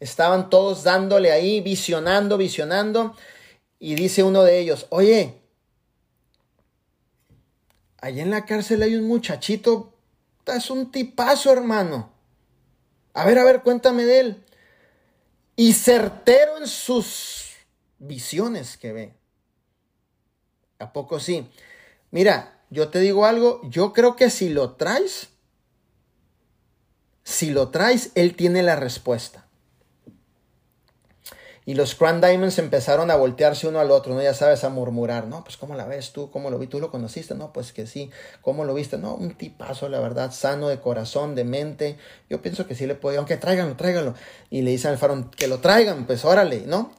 [0.00, 3.14] Estaban todos dándole ahí, visionando, visionando.
[3.78, 5.40] Y dice uno de ellos, oye,
[8.00, 9.92] allá en la cárcel hay un muchachito,
[10.46, 12.12] es un tipazo, hermano.
[13.14, 14.44] A ver, a ver, cuéntame de él.
[15.56, 17.56] Y certero en sus
[17.98, 19.14] visiones que ve.
[20.78, 21.46] ¿A poco sí?
[22.10, 25.28] Mira, yo te digo algo, yo creo que si lo traes,
[27.22, 29.46] si lo traes, él tiene la respuesta.
[31.66, 34.22] Y los Crown Diamonds empezaron a voltearse uno al otro, ¿no?
[34.22, 35.44] Ya sabes, a murmurar, ¿no?
[35.44, 36.30] Pues ¿cómo la ves tú?
[36.30, 36.66] ¿Cómo lo vi?
[36.66, 37.34] ¿Tú lo conociste?
[37.34, 38.10] No, pues que sí.
[38.40, 38.96] ¿Cómo lo viste?
[38.96, 41.98] No, un tipazo, la verdad, sano de corazón, de mente.
[42.30, 44.14] Yo pienso que sí le puede, aunque tráiganlo, tráiganlo.
[44.48, 46.90] Y le dicen al farón, que lo traigan, pues órale, ¿no?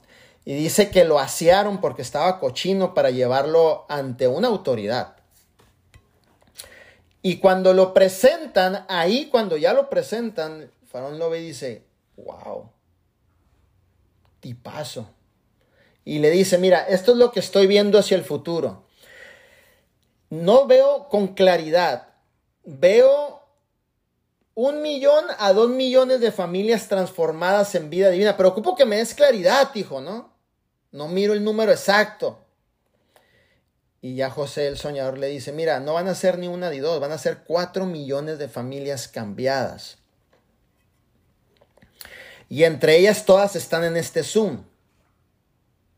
[0.46, 5.16] Y dice que lo asearon porque estaba cochino para llevarlo ante una autoridad.
[7.26, 11.84] Y cuando lo presentan, ahí cuando ya lo presentan, Faraón lo ve y dice,
[12.18, 12.70] wow,
[14.42, 15.08] tipazo.
[16.04, 18.84] Y le dice, mira, esto es lo que estoy viendo hacia el futuro.
[20.30, 22.10] No veo con claridad,
[22.66, 23.42] veo
[24.54, 28.36] un millón a dos millones de familias transformadas en vida divina.
[28.36, 30.34] Pero ocupo que me des claridad, hijo, ¿no?
[30.92, 32.43] No miro el número exacto.
[34.04, 36.80] Y ya José el soñador le dice, mira, no van a ser ni una ni
[36.80, 39.98] dos, van a ser cuatro millones de familias cambiadas.
[42.50, 44.66] Y entre ellas todas están en este Zoom,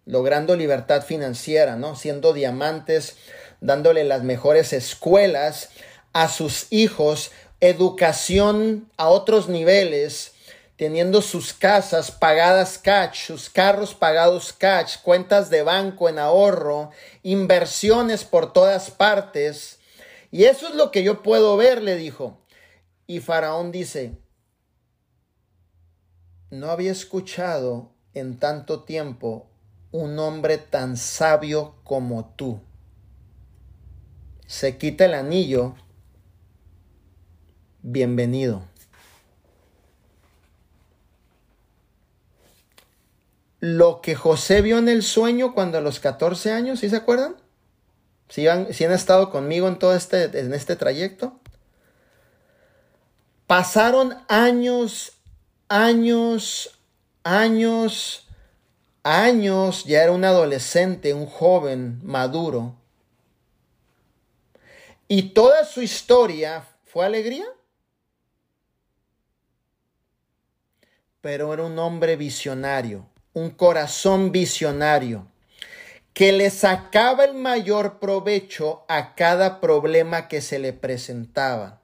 [0.05, 1.95] logrando libertad financiera, ¿no?
[1.95, 3.17] Siendo diamantes,
[3.59, 5.71] dándole las mejores escuelas
[6.13, 10.34] a sus hijos, educación a otros niveles,
[10.77, 16.91] teniendo sus casas pagadas cash, sus carros pagados cash, cuentas de banco en ahorro,
[17.23, 19.79] inversiones por todas partes.
[20.31, 22.41] Y eso es lo que yo puedo ver, le dijo.
[23.07, 24.17] Y Faraón dice,
[26.49, 29.47] no había escuchado en tanto tiempo
[29.91, 32.59] un hombre tan sabio como tú.
[34.45, 35.75] Se quita el anillo.
[37.81, 38.67] Bienvenido.
[43.65, 47.35] Lo que José vio en el sueño cuando a los 14 años, ¿sí se acuerdan?
[48.29, 51.39] ¿Sí han, han estado conmigo en todo este, en este trayecto?
[53.47, 55.13] Pasaron años,
[55.67, 56.79] años,
[57.23, 58.27] años,
[59.03, 62.75] años, ya era un adolescente, un joven maduro.
[65.07, 66.65] Y toda su historia
[66.95, 67.45] ¿Fue alegría?
[71.19, 73.05] Pero era un hombre visionario,
[73.35, 75.27] un corazón visionario,
[76.13, 81.81] que le sacaba el mayor provecho a cada problema que se le presentaba.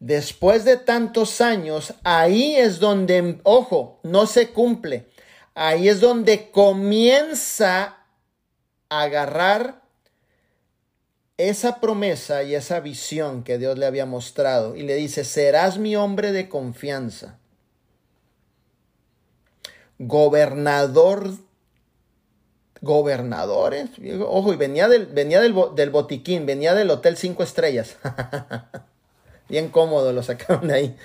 [0.00, 5.06] Después de tantos años, ahí es donde, ojo, no se cumple.
[5.54, 7.98] Ahí es donde comienza
[8.88, 9.82] a agarrar
[11.36, 15.94] esa promesa y esa visión que Dios le había mostrado y le dice, serás mi
[15.94, 17.38] hombre de confianza,
[20.06, 21.30] gobernador,
[22.80, 23.90] gobernadores,
[24.26, 27.96] ojo, y venía del, venía del, botiquín, venía del Hotel Cinco Estrellas.
[29.48, 30.96] Bien cómodo, lo sacaron ahí.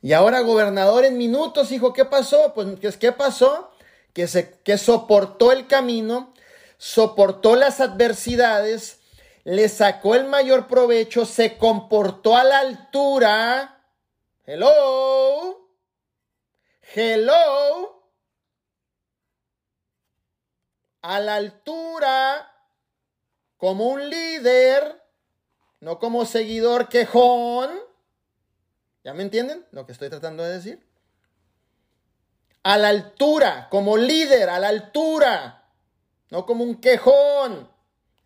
[0.00, 2.54] Y ahora gobernador en minutos, hijo, ¿qué pasó?
[2.54, 3.70] Pues, ¿qué pasó?
[4.12, 6.32] Que, se, que soportó el camino,
[6.78, 8.98] soportó las adversidades,
[9.44, 13.84] le sacó el mayor provecho, se comportó a la altura.
[14.46, 15.61] Hello.
[16.94, 18.02] Hello.
[21.00, 22.52] A la altura
[23.56, 25.02] como un líder
[25.80, 27.70] no como seguidor quejón.
[29.02, 30.86] ¿Ya me entienden lo que estoy tratando de decir?
[32.62, 35.68] A la altura, como líder, a la altura,
[36.30, 37.71] no como un quejón.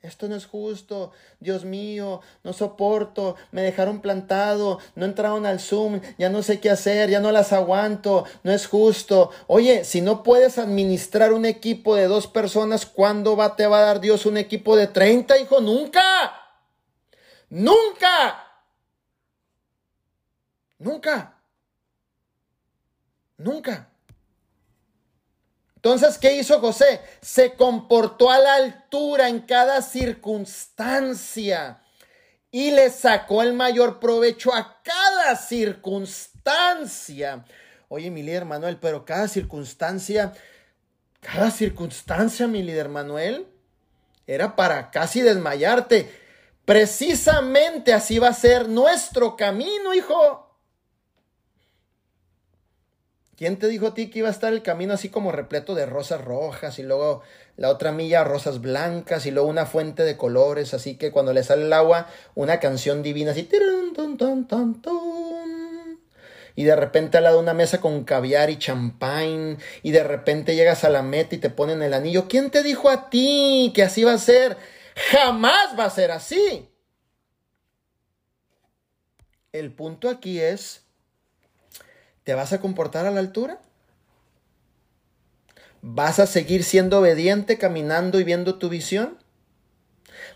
[0.06, 1.10] Esto no es justo,
[1.40, 6.70] Dios mío, no soporto, me dejaron plantado, no entraron al Zoom, ya no sé qué
[6.70, 9.30] hacer, ya no las aguanto, no es justo.
[9.48, 13.86] Oye, si no puedes administrar un equipo de dos personas, ¿cuándo va, te va a
[13.86, 15.60] dar Dios un equipo de 30, hijo?
[15.60, 16.02] Nunca.
[17.50, 18.44] Nunca.
[20.78, 21.36] Nunca.
[23.38, 23.90] Nunca.
[25.86, 27.00] Entonces, ¿qué hizo José?
[27.20, 31.80] Se comportó a la altura en cada circunstancia
[32.50, 37.44] y le sacó el mayor provecho a cada circunstancia.
[37.86, 40.32] Oye, mi líder Manuel, pero cada circunstancia,
[41.20, 43.46] cada circunstancia, mi líder Manuel,
[44.26, 46.12] era para casi desmayarte.
[46.64, 50.45] Precisamente así va a ser nuestro camino, hijo.
[53.36, 55.84] ¿Quién te dijo a ti que iba a estar el camino así como repleto de
[55.84, 57.22] rosas rojas y luego
[57.56, 61.42] la otra milla rosas blancas y luego una fuente de colores, así que cuando le
[61.42, 63.46] sale el agua, una canción divina así.
[66.54, 70.56] Y de repente al lado de una mesa con caviar y champán y de repente
[70.56, 72.28] llegas a la meta y te ponen el anillo.
[72.28, 74.56] ¿Quién te dijo a ti que así va a ser?
[75.10, 76.70] Jamás va a ser así.
[79.52, 80.85] El punto aquí es,
[82.26, 83.60] ¿te vas a comportar a la altura?
[85.80, 89.16] ¿Vas a seguir siendo obediente, caminando y viendo tu visión?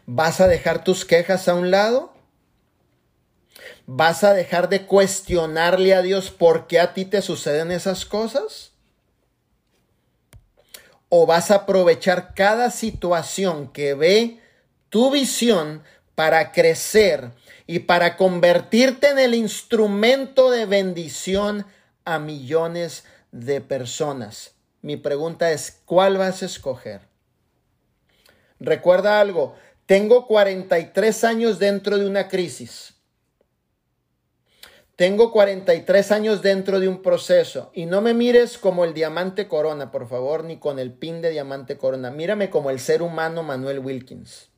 [0.06, 2.14] ¿Vas a dejar tus quejas a un lado?
[3.86, 8.70] ¿Vas a dejar de cuestionarle a Dios por qué a ti te suceden esas cosas?
[11.08, 14.40] ¿O vas a aprovechar cada situación que ve
[14.90, 15.82] tu visión
[16.14, 17.32] para crecer
[17.66, 21.66] y para convertirte en el instrumento de bendición
[22.14, 24.54] a millones de personas.
[24.82, 27.02] Mi pregunta es, ¿cuál vas a escoger?
[28.58, 29.54] Recuerda algo,
[29.86, 32.94] tengo 43 años dentro de una crisis.
[34.96, 39.90] Tengo 43 años dentro de un proceso y no me mires como el diamante corona,
[39.90, 42.10] por favor, ni con el pin de diamante corona.
[42.10, 44.49] Mírame como el ser humano Manuel Wilkins.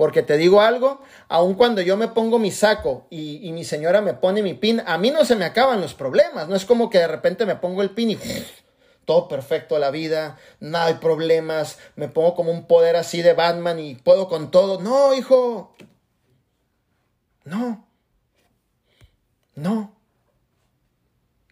[0.00, 4.14] Porque te digo algo, aun cuando yo me pongo mi saco y, mi señora me
[4.14, 6.48] pone mi pin, a mí no se me acaban los problemas.
[6.48, 8.18] No es como que de repente me pongo el pin y
[9.04, 13.78] todo perfecto la vida, no hay problemas, me pongo como un poder así de Batman
[13.78, 14.80] y puedo con todo.
[14.80, 15.76] No, hijo.
[17.44, 17.86] No.
[19.54, 19.94] No.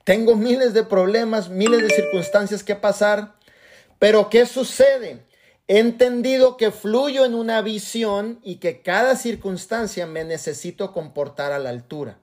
[0.05, 3.35] Tengo miles de problemas, miles de circunstancias que pasar.
[3.99, 5.28] Pero ¿qué sucede?
[5.71, 11.59] He entendido que fluyo en una visión y que cada circunstancia me necesito comportar a
[11.59, 12.19] la altura.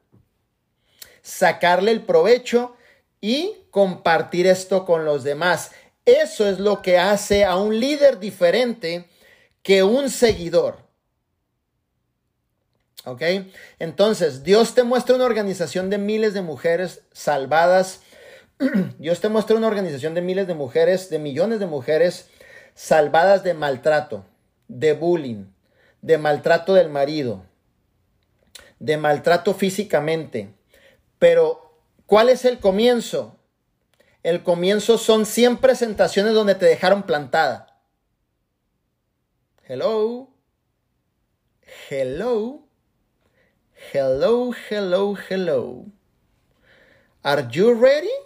[1.21, 2.75] Sacarle el provecho
[3.21, 5.71] y compartir esto con los demás.
[6.05, 9.07] Eso es lo que hace a un líder diferente
[9.61, 10.79] que un seguidor.
[13.05, 13.21] ¿Ok?
[13.77, 18.01] Entonces, Dios te muestra una organización de miles de mujeres salvadas.
[18.97, 22.29] Dios te muestra una organización de miles de mujeres, de millones de mujeres
[22.75, 24.25] salvadas de maltrato,
[24.67, 25.45] de bullying,
[26.01, 27.43] de maltrato del marido,
[28.79, 30.53] de maltrato físicamente.
[31.17, 33.37] Pero, ¿cuál es el comienzo?
[34.21, 37.79] El comienzo son 100 presentaciones donde te dejaron plantada.
[39.67, 40.29] Hello.
[41.89, 42.67] Hello.
[43.93, 45.85] Hello, hello, hello.
[47.23, 48.24] Are you ready?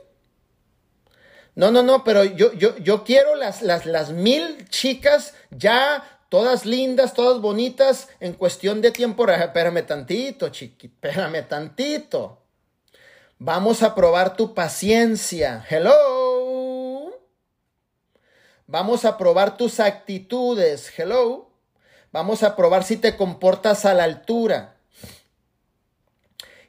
[1.60, 6.66] No, no, no, pero yo, yo, yo quiero las, las, las mil chicas ya todas
[6.66, 9.28] lindas, todas bonitas, en cuestión de tiempo.
[9.28, 12.44] Espérame tantito, chiqui, espérame tantito.
[13.40, 15.66] Vamos a probar tu paciencia.
[15.70, 17.12] Hello.
[18.66, 20.90] Vamos a probar tus actitudes.
[20.98, 21.52] Hello.
[22.14, 24.78] Vamos a probar si te comportas a la altura.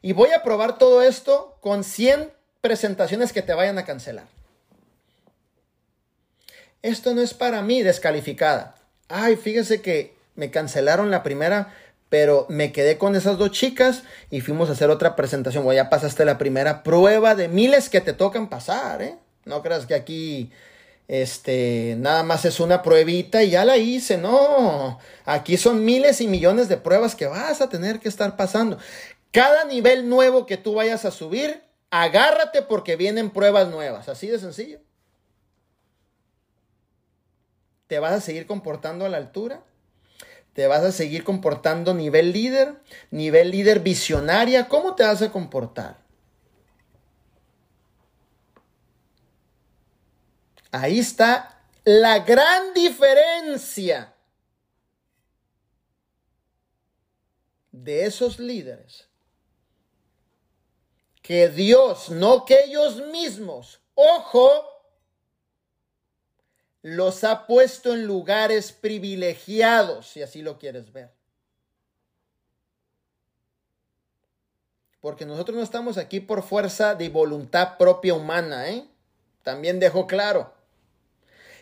[0.03, 4.40] Y voy a probar todo esto con 100 presentaciones que te vayan a cancelar.
[6.83, 8.75] Esto no es para mí descalificada.
[9.09, 11.75] Ay, fíjese que me cancelaron la primera,
[12.09, 15.65] pero me quedé con esas dos chicas y fuimos a hacer otra presentación.
[15.65, 19.17] Bueno, ya pasaste la primera prueba de miles que te tocan pasar, ¿eh?
[19.45, 20.51] No creas que aquí
[21.09, 24.99] este, nada más es una pruebita y ya la hice, no.
[25.25, 28.79] Aquí son miles y millones de pruebas que vas a tener que estar pasando.
[29.33, 34.39] Cada nivel nuevo que tú vayas a subir, agárrate porque vienen pruebas nuevas, así de
[34.39, 34.79] sencillo.
[37.91, 39.65] ¿Te vas a seguir comportando a la altura?
[40.53, 42.81] ¿Te vas a seguir comportando nivel líder?
[43.11, 44.69] ¿Nivel líder visionaria?
[44.69, 45.99] ¿Cómo te vas a comportar?
[50.71, 54.15] Ahí está la gran diferencia
[57.73, 59.09] de esos líderes.
[61.23, 64.70] Que Dios, no que ellos mismos, ojo,
[66.83, 71.11] los ha puesto en lugares privilegiados, si así lo quieres ver.
[75.01, 78.87] Porque nosotros no estamos aquí por fuerza de voluntad propia humana, ¿eh?
[79.43, 80.53] También dejo claro.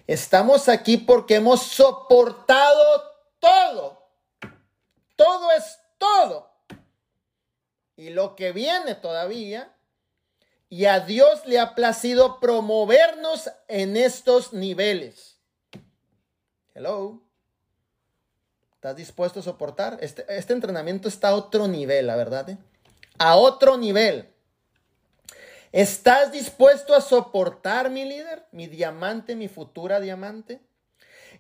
[0.07, 3.03] Estamos aquí porque hemos soportado
[3.39, 4.11] todo.
[5.15, 6.51] Todo es todo.
[7.97, 9.73] Y lo que viene todavía
[10.69, 15.39] y a Dios le ha placido promovernos en estos niveles.
[16.75, 17.23] Hello.
[18.75, 19.99] ¿Estás dispuesto a soportar?
[20.01, 22.51] Este, este entrenamiento está a otro nivel, la verdad.
[22.51, 22.59] ¿eh?
[23.19, 24.29] A otro nivel.
[25.73, 30.61] ¿Estás dispuesto a soportar, mi líder, mi diamante, mi futura diamante?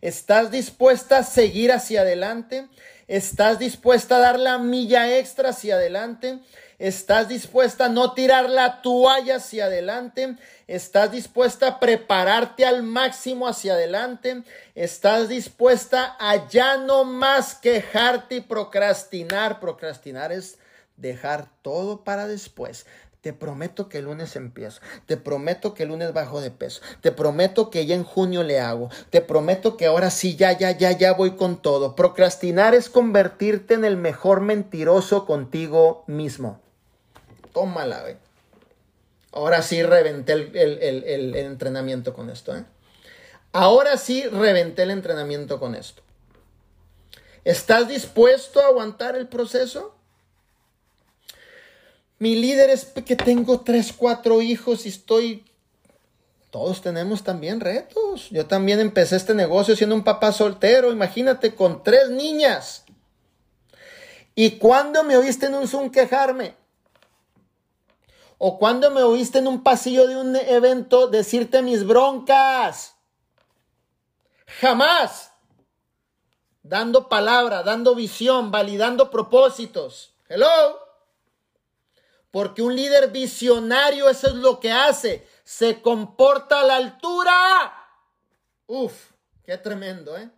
[0.00, 2.68] ¿Estás dispuesta a seguir hacia adelante?
[3.06, 6.40] ¿Estás dispuesta a dar la milla extra hacia adelante?
[6.78, 10.36] ¿Estás dispuesta a no tirar la toalla hacia adelante?
[10.68, 14.44] ¿Estás dispuesta a prepararte al máximo hacia adelante?
[14.76, 19.58] ¿Estás dispuesta a ya no más quejarte y procrastinar?
[19.58, 20.58] Procrastinar es
[20.96, 22.86] dejar todo para después.
[23.22, 24.80] Te prometo que el lunes empiezo.
[25.06, 26.80] Te prometo que el lunes bajo de peso.
[27.00, 28.88] Te prometo que ya en junio le hago.
[29.10, 31.96] Te prometo que ahora sí, ya, ya, ya, ya voy con todo.
[31.96, 36.60] Procrastinar es convertirte en el mejor mentiroso contigo mismo.
[37.58, 38.16] Tómala, güey.
[39.32, 42.64] Ahora sí reventé el, entrenamiento con esto, ¿eh?
[43.52, 46.02] Ahora sí reventé el entrenamiento con esto.
[47.42, 49.96] ¿Estás dispuesto a aguantar el proceso?
[52.20, 55.44] Mi líder es que tengo tres, cuatro hijos y estoy...
[56.50, 58.30] Todos tenemos también retos.
[58.30, 62.84] Yo también empecé este negocio siendo un papá soltero, imagínate, con tres niñas.
[64.36, 66.54] ¿Y cuándo me oíste en un Zoom quejarme?
[68.38, 72.94] ¿O cuándo me oíste en un pasillo de un evento decirte mis broncas?
[74.60, 75.32] Jamás.
[76.62, 80.14] Dando palabra, dando visión, validando propósitos.
[80.28, 80.78] Hello.
[82.30, 85.26] Porque un líder visionario eso es lo que hace.
[85.42, 87.88] Se comporta a la altura.
[88.66, 89.10] Uf,
[89.42, 90.30] qué tremendo, ¿eh?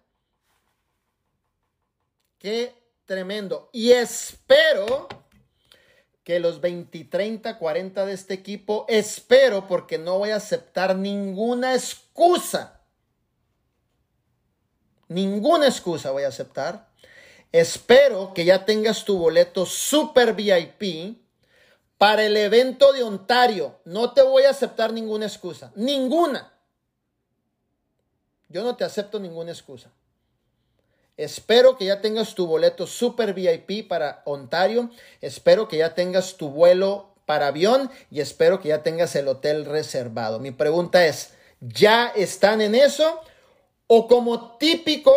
[2.39, 2.75] Qué
[3.05, 3.69] tremendo.
[3.73, 5.09] Y espero
[6.25, 11.75] que los 20, 30, 40 de este equipo, espero porque no voy a aceptar ninguna
[11.75, 12.81] excusa.
[15.09, 16.89] Ninguna excusa voy a aceptar.
[17.53, 21.19] Espero que ya tengas tu boleto super VIP
[21.99, 23.81] para el evento de Ontario.
[23.85, 25.73] No te voy a aceptar ninguna excusa.
[25.75, 26.53] Ninguna.
[28.49, 29.91] Yo no te acepto ninguna excusa.
[31.21, 34.89] Espero que ya tengas tu boleto super VIP para Ontario.
[35.21, 39.67] Espero que ya tengas tu vuelo para avión y espero que ya tengas el hotel
[39.67, 40.39] reservado.
[40.39, 43.21] Mi pregunta es, ¿ya están en eso?
[43.87, 45.13] O como típico,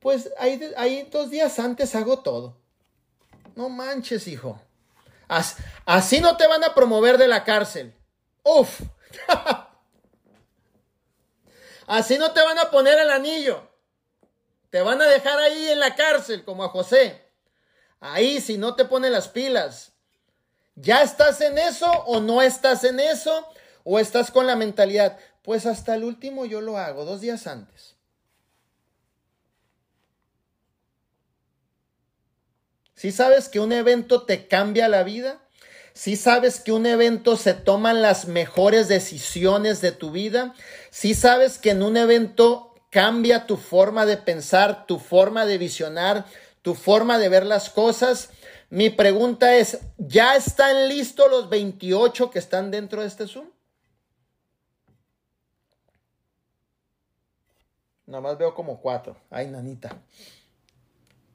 [0.00, 2.56] pues ahí, dos días antes hago todo.
[3.54, 4.58] No manches, hijo.
[5.84, 7.94] Así no te van a promover de la cárcel.
[8.42, 8.80] Uf.
[11.86, 13.75] Así no te van a poner el anillo.
[14.76, 17.22] Te van a dejar ahí en la cárcel, como a José.
[17.98, 19.92] Ahí, si no te ponen las pilas.
[20.74, 23.48] ¿Ya estás en eso o no estás en eso?
[23.84, 25.18] ¿O estás con la mentalidad?
[25.40, 27.96] Pues hasta el último yo lo hago, dos días antes.
[32.96, 35.40] Si sabes que un evento te cambia la vida,
[35.94, 40.54] si sabes que un evento se toman las mejores decisiones de tu vida,
[40.90, 46.24] si sabes que en un evento cambia tu forma de pensar, tu forma de visionar,
[46.62, 48.30] tu forma de ver las cosas,
[48.68, 53.46] mi pregunta es, ¿ya están listos los 28 que están dentro de este Zoom?
[58.06, 59.16] Nomás veo como cuatro.
[59.30, 59.96] Ay, nanita.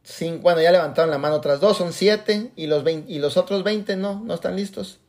[0.03, 2.51] Cinco, bueno, ya levantaron la mano otras dos, son siete.
[2.55, 4.99] Y los, y los otros 20 no, no están listos.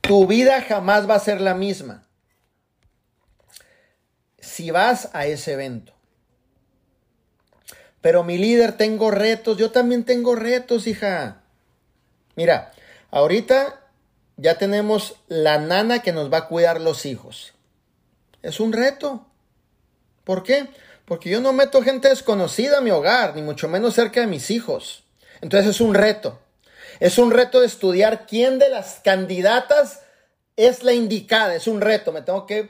[0.00, 2.08] Tu vida jamás va a ser la misma
[4.42, 5.94] si vas a ese evento.
[8.02, 9.56] Pero mi líder, tengo retos.
[9.56, 11.42] Yo también tengo retos, hija.
[12.34, 12.72] Mira,
[13.10, 13.80] ahorita
[14.36, 17.54] ya tenemos la nana que nos va a cuidar los hijos.
[18.42, 19.24] Es un reto.
[20.24, 20.68] ¿Por qué?
[21.04, 24.50] Porque yo no meto gente desconocida a mi hogar, ni mucho menos cerca de mis
[24.50, 25.04] hijos.
[25.40, 26.40] Entonces es un reto.
[26.98, 30.00] Es un reto de estudiar quién de las candidatas
[30.56, 31.54] es la indicada.
[31.54, 32.10] Es un reto.
[32.10, 32.68] Me tengo que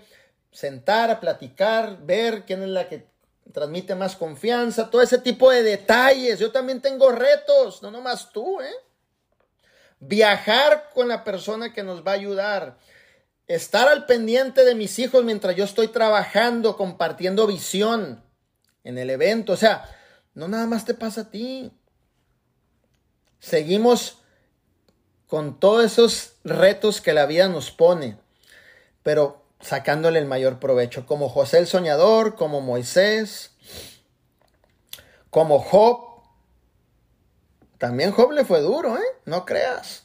[0.52, 3.08] sentar a platicar, ver quién es la que
[3.52, 6.38] transmite más confianza, todo ese tipo de detalles.
[6.38, 8.74] Yo también tengo retos, no nomás tú, ¿eh?
[9.98, 12.76] Viajar con la persona que nos va a ayudar
[13.54, 18.22] estar al pendiente de mis hijos mientras yo estoy trabajando, compartiendo visión
[18.84, 19.52] en el evento.
[19.52, 19.84] O sea,
[20.34, 21.72] no nada más te pasa a ti.
[23.38, 24.18] Seguimos
[25.26, 28.18] con todos esos retos que la vida nos pone,
[29.02, 33.52] pero sacándole el mayor provecho, como José el Soñador, como Moisés,
[35.30, 36.22] como Job.
[37.78, 39.16] También Job le fue duro, ¿eh?
[39.24, 40.04] No creas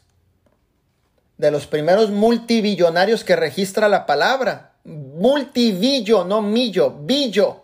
[1.38, 4.74] de los primeros multibillonarios que registra la palabra.
[4.84, 7.64] Multivillo, no millo, billo.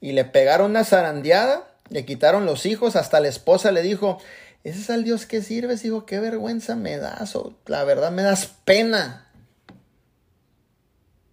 [0.00, 4.18] Y le pegaron una zarandeada, le quitaron los hijos, hasta la esposa le dijo,
[4.64, 8.46] ese es al Dios que sirves, hijo, qué vergüenza me das, la verdad me das
[8.64, 9.26] pena.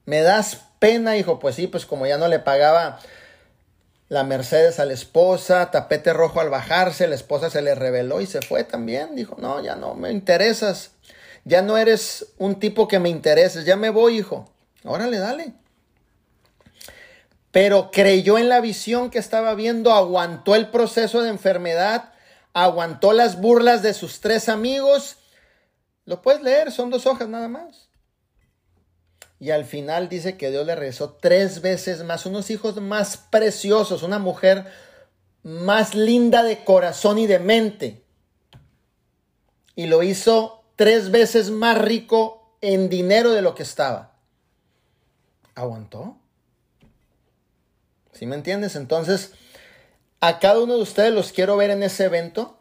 [0.06, 3.00] Me das pena, hijo, pues sí, pues como ya no le pagaba
[4.10, 8.26] la Mercedes a la esposa, tapete rojo al bajarse, la esposa se le reveló y
[8.26, 9.16] se fue también.
[9.16, 10.92] Dijo, no, ya no me interesas.
[11.44, 13.66] Ya no eres un tipo que me intereses.
[13.66, 14.50] Ya me voy, hijo.
[14.84, 15.54] Órale, dale.
[17.52, 22.12] Pero creyó en la visión que estaba viendo, aguantó el proceso de enfermedad,
[22.54, 25.18] aguantó las burlas de sus tres amigos.
[26.06, 27.90] Lo puedes leer, son dos hojas nada más.
[29.40, 34.02] Y al final dice que Dios le regresó tres veces más, unos hijos más preciosos,
[34.02, 34.66] una mujer
[35.44, 38.04] más linda de corazón y de mente.
[39.76, 44.16] Y lo hizo tres veces más rico en dinero de lo que estaba.
[45.54, 46.18] ¿Aguantó?
[48.14, 48.76] ¿Sí me entiendes?
[48.76, 49.34] Entonces,
[50.20, 52.60] a cada uno de ustedes los quiero ver en ese evento.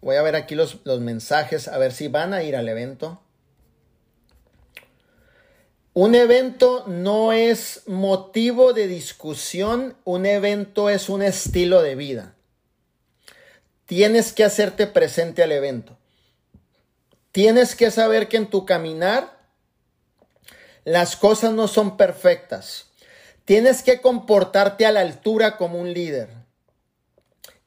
[0.00, 3.22] Voy a ver aquí los, los mensajes, a ver si van a ir al evento.
[5.94, 12.34] Un evento no es motivo de discusión, un evento es un estilo de vida.
[13.86, 15.98] Tienes que hacerte presente al evento.
[17.30, 19.38] Tienes que saber que en tu caminar
[20.84, 22.86] las cosas no son perfectas.
[23.44, 26.41] Tienes que comportarte a la altura como un líder.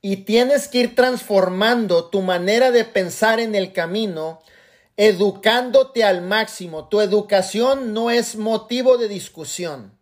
[0.05, 4.39] Y tienes que ir transformando tu manera de pensar en el camino
[4.97, 6.89] educándote al máximo.
[6.89, 9.97] Tu educación no es motivo de discusión.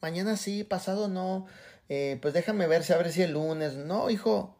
[0.00, 1.46] Mañana sí, pasado no.
[1.88, 3.74] Eh, pues déjame ver si a ver si el lunes.
[3.74, 4.56] No, hijo.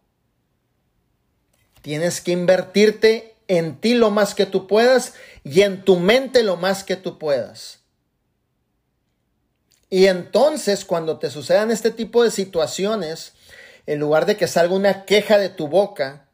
[1.80, 6.56] Tienes que invertirte en ti lo más que tú puedas y en tu mente lo
[6.56, 7.81] más que tú puedas.
[9.92, 13.34] Y entonces cuando te sucedan este tipo de situaciones,
[13.84, 16.28] en lugar de que salga una queja de tu boca,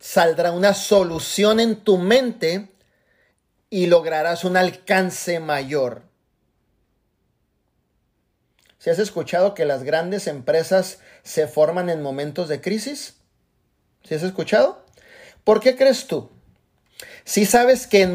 [0.00, 2.70] saldrá una solución en tu mente
[3.68, 6.04] y lograrás un alcance mayor.
[8.78, 13.16] ¿Si has escuchado que las grandes empresas se forman en momentos de crisis?
[14.04, 14.86] ¿Si has escuchado?
[15.44, 16.30] ¿Por qué crees tú?
[17.26, 18.08] Si sabes que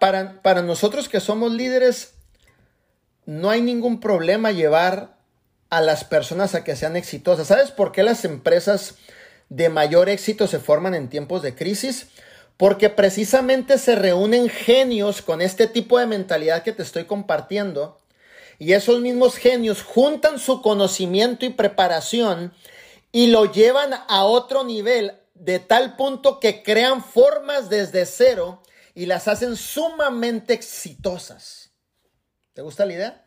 [0.00, 2.13] para, para nosotros que somos líderes,
[3.26, 5.16] no hay ningún problema llevar
[5.70, 7.48] a las personas a que sean exitosas.
[7.48, 8.96] ¿Sabes por qué las empresas
[9.48, 12.08] de mayor éxito se forman en tiempos de crisis
[12.56, 17.98] Porque precisamente se reúnen genios con este tipo de mentalidad que te estoy compartiendo.
[18.60, 22.52] Y esos mismos genios juntan su conocimiento y preparación
[23.10, 28.62] y lo llevan a otro nivel de tal punto que crean formas desde cero
[28.94, 31.63] y las hacen sumamente exitosas.
[32.54, 33.24] ¿Te gusta la idea?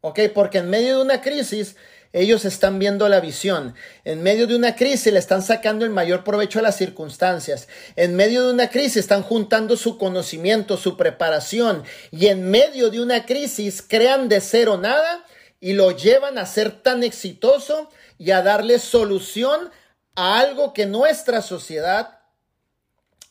[0.00, 1.76] Ok, porque en medio de una crisis
[2.12, 3.74] ellos están viendo la visión.
[4.04, 7.68] En medio de una crisis le están sacando el mayor provecho a las circunstancias.
[7.94, 11.84] En medio de una crisis están juntando su conocimiento, su preparación.
[12.10, 15.24] Y en medio de una crisis crean de cero nada
[15.60, 19.70] y lo llevan a ser tan exitoso y a darle solución
[20.16, 22.18] a algo que nuestra sociedad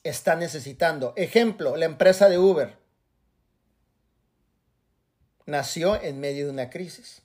[0.03, 1.13] está necesitando.
[1.17, 2.80] Ejemplo, la empresa de Uber
[5.45, 7.21] nació en medio de una crisis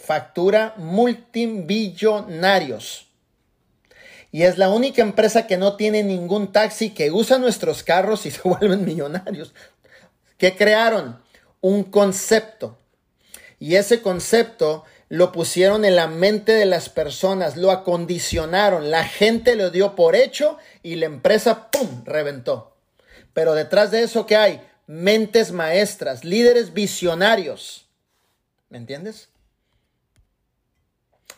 [0.00, 3.06] factura multibillonarios.
[4.32, 8.30] Y es la única empresa que no tiene ningún taxi, que usa nuestros carros y
[8.30, 9.54] se vuelven millonarios.
[10.38, 11.20] ¿Qué crearon?
[11.60, 12.78] Un concepto.
[13.58, 19.54] Y ese concepto lo pusieron en la mente de las personas, lo acondicionaron, la gente
[19.56, 22.76] lo dio por hecho y la empresa, ¡pum!, reventó.
[23.34, 24.62] Pero detrás de eso, ¿qué hay?
[24.92, 27.86] Mentes maestras, líderes visionarios.
[28.70, 29.28] ¿Me entiendes?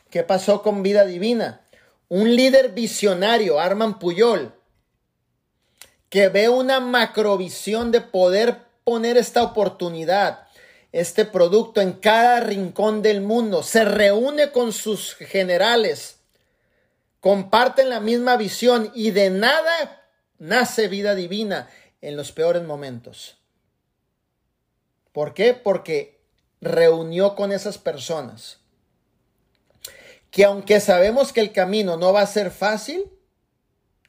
[0.08, 1.60] ¿Qué pasó con Vida Divina?
[2.08, 4.54] Un líder visionario, Arman Puyol,
[6.08, 10.48] que ve una macrovisión de poder poner esta oportunidad,
[10.90, 16.20] este producto en cada rincón del mundo, se reúne con sus generales,
[17.20, 20.08] comparten la misma visión y de nada
[20.38, 21.68] nace vida divina
[22.00, 23.36] en los peores momentos.
[25.12, 25.54] ¿Por qué?
[25.54, 26.20] Porque
[26.60, 28.58] reunió con esas personas
[30.32, 33.04] que aunque sabemos que el camino no va a ser fácil,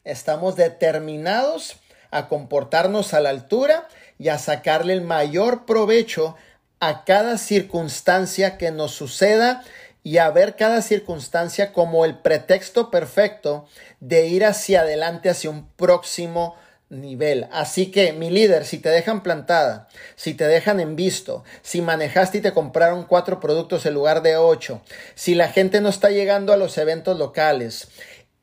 [0.05, 1.75] estamos determinados
[2.11, 6.37] a comportarnos a la altura y a sacarle el mayor provecho
[6.79, 9.63] a cada circunstancia que nos suceda
[10.01, 13.67] y a ver cada circunstancia como el pretexto perfecto
[13.99, 16.55] de ir hacia adelante, hacia un próximo
[17.01, 17.47] nivel.
[17.51, 22.39] Así que, mi líder, si te dejan plantada, si te dejan en visto, si manejaste
[22.39, 24.81] y te compraron cuatro productos en lugar de ocho,
[25.15, 27.89] si la gente no está llegando a los eventos locales,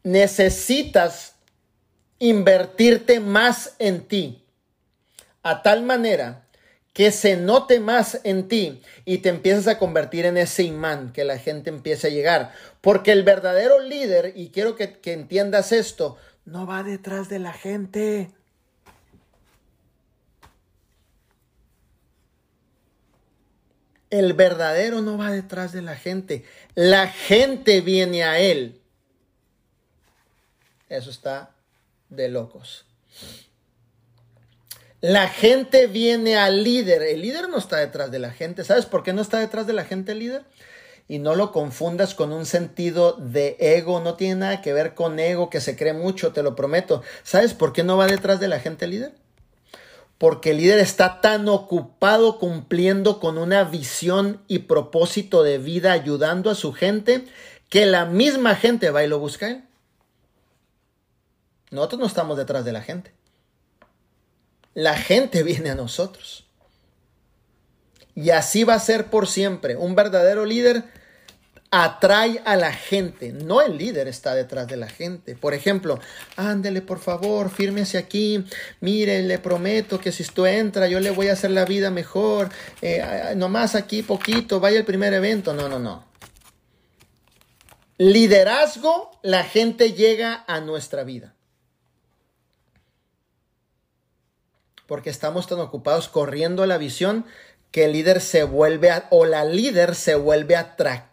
[0.02, 1.35] necesitas
[2.18, 4.44] invertirte más en ti,
[5.43, 6.47] a tal manera
[6.93, 11.24] que se note más en ti y te empiezas a convertir en ese imán, que
[11.24, 12.52] la gente empiece a llegar.
[12.81, 17.52] Porque el verdadero líder, y quiero que, que entiendas esto, no va detrás de la
[17.52, 18.31] gente.
[24.11, 26.45] El verdadero no va detrás de la gente.
[26.74, 28.81] La gente viene a él.
[30.89, 31.55] Eso está
[32.09, 32.85] de locos.
[35.01, 37.03] La gente viene al líder.
[37.03, 38.65] El líder no está detrás de la gente.
[38.65, 40.45] ¿Sabes por qué no está detrás de la gente líder?
[41.09, 44.01] Y no lo confundas con un sentido de ego.
[44.01, 47.03] No tiene nada que ver con ego que se cree mucho, te lo prometo.
[47.23, 49.15] ¿Sabes por qué no va detrás de la gente líder?
[50.20, 56.51] Porque el líder está tan ocupado cumpliendo con una visión y propósito de vida ayudando
[56.51, 57.24] a su gente
[57.70, 59.64] que la misma gente va y lo busca.
[61.70, 63.14] Nosotros no estamos detrás de la gente.
[64.74, 66.44] La gente viene a nosotros.
[68.14, 69.76] Y así va a ser por siempre.
[69.76, 70.84] Un verdadero líder
[71.70, 75.36] atrae a la gente, no el líder está detrás de la gente.
[75.36, 76.01] Por ejemplo,
[76.36, 78.44] ándele por favor, fírmese aquí,
[78.80, 82.51] mire, le prometo que si esto entra yo le voy a hacer la vida mejor,
[82.82, 85.55] eh, nomás aquí poquito, vaya el primer evento.
[85.55, 86.05] No, no, no.
[87.98, 91.34] Liderazgo, la gente llega a nuestra vida.
[94.86, 97.26] Porque estamos tan ocupados corriendo la visión
[97.70, 101.10] que el líder se vuelve o la líder se vuelve atractiva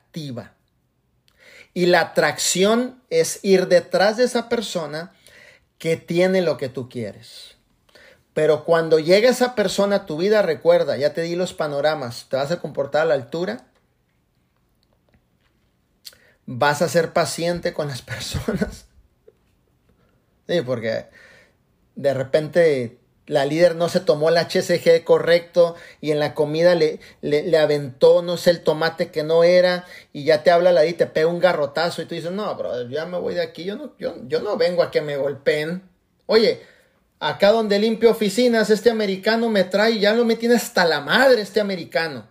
[1.73, 5.13] y la atracción es ir detrás de esa persona
[5.77, 7.55] que tiene lo que tú quieres.
[8.33, 12.35] Pero cuando llega esa persona a tu vida, recuerda, ya te di los panoramas, te
[12.35, 13.67] vas a comportar a la altura,
[16.45, 18.85] vas a ser paciente con las personas.
[20.47, 21.07] Sí, porque
[21.95, 26.99] de repente la líder no se tomó el HCG correcto y en la comida le,
[27.21, 30.93] le, aventó, no sé, el tomate que no era y ya te habla la y
[30.93, 33.75] te pega un garrotazo y tú dices, no, bro, ya me voy de aquí, yo
[33.75, 35.83] no, yo, yo no vengo a que me golpeen.
[36.25, 36.61] Oye,
[37.19, 41.41] acá donde limpio oficinas, este americano me trae, ya lo me tiene hasta la madre
[41.41, 42.27] este americano.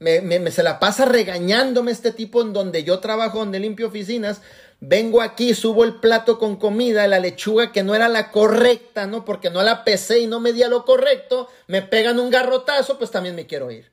[0.00, 4.42] Me, se la pasa regañándome este tipo en donde yo trabajo, donde limpio oficinas.
[4.80, 9.24] Vengo aquí, subo el plato con comida, la lechuga que no era la correcta, ¿no?
[9.24, 13.10] Porque no la pesé y no me di lo correcto, me pegan un garrotazo, pues
[13.10, 13.90] también me quiero ir.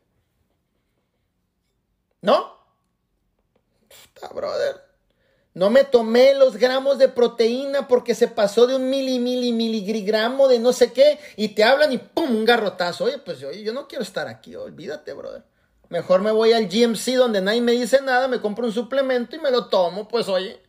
[2.21, 2.55] ¿No?
[3.87, 4.85] Puta, brother.
[5.55, 10.49] No me tomé los gramos de proteína porque se pasó de un mili, mili, miligramo
[10.49, 12.29] de no sé qué y te hablan y ¡pum!
[12.29, 13.05] un garrotazo.
[13.05, 15.43] Oye, pues yo, yo no quiero estar aquí, olvídate, brother.
[15.89, 19.39] Mejor me voy al GMC donde nadie me dice nada, me compro un suplemento y
[19.39, 20.61] me lo tomo, pues oye.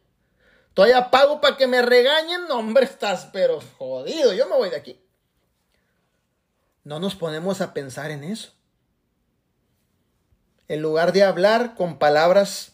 [0.77, 4.77] Todavía pago para que me regañen, no, hombre, estás pero jodido, yo me voy de
[4.77, 5.01] aquí.
[6.85, 8.53] No nos ponemos a pensar en eso.
[10.69, 12.73] En lugar de hablar con palabras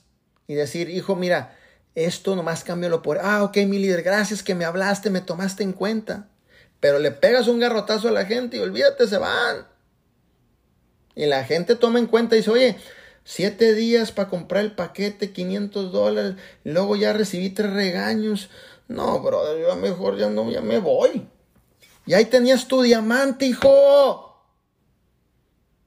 [0.48, 1.56] y decir, hijo, mira,
[1.94, 5.72] esto nomás cámbialo por, ah, ok, mi líder, gracias que me hablaste, me tomaste en
[5.72, 6.26] cuenta.
[6.80, 9.68] Pero le pegas un garrotazo a la gente y olvídate, se van.
[11.14, 12.76] Y la gente toma en cuenta y dice, oye,
[13.24, 16.34] siete días para comprar el paquete, 500 dólares,
[16.64, 18.50] luego ya recibí tres regaños.
[18.88, 21.26] No, brother, yo mejor ya no, ya me voy.
[22.06, 24.32] Y ahí tenías tu diamante, hijo.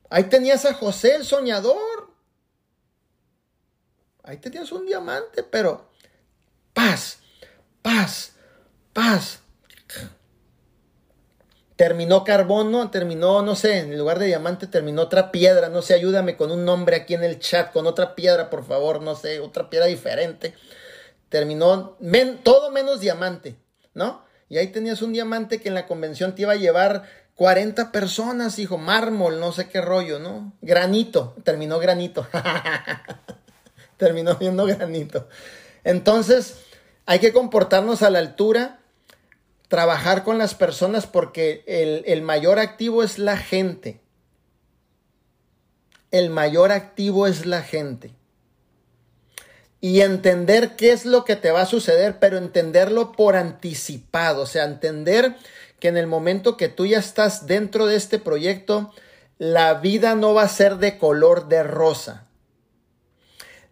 [0.10, 2.14] Ahí tenías a José el soñador.
[4.24, 5.90] Ahí tenías un diamante, pero
[6.74, 7.20] paz,
[7.82, 8.34] paz,
[8.94, 9.40] paz.
[11.76, 16.38] Terminó carbono, terminó, no sé, en lugar de diamante terminó otra piedra, no sé, ayúdame
[16.38, 19.70] con un nombre aquí en el chat, con otra piedra, por favor, no sé, otra
[19.70, 20.54] piedra diferente.
[21.28, 21.98] Terminó
[22.44, 23.58] todo menos diamante,
[23.94, 24.24] ¿no?
[24.48, 27.04] Y ahí tenías un diamante que en la convención te iba a llevar
[27.36, 30.54] 40 personas, hijo, mármol, no sé qué rollo, ¿no?
[30.62, 32.26] Granito, terminó granito.
[33.98, 35.28] terminó viendo granito.
[35.84, 36.58] Entonces,
[37.06, 38.80] hay que comportarnos a la altura,
[39.68, 44.02] trabajar con las personas porque el, mayor activo es la gente.
[46.12, 48.14] El mayor activo es la gente.
[49.82, 54.44] Y entender qué es lo que te va a suceder, pero entenderlo por anticipado.
[54.44, 55.36] O sea, entender
[55.80, 58.94] que en el momento que tú ya estás dentro de este proyecto,
[59.38, 62.26] la vida no va a ser de color de rosa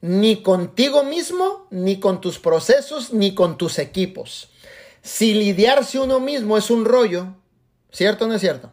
[0.03, 4.49] ni contigo mismo, ni con tus procesos, ni con tus equipos.
[5.03, 7.27] Si lidiarse uno mismo es un rollo,
[7.91, 8.71] ¿cierto o no es cierto?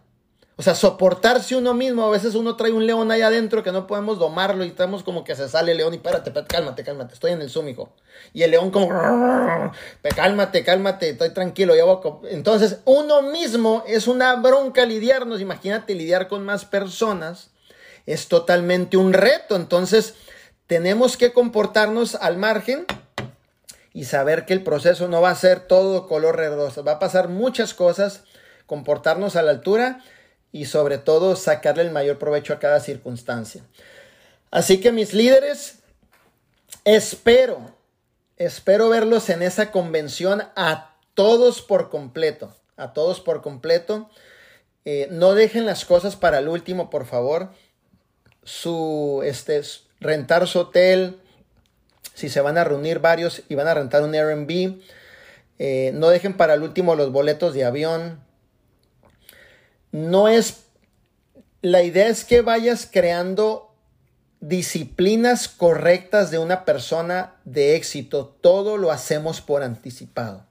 [0.55, 3.89] O sea, soportarse uno mismo, a veces uno trae un león ahí adentro que no
[3.89, 7.33] podemos domarlo y estamos como que se sale el león y párate, cálmate, cálmate, estoy
[7.33, 7.95] en el Zoom, hijo.
[8.33, 8.89] Y el león como,
[10.15, 11.99] cálmate, cálmate, estoy tranquilo, ya voy
[12.31, 17.51] Entonces, uno mismo es una bronca lidiarnos, imagínate lidiar con más personas,
[18.07, 19.57] es totalmente un reto.
[19.57, 20.15] Entonces,
[20.69, 22.87] tenemos que comportarnos al margen
[23.93, 27.29] y saber que el proceso no va a ser todo color rosa, va a pasar
[27.29, 28.25] muchas cosas,
[28.67, 30.01] comportarnos a la altura
[30.53, 33.63] y sobre todo sacarle el mayor provecho a cada circunstancia.
[34.51, 35.79] Así que mis líderes,
[36.85, 37.75] espero,
[38.37, 44.11] espero verlos en esa convención a todos por completo, a todos por completo.
[44.85, 47.51] Eh, no dejen las cosas para el último, por favor.
[48.43, 49.63] Su, este,
[50.01, 51.21] rentar su hotel,
[52.21, 54.81] si se van a reunir varios y van a rentar un Airbnb,
[55.59, 58.21] eh, no dejen para el último los boletos de avión.
[59.91, 60.65] No es,
[61.63, 63.75] la idea es que vayas creando
[64.41, 68.37] disciplinas correctas de una persona de éxito.
[68.41, 70.47] Todo lo hacemos por anticipado.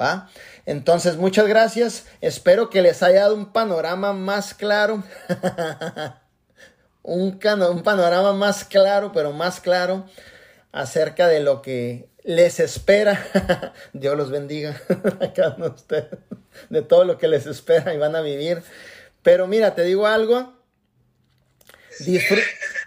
[0.00, 0.28] ¿Va?
[0.66, 2.06] Entonces, muchas gracias.
[2.20, 5.02] Espero que les haya dado un panorama más claro.
[7.06, 7.38] un,
[7.70, 10.06] un panorama más claro, pero más claro
[10.72, 13.72] acerca de lo que les espera.
[13.92, 14.80] Dios los bendiga
[15.20, 16.18] a cada uno de ustedes,
[16.68, 18.62] de todo lo que les espera y van a vivir.
[19.22, 20.52] Pero mira, te digo algo.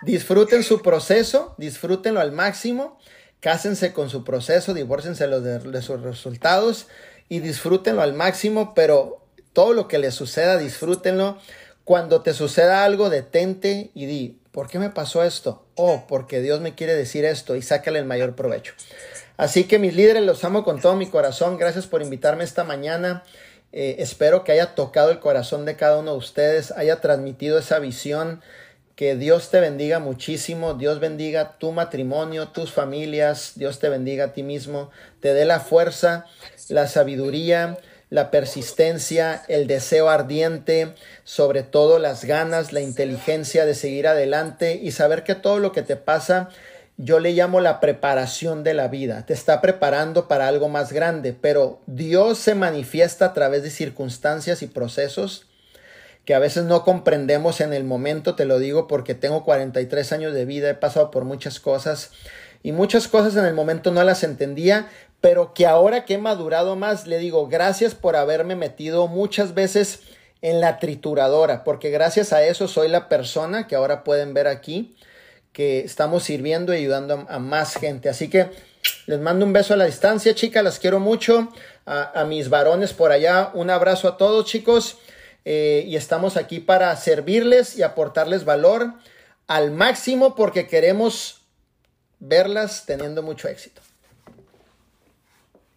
[0.03, 2.99] disfruten su proceso, disfrútenlo al máximo,
[3.39, 6.87] cásense con su proceso, divórcense de, de sus resultados
[7.29, 11.39] y disfrútenlo al máximo, pero todo lo que les suceda, disfrútenlo
[11.89, 15.65] cuando te suceda algo, detente y di, ¿por qué me pasó esto?
[15.73, 18.75] Oh, porque Dios me quiere decir esto y sácale el mayor provecho.
[19.37, 21.57] Así que mis líderes, los amo con todo mi corazón.
[21.57, 23.23] Gracias por invitarme esta mañana.
[23.71, 27.79] Eh, espero que haya tocado el corazón de cada uno de ustedes, haya transmitido esa
[27.79, 28.43] visión.
[28.95, 34.33] Que Dios te bendiga muchísimo, Dios bendiga tu matrimonio, tus familias, Dios te bendiga a
[34.33, 34.91] ti mismo,
[35.21, 36.27] te dé la fuerza,
[36.67, 37.79] la sabiduría,
[38.09, 44.91] la persistencia, el deseo ardiente, sobre todo las ganas, la inteligencia de seguir adelante y
[44.91, 46.49] saber que todo lo que te pasa,
[46.97, 49.25] yo le llamo la preparación de la vida.
[49.25, 54.61] Te está preparando para algo más grande, pero Dios se manifiesta a través de circunstancias
[54.63, 55.45] y procesos
[56.25, 60.33] que a veces no comprendemos en el momento, te lo digo porque tengo 43 años
[60.33, 62.11] de vida, he pasado por muchas cosas
[62.61, 64.89] y muchas cosas en el momento no las entendía,
[65.21, 70.01] pero que ahora que he madurado más, le digo gracias por haberme metido muchas veces
[70.41, 74.95] en la trituradora, porque gracias a eso soy la persona que ahora pueden ver aquí,
[75.51, 78.07] que estamos sirviendo y ayudando a, más gente.
[78.07, 78.49] Así que
[79.07, 81.49] les mando un beso a la distancia, chicas, las quiero mucho.
[81.85, 84.99] A, mis varones por allá, un abrazo a todos, chicos.
[85.43, 88.93] Eh, y estamos aquí para servirles y aportarles valor
[89.47, 91.41] al máximo porque queremos
[92.19, 93.81] verlas teniendo mucho éxito.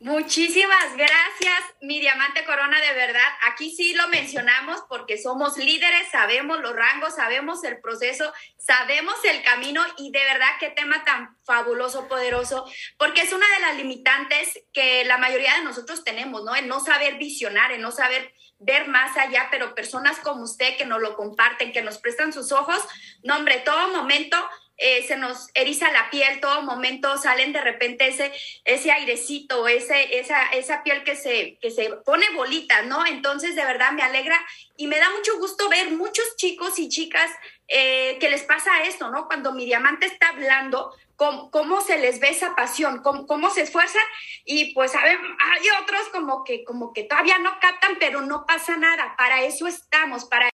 [0.02, 3.28] Muchísimas gracias, mi diamante corona, de verdad.
[3.42, 9.44] Aquí sí lo mencionamos porque somos líderes, sabemos los rangos, sabemos el proceso, sabemos el
[9.44, 12.68] camino y de verdad qué tema tan fabuloso, poderoso,
[12.98, 16.56] porque es una de las limitantes que la mayoría de nosotros tenemos, ¿no?
[16.56, 20.84] En no saber visionar, en no saber ver más allá, pero personas como usted que
[20.84, 22.82] nos lo comparten, que nos prestan sus ojos,
[23.22, 24.36] no, hombre, todo momento
[24.82, 28.32] eh, se nos eriza la piel, todo momento salen de repente ese,
[28.64, 33.06] ese airecito, ese, esa, esa piel que se, que se pone bolita, ¿no?
[33.06, 34.38] Entonces, de verdad me alegra
[34.76, 37.30] y me da mucho gusto ver muchos chicos y chicas
[37.68, 39.26] eh, que les pasa esto, ¿no?
[39.26, 43.62] Cuando mi diamante está hablando, cómo, cómo se les ve esa pasión, cómo, cómo se
[43.62, 44.02] esfuerzan
[44.44, 45.14] y pues hay
[45.80, 50.24] otros como que, como que todavía no captan, pero no pasa nada, para eso estamos,
[50.24, 50.48] para